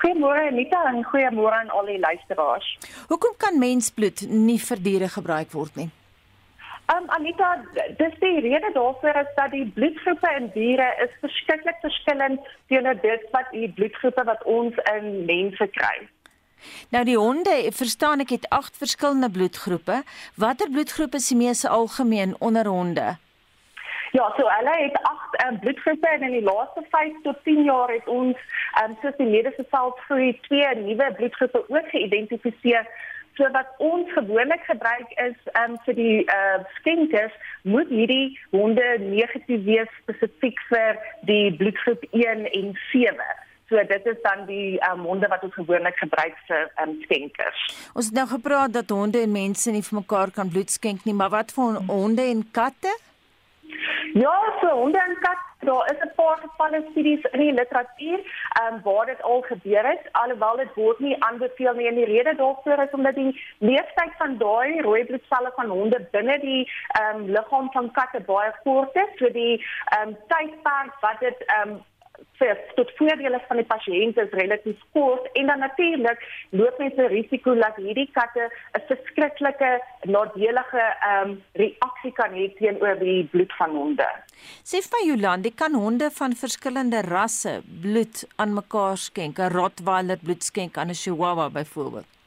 Goeiemôre 0.01 0.47
Anita 0.49 0.85
en 0.89 1.05
goeiemôre 1.05 1.53
aan 1.53 1.71
al 1.71 1.85
die 1.85 1.99
luisteraars. 1.99 2.79
Hoekom 3.09 3.35
kan 3.37 3.59
mensbloed 3.59 4.25
nie 4.29 4.59
vir 4.59 4.83
diere 4.83 5.09
gebruik 5.09 5.53
word 5.53 5.77
nie? 5.77 5.91
Um 6.91 7.05
Anita, 7.07 7.65
dis 7.99 8.15
die 8.19 8.41
rede 8.41 8.71
daarvoor 8.73 9.17
is 9.21 9.35
dat 9.35 9.51
die 9.51 9.67
bloedgroepe 9.75 10.31
in 10.37 10.51
diere 10.55 10.89
is 11.05 11.13
verskriklik 11.21 11.77
verskillend 11.81 12.41
teenoor 12.67 12.99
dit 13.03 13.27
wat 13.31 13.51
die 13.55 13.69
bloedgroepe 13.77 14.25
wat 14.25 14.43
ons 14.45 14.75
in 14.97 15.25
mense 15.29 15.67
kry. 15.77 16.09
Nou 16.91 17.05
die 17.05 17.17
honde, 17.17 17.55
verstaan 17.73 18.25
ek 18.25 18.35
het 18.35 18.49
8 18.49 18.77
verskillende 18.77 19.31
bloedgroepe. 19.31 20.03
Watter 20.35 20.71
bloedgroep 20.71 21.15
is 21.15 21.29
die 21.31 21.39
mees 21.39 21.63
algemeen 21.65 22.35
onder 22.39 22.67
honde? 22.67 23.17
Ja, 24.13 24.27
so 24.37 24.49
hulle 24.57 24.75
het 24.81 24.99
8 25.03 25.39
um, 25.47 25.59
bloedgroepe 25.59 26.09
en 26.09 26.23
in 26.23 26.35
die 26.41 26.43
laaste 26.43 26.83
5 26.91 27.23
tot 27.23 27.39
10 27.45 27.63
jaar 27.65 27.93
het 27.95 28.09
ons 28.09 28.37
um, 28.83 28.97
soos 29.03 29.17
die 29.21 29.29
mediese 29.31 29.67
veld 29.71 30.03
vir 30.09 30.25
twee 30.49 30.75
nuwe 30.83 31.13
bloedgroepe 31.21 31.63
ook 31.69 31.95
geïdentifiseer 31.95 32.91
So 33.39 33.51
wat 33.55 33.69
ons 33.79 34.11
gewoonlik 34.13 34.65
gebruik 34.67 35.11
is 35.23 35.37
um, 35.61 35.77
vir 35.87 35.95
die 35.97 36.17
uh, 36.29 36.59
skenkers, 36.81 37.35
moet 37.63 37.89
hierdie 37.89 38.39
honde 38.51 38.89
negatief 39.03 39.63
wees 39.65 39.93
spesifiek 40.03 40.59
vir 40.71 40.99
die 41.29 41.55
bloedgroep 41.61 42.05
1 42.11 42.49
en 42.51 42.75
7. 42.91 43.31
So 43.71 43.79
dit 43.87 44.07
is 44.13 44.19
dan 44.23 44.47
die 44.49 44.81
um, 44.91 45.05
honde 45.07 45.29
wat 45.31 45.45
ons 45.47 45.55
gewoonlik 45.55 45.97
gebruik 46.03 46.35
vir 46.49 46.67
um, 46.83 46.97
skenkers. 47.05 47.61
Ons 47.95 48.11
het 48.11 48.19
nou 48.19 48.27
gepraat 48.33 48.75
dat 48.75 48.91
honde 48.91 49.23
en 49.23 49.33
mense 49.33 49.71
nie 49.71 49.85
vir 49.87 50.01
mekaar 50.01 50.35
kan 50.35 50.51
bloed 50.51 50.75
skenk 50.75 51.07
nie, 51.07 51.15
maar 51.15 51.31
wat 51.31 51.55
van 51.55 51.79
honde 51.87 52.27
en 52.33 52.43
katte? 52.51 52.91
Ja, 54.19 54.35
so 54.59 54.75
honde 54.75 54.99
en 54.99 55.15
katte, 55.23 55.50
daar 55.61 55.91
is 55.93 56.01
'n 56.03 56.13
paar 56.15 56.39
gevalle 56.39 56.87
studies 56.91 57.23
in 57.31 57.41
die 57.41 57.53
literatuur, 57.53 58.19
ehm 58.61 58.75
um, 58.75 58.81
waar 58.83 59.07
dit 59.07 59.23
al 59.23 59.41
gebeur 59.41 59.87
het, 59.87 60.09
alhoewel 60.13 60.57
dit 60.57 60.75
word 60.75 60.99
nie 60.99 61.25
aanbeveel 61.25 61.75
nie. 61.75 61.89
En 61.89 61.95
die 61.95 62.05
rede 62.05 62.35
daarvoor 62.35 62.83
is 62.83 62.91
omdat 62.99 63.15
die 63.15 63.41
leeftyd 63.59 64.13
van 64.19 64.39
daai 64.39 64.81
rooi 64.81 65.05
bloedselle 65.05 65.53
van 65.55 65.69
honde 65.69 66.09
binne 66.11 66.39
die 66.41 66.73
ehm 66.89 67.17
um, 67.17 67.31
liggaam 67.31 67.71
van 67.73 67.91
katte 67.91 68.21
baie 68.21 68.53
kort 68.63 68.97
is, 68.97 69.13
so 69.17 69.31
die 69.31 69.67
ehm 69.97 70.09
um, 70.09 70.17
tydperk 70.29 70.93
wat 71.01 71.21
dit 71.21 71.45
ehm 71.47 71.69
um, 71.69 71.85
vir 72.41 72.59
tot 72.77 72.91
voordele 72.99 73.41
van 73.49 73.61
die 73.61 73.67
pasiënt 73.73 74.19
is 74.25 74.37
relatief 74.41 74.81
kort 74.97 75.27
en 75.39 75.51
dan 75.53 75.63
natuurlik 75.65 76.23
loop 76.51 76.79
mense 76.83 77.09
risiko 77.13 77.55
dat 77.55 77.77
hierdie 77.77 78.09
katte 78.19 78.49
'n 78.79 78.85
verskriklike 78.91 79.73
nadelige 80.05 80.85
ehm 80.85 81.31
um, 81.31 81.43
reaksie 81.63 82.13
kan 82.21 82.33
hê 82.39 82.47
teenoor 82.59 82.97
die 82.99 83.25
bloed 83.33 83.53
van 83.59 83.77
honde. 83.81 84.09
Sê 84.71 84.79
vir 84.91 85.03
Jolande, 85.09 85.51
kan 85.55 85.75
honde 85.75 86.11
van 86.21 86.33
verskillende 86.45 87.01
rasse 87.03 87.63
bloed 87.83 88.25
aan 88.37 88.55
mekaar 88.55 88.97
skenk? 88.97 89.39
'n 89.39 89.53
Rottweiler 89.59 90.19
bloed 90.25 90.43
skenk 90.43 90.77
aan 90.77 90.91
'n 90.91 91.01
Chihuahua 91.03 91.51
byvoorbeeld? 91.51 92.20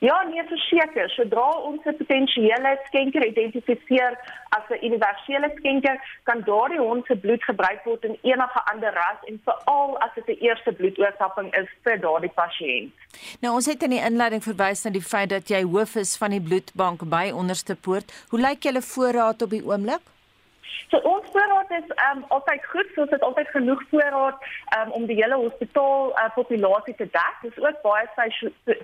Ja, 0.00 0.22
nee, 0.22 0.42
verseker. 0.46 1.10
Sodra 1.10 1.48
ons 1.50 1.84
'n 1.84 1.96
potensiële 1.96 2.78
skenker 2.86 3.26
identifiseer 3.26 4.12
as 4.48 4.64
'n 4.68 4.84
universele 4.84 5.50
skenker, 5.56 5.96
kan 6.22 6.42
daardie 6.44 6.78
hond 6.78 7.06
se 7.06 7.16
bloed 7.16 7.44
gebruik 7.44 7.84
word 7.84 8.04
in 8.04 8.18
enige 8.22 8.60
ander 8.72 8.92
ras 8.92 9.20
en 9.24 9.40
veral 9.44 9.98
as 9.98 10.10
dit 10.14 10.26
'n 10.28 10.44
eerste 10.44 10.72
bloedoortapping 10.72 11.56
is 11.56 11.68
vir 11.82 12.00
daardie 12.00 12.32
pasiënt. 12.34 12.92
Nou, 13.40 13.54
ons 13.54 13.66
het 13.66 13.82
in 13.82 13.90
die 13.90 14.04
inleiding 14.04 14.42
verwys 14.42 14.84
na 14.84 14.90
die 14.90 15.02
feit 15.02 15.28
dat 15.28 15.48
jy 15.48 15.62
hoof 15.62 15.94
is 15.94 16.16
van 16.16 16.30
die 16.30 16.40
bloedbank 16.40 17.08
by 17.08 17.30
Onderste 17.34 17.76
Poort. 17.76 18.26
Hoe 18.28 18.40
lyk 18.40 18.62
julle 18.62 18.82
voorraad 18.82 19.42
op 19.42 19.50
die 19.50 19.64
oomblik? 19.64 20.02
So 20.90 20.98
ons 20.98 21.26
voorraad 21.32 21.70
is 21.70 21.90
um 22.08 22.24
altyd 22.28 22.64
goed, 22.72 22.88
so 22.94 23.04
ons 23.04 23.10
het 23.10 23.22
altyd 23.22 23.48
genoeg 23.48 23.82
voorraad 23.90 24.46
um 24.78 24.92
om 25.00 25.06
die 25.06 25.18
hele 25.20 25.36
hospitaal 25.36 26.10
uh, 26.10 26.28
populasie 26.34 26.94
te 26.94 27.08
dek. 27.12 27.34
Dis 27.42 27.58
ook 27.64 27.82
baie 27.82 28.06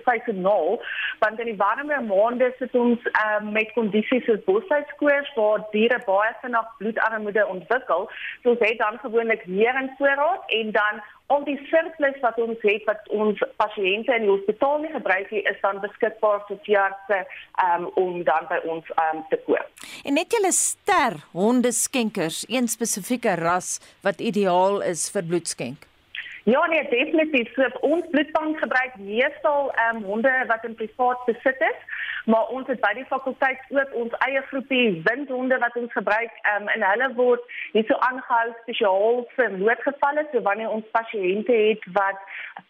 seisoonaal, 0.05 0.79
want 1.19 1.39
in 1.39 1.51
die 1.51 1.57
warmer 1.61 2.03
maande 2.03 2.51
sit 2.59 2.75
ons 2.75 3.09
um 3.23 3.51
met 3.57 3.73
kondisies 3.77 4.25
soos 4.25 4.43
bosheidskoors 4.45 5.33
waar 5.35 5.65
diere 5.71 5.99
baie 6.05 6.31
vinnig 6.41 6.71
bloedarmoede 6.77 7.47
ontwikkel. 7.47 8.09
So 8.43 8.53
ons 8.53 8.65
het 8.67 8.77
dan 8.77 9.01
gewoonlik 9.01 9.45
meer 9.47 9.81
in 9.81 9.91
voorraad 9.97 10.43
en 10.61 10.71
dan 10.71 11.03
al 11.33 11.43
die 11.47 11.57
surplus 11.69 12.17
wat 12.21 12.37
ons 12.41 12.61
het 12.67 12.83
wat 12.89 13.07
ons 13.09 13.41
pasiënte 13.61 14.13
in 14.13 14.27
die 14.27 14.31
hospitaal 14.31 14.83
nie 14.83 14.91
gebruik 14.93 15.31
nie 15.33 15.41
is 15.49 15.57
dan 15.63 15.81
beskikbaar 15.83 16.43
vir 16.49 16.59
veeartse 16.67 17.21
um, 17.65 17.87
om 18.01 18.21
dan 18.27 18.45
by 18.51 18.59
ons 18.69 18.91
um, 19.07 19.23
te 19.31 19.39
koop. 19.47 19.85
En 20.05 20.17
net 20.19 20.33
julle 20.33 20.53
ster 20.53 21.17
hondeskenkers, 21.33 22.43
een 22.49 22.69
spesifieke 22.69 23.35
ras 23.41 23.79
wat 24.05 24.21
ideaal 24.21 24.81
is 24.85 25.09
vir 25.13 25.25
bloedskenk. 25.25 25.89
Ja 26.45 26.65
nee, 26.69 26.87
definitief. 26.89 27.53
So, 27.53 27.67
ons 27.81 28.05
bloedbank 28.11 28.59
gebruik 28.61 28.97
meestal 29.01 29.71
um, 29.85 30.03
honde 30.03 30.33
wat 30.47 30.63
in 30.63 30.75
privaat 30.75 31.25
besit 31.25 31.61
is 31.71 31.79
maar 32.25 32.47
ons 32.47 32.67
het 32.67 32.79
by 32.81 32.91
die 32.97 33.05
fakulteit 33.09 33.61
ook 33.69 33.93
ons 34.01 34.13
eie 34.25 34.41
groepie 34.49 35.01
windhonde 35.05 35.57
wat 35.61 35.75
ons 35.81 35.91
gebruik 35.93 36.39
um, 36.53 36.67
en 36.73 36.85
hulle 36.89 37.09
word 37.17 37.43
hierso 37.73 37.97
aangehou 38.07 38.53
spesiaal 38.61 39.19
vir 39.35 39.51
noodgevalle 39.57 40.25
so 40.31 40.41
wanneer 40.47 40.73
ons 40.77 40.89
pasiënte 40.95 41.57
het 41.67 41.85
wat 41.97 42.23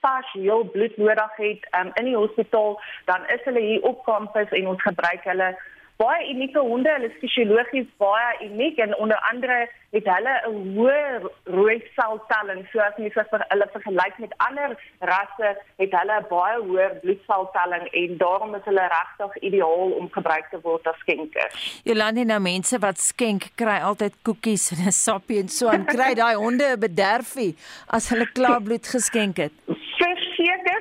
partieel 0.07 0.67
bloed 0.75 0.97
nodig 1.01 1.39
het 1.43 1.69
um, 1.79 1.93
in 2.01 2.11
die 2.11 2.17
hospitaal 2.17 2.75
dan 3.11 3.27
is 3.37 3.47
hulle 3.47 3.63
hier 3.69 3.87
op 3.91 4.03
kampus 4.09 4.51
en 4.59 4.67
ons 4.75 4.85
gebruik 4.89 5.23
hulle 5.31 5.53
baie 6.01 6.29
unieke 6.33 6.59
honde, 6.59 6.91
hulle 6.91 7.07
is 7.07 7.19
fisiologies 7.21 7.87
baie 8.01 8.49
uniek 8.49 8.77
en 8.83 8.95
onder 8.99 9.19
andere 9.31 9.65
het 9.95 10.07
hulle 10.11 10.33
'n 10.47 10.75
hoë 10.75 11.29
rooi 11.57 11.77
seltelling. 11.95 12.67
So 12.71 12.79
as 12.79 12.97
jy 12.97 13.09
vir 13.15 13.45
hulle 13.51 13.67
vergelyk 13.71 14.17
met 14.19 14.33
ander 14.47 14.75
rasse, 14.99 15.49
het 15.77 15.91
hulle 15.99 16.15
'n 16.19 16.27
baie 16.29 16.57
hoër 16.67 16.91
bloedseltelling 17.03 17.85
en 18.01 18.17
daarom 18.17 18.55
is 18.55 18.65
hulle 18.65 18.87
regtig 18.97 19.37
ideaal 19.41 19.91
om 19.99 20.09
gebruik 20.11 20.47
te 20.51 20.59
word 20.61 20.87
as 20.87 20.99
skenkers. 20.99 21.81
Jolande, 21.83 22.25
nou 22.25 22.39
mense 22.39 22.79
wat 22.79 22.97
skenk, 22.97 23.43
kry 23.55 23.79
altyd 23.79 24.13
koekies 24.21 24.71
en 24.71 24.87
'n 24.87 24.91
sappie 24.91 25.39
en 25.39 25.49
so 25.49 25.69
en 25.69 25.85
kry 25.85 26.13
daai 26.13 26.35
honde 26.35 26.65
'n 26.75 26.79
bederfie 26.79 27.55
as 27.87 28.09
hulle 28.09 28.27
klaar 28.31 28.61
bloed 28.61 28.87
geskenk 28.87 29.37
het 29.37 29.53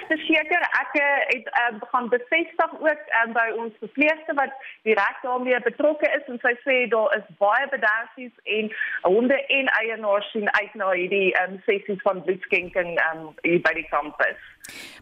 verseker, 0.09 0.63
ek 0.81 0.97
eh, 1.01 1.23
het 1.33 1.49
uh, 1.61 1.81
gaan 1.93 2.09
bevestig 2.13 2.75
ook 2.81 3.03
um, 3.21 3.33
by 3.37 3.47
ons 3.63 3.75
verpleegster 3.83 4.37
wat 4.39 4.53
direk 4.89 5.19
daarmee 5.23 5.61
betrokke 5.67 6.11
is 6.19 6.29
en 6.33 6.39
sy 6.45 6.55
sê 6.67 6.77
daar 6.93 7.17
is 7.19 7.27
baie 7.43 7.67
bedersies 7.73 8.35
en 8.59 8.71
honde 9.09 9.41
en 9.59 9.73
eienaars 9.81 10.31
sien 10.35 10.51
uit 10.61 10.79
na 10.81 10.93
hierdie 10.93 11.33
um, 11.43 11.59
sessies 11.67 12.05
van 12.07 12.23
bloedskenking 12.27 12.95
um, 13.09 13.27
hier 13.43 13.61
by 13.65 13.75
die 13.81 13.89
kampus. 13.91 14.47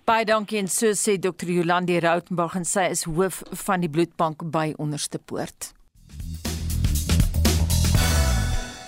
Baie 0.09 0.27
dankie 0.29 0.63
en 0.63 0.71
so 0.73 0.95
sê 0.99 1.19
Dr. 1.19 1.51
Jolandi 1.59 2.01
Rautenbach 2.03 2.59
en 2.59 2.67
sy 2.69 2.89
is 2.97 3.07
hoof 3.11 3.43
van 3.67 3.85
die 3.85 3.93
bloedbank 3.93 4.47
by 4.55 4.73
Onderste 4.79 5.23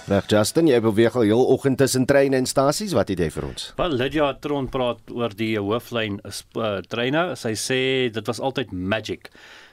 Reg 0.05 0.27
Justin, 0.29 0.67
jy 0.69 0.83
beweeg 0.85 1.15
al 1.17 1.25
heel 1.25 1.43
oggend 1.49 1.79
tussen 1.81 2.05
treine 2.05 2.37
en 2.37 2.45
stasies. 2.45 2.93
Wat 2.93 3.09
het 3.09 3.23
jy 3.25 3.31
vir 3.33 3.47
ons? 3.49 3.71
Wel 3.79 3.95
Lydia 3.97 4.27
Tron 4.37 4.67
praat 4.69 5.01
oor 5.09 5.33
die 5.33 5.55
hooflyn 5.57 6.19
uh, 6.29 6.73
treine. 6.93 7.23
Sy 7.41 7.55
sê 7.57 7.79
dit 8.13 8.29
was 8.29 8.41
altyd 8.45 8.75
magic. 8.77 9.31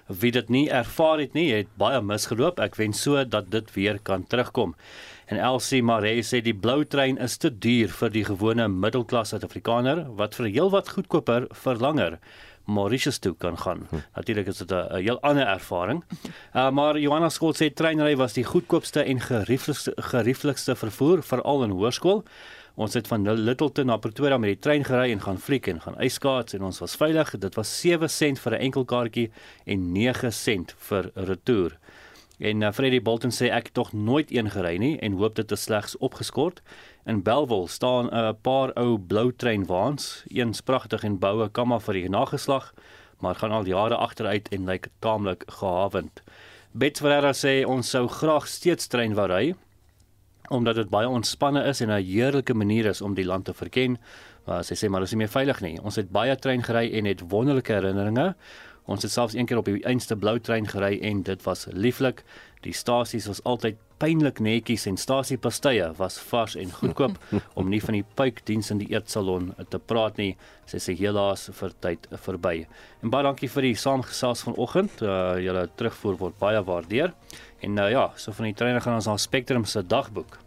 Wie 0.08 0.32
dit 0.32 0.48
nie 0.48 0.70
ervaar 0.72 1.20
het 1.20 1.36
nie, 1.36 1.50
het 1.52 1.68
baie 1.80 2.00
misgeloop. 2.00 2.64
Ek 2.64 2.80
wens 2.80 3.04
so 3.04 3.26
dat 3.28 3.52
dit 3.52 3.76
weer 3.76 4.00
kan 4.08 4.24
terugkom. 4.24 4.72
En 5.28 5.40
Elsie 5.40 5.84
Maree 5.84 6.24
sê 6.24 6.40
die 6.44 6.56
blou 6.56 6.86
trein 6.88 7.20
is 7.20 7.36
te 7.36 7.52
duur 7.52 7.92
vir 8.00 8.16
die 8.16 8.24
gewone 8.32 8.70
middelklas 8.72 9.36
Suid-Afrikaner 9.36 10.06
wat 10.16 10.40
vir 10.40 10.48
heelwat 10.48 10.96
goedkoper 10.96 11.50
verlanger. 11.52 12.22
Mauritius 12.66 13.18
toe 13.18 13.36
kan 13.38 13.58
gaan. 13.58 13.88
Hm. 13.90 13.96
Natuurlik 14.16 14.48
is 14.48 14.58
dit 14.58 14.72
'n 14.72 14.96
heel 14.96 15.22
ander 15.22 15.48
ervaring. 15.48 16.04
Uh, 16.56 16.70
maar 16.70 17.00
Johanna 17.00 17.30
Skool 17.30 17.54
sê 17.54 17.74
treinry 17.74 18.16
was 18.16 18.34
die 18.34 18.44
goedkoopste 18.44 19.04
en 19.04 19.20
gerieflikste 19.20 19.94
gerieflikste 19.96 20.76
vervoer 20.76 21.24
veral 21.24 21.64
in 21.64 21.70
hoërskool. 21.70 22.24
Ons 22.76 22.94
het 22.94 23.08
van 23.08 23.34
Littleton 23.34 23.86
na 23.86 23.98
Pretoria 23.98 24.38
met 24.38 24.50
die 24.50 24.60
trein 24.60 24.84
gery 24.84 25.12
en 25.12 25.22
gaan 25.22 25.38
fliek 25.38 25.68
en 25.68 25.82
gaan 25.82 26.00
yskaats 26.00 26.54
en 26.54 26.64
ons 26.64 26.80
was 26.80 26.96
veilig. 26.96 27.38
Dit 27.38 27.56
was 27.56 27.80
7 27.80 28.10
sent 28.10 28.40
vir 28.40 28.52
'n 28.54 28.62
enkel 28.62 28.86
kaartjie 28.86 29.32
en 29.66 29.92
9 29.92 30.34
sent 30.34 30.76
vir 30.78 31.12
retour. 31.16 31.78
En 32.42 32.62
uh, 32.62 32.72
Freddie 32.72 33.02
Bolton 33.02 33.32
sê 33.32 33.52
ek 33.54 33.70
het 33.70 33.74
tog 33.74 33.94
nooit 33.94 34.32
een 34.34 34.50
gery 34.50 34.78
nie 34.78 34.96
en 35.00 35.20
hoop 35.20 35.36
dit 35.36 35.52
is 35.52 35.62
slegs 35.62 35.98
opgeskort. 35.98 36.62
In 37.06 37.24
Belwel 37.24 37.68
staan 37.68 38.10
'n 38.14 38.38
paar 38.42 38.74
ou 38.74 38.98
blou 39.00 39.34
treinwaans, 39.36 40.24
een 40.28 40.54
spragtig 40.54 41.04
en 41.04 41.20
boue 41.20 41.50
kamma 41.50 41.80
vir 41.80 41.94
die 41.94 42.10
nageslag, 42.10 42.74
maar 43.20 43.36
gaan 43.36 43.52
al 43.52 43.66
jare 43.66 43.96
agteruit 43.96 44.50
en 44.50 44.66
lyk 44.66 44.88
taamlik 45.00 45.44
gehavend. 45.48 46.22
Bets 46.72 47.00
Ferreira 47.00 47.34
sê 47.34 47.66
ons 47.66 47.90
sou 47.90 48.08
graag 48.08 48.48
steeds 48.48 48.88
trein 48.88 49.14
wou 49.14 49.28
ry 49.28 49.56
omdat 50.52 50.76
dit 50.76 50.90
baie 50.90 51.08
ontspanne 51.08 51.64
is 51.64 51.80
en 51.82 51.90
'n 51.90 52.04
heerlike 52.04 52.54
manier 52.54 52.86
is 52.86 53.02
om 53.02 53.14
die 53.14 53.26
land 53.26 53.46
te 53.46 53.54
verken. 53.54 53.98
Maar 54.46 54.64
sy 54.64 54.74
sê 54.74 54.90
maar 54.90 55.02
is 55.02 55.12
nie 55.12 55.18
meer 55.18 55.30
veilig 55.30 55.62
nie. 55.62 55.82
Ons 55.82 55.96
het 55.96 56.10
baie 56.12 56.36
trein 56.36 56.64
gery 56.64 56.92
en 56.94 57.06
het 57.06 57.22
wonderlike 57.30 57.74
herinneringe. 57.74 58.36
Ons 58.90 59.06
het 59.06 59.14
selfs 59.14 59.36
een 59.38 59.46
keer 59.46 59.62
op 59.62 59.70
die 59.70 59.84
einste 59.86 60.16
blou 60.18 60.40
trein 60.40 60.68
gery 60.68 60.98
en 61.06 61.22
dit 61.28 61.44
was 61.46 61.68
lieflik. 61.72 62.24
Die 62.66 62.74
stasies 62.74 63.28
was 63.30 63.42
altyd 63.50 63.78
pynlik 64.02 64.40
netjies 64.42 64.88
en 64.90 64.98
stasiepastye 64.98 65.92
was 66.00 66.18
vars 66.32 66.56
en 66.58 66.74
goedkoop 66.74 67.18
om 67.60 67.70
nie 67.70 67.82
van 67.84 68.00
die 68.00 68.06
puikdiens 68.18 68.72
in 68.74 68.82
die 68.82 68.90
eetsalon 68.94 69.52
te 69.70 69.80
praat 69.80 70.18
nie. 70.22 70.34
Sy 70.70 70.82
sê 70.82 70.98
helaas 70.98 71.48
vir 71.58 71.76
tyd 71.86 72.10
verby. 72.26 72.56
En 73.06 73.14
baie 73.14 73.28
dankie 73.28 73.50
vir 73.54 73.70
die 73.70 73.78
saamgesels 73.78 74.46
vanoggend. 74.48 75.02
Uh, 75.06 75.38
julle 75.44 75.68
terugvoer 75.78 76.18
word 76.26 76.40
baie 76.42 76.62
waardeer. 76.66 77.14
En 77.62 77.78
uh, 77.78 77.92
ja, 77.94 78.08
so 78.18 78.34
van 78.34 78.50
die 78.50 78.58
treine 78.58 78.82
gaan 78.82 78.98
ons 78.98 79.10
na 79.10 79.18
Spectrum 79.22 79.68
se 79.70 79.86
dagboek. 79.86 80.41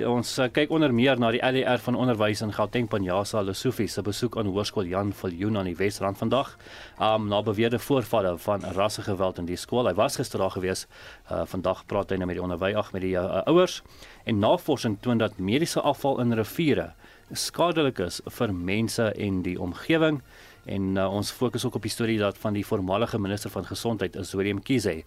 Ons 0.00 0.38
uh, 0.40 0.46
kyk 0.48 0.70
onder 0.72 0.88
meer 0.88 1.18
na 1.20 1.28
die 1.34 1.40
LER 1.44 1.76
van 1.84 1.98
onderwys 2.00 2.40
in 2.40 2.54
Gauteng 2.56 2.86
Panjasa 2.88 3.42
Lesofie 3.44 3.90
se 3.92 4.00
besoek 4.00 4.38
aan 4.40 4.48
Hoërskool 4.48 4.86
Jan 4.88 5.10
Viljoen 5.12 5.58
aan 5.60 5.66
die 5.68 5.76
Wesrand 5.76 6.16
vandag. 6.16 6.54
Um 6.96 7.26
na 7.28 7.42
beweerde 7.44 7.76
voorvalle 7.76 8.38
van 8.40 8.64
rassegeweld 8.72 9.42
in 9.42 9.50
die 9.50 9.58
skool. 9.60 9.84
Hy 9.84 9.92
was 9.98 10.16
gister 10.16 10.40
daar 10.40 10.54
gewees. 10.54 10.86
Uh 11.28 11.42
vandag 11.44 11.84
praat 11.92 12.08
hy 12.08 12.16
nou 12.16 12.30
met 12.30 12.38
die 12.40 12.44
onderwys 12.44 12.88
met 12.94 13.04
die 13.04 13.12
uh, 13.20 13.42
ouers 13.52 13.82
en 14.24 14.40
navorsing 14.40 14.96
toon 15.04 15.20
dat 15.20 15.36
mediese 15.36 15.84
afval 15.84 16.24
in 16.24 16.32
riviere 16.40 16.94
skadelik 17.36 18.00
is 18.00 18.22
vir 18.38 18.56
mense 18.56 19.10
en 19.12 19.42
die 19.44 19.58
omgewing. 19.60 20.22
En 20.64 20.96
uh, 20.96 21.04
ons 21.12 21.34
fokus 21.36 21.68
ook 21.68 21.76
op 21.76 21.84
die 21.84 21.92
storie 21.92 22.16
dat 22.18 22.40
van 22.40 22.56
die 22.56 22.64
voormalige 22.64 23.20
minister 23.20 23.52
van 23.52 23.68
gesondheid, 23.68 24.16
Zwelin 24.24 24.62
Kize, 24.64 25.02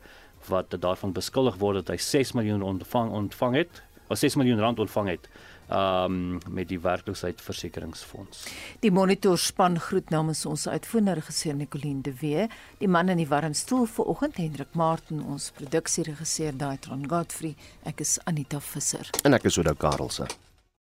wat 0.45 0.77
daarvan 0.77 1.13
beskuldig 1.13 1.57
word 1.57 1.81
dat 1.81 1.95
hy 1.95 1.97
6 1.97 2.35
miljoen 2.37 2.61
ontvang 2.61 3.09
ontvang 3.17 3.61
het 3.63 3.84
wat 4.07 4.21
6 4.21 4.35
miljoen 4.35 4.59
rand 4.59 4.79
ontvang 4.79 5.09
het 5.15 5.29
um 5.69 6.37
met 6.49 6.67
die 6.69 6.79
werkloosheidsversekeringsfonds. 6.79 8.45
Die 8.79 8.91
monitor 8.91 9.37
span 9.37 9.79
groet 9.79 10.09
namens 10.13 10.45
ons 10.45 10.67
uitvoerende 10.67 11.17
regisseur 11.21 11.55
Nicoline 11.55 12.01
de 12.01 12.13
Wee, 12.19 12.47
die 12.77 12.87
man 12.87 13.09
in 13.09 13.17
die 13.17 13.27
warm 13.27 13.53
stoel 13.53 13.85
vanoggend 13.85 14.37
Hendrik 14.37 14.73
Martin, 14.77 15.23
ons 15.25 15.51
produksieregisseur 15.57 16.53
Daitron 16.57 17.09
Godfrey, 17.09 17.55
ek 17.83 18.05
is 18.05 18.19
Anita 18.29 18.61
Visser. 18.61 19.09
En 19.23 19.33
ek 19.33 19.49
is 19.49 19.57
Oda 19.57 19.73
Karelse. 19.73 20.29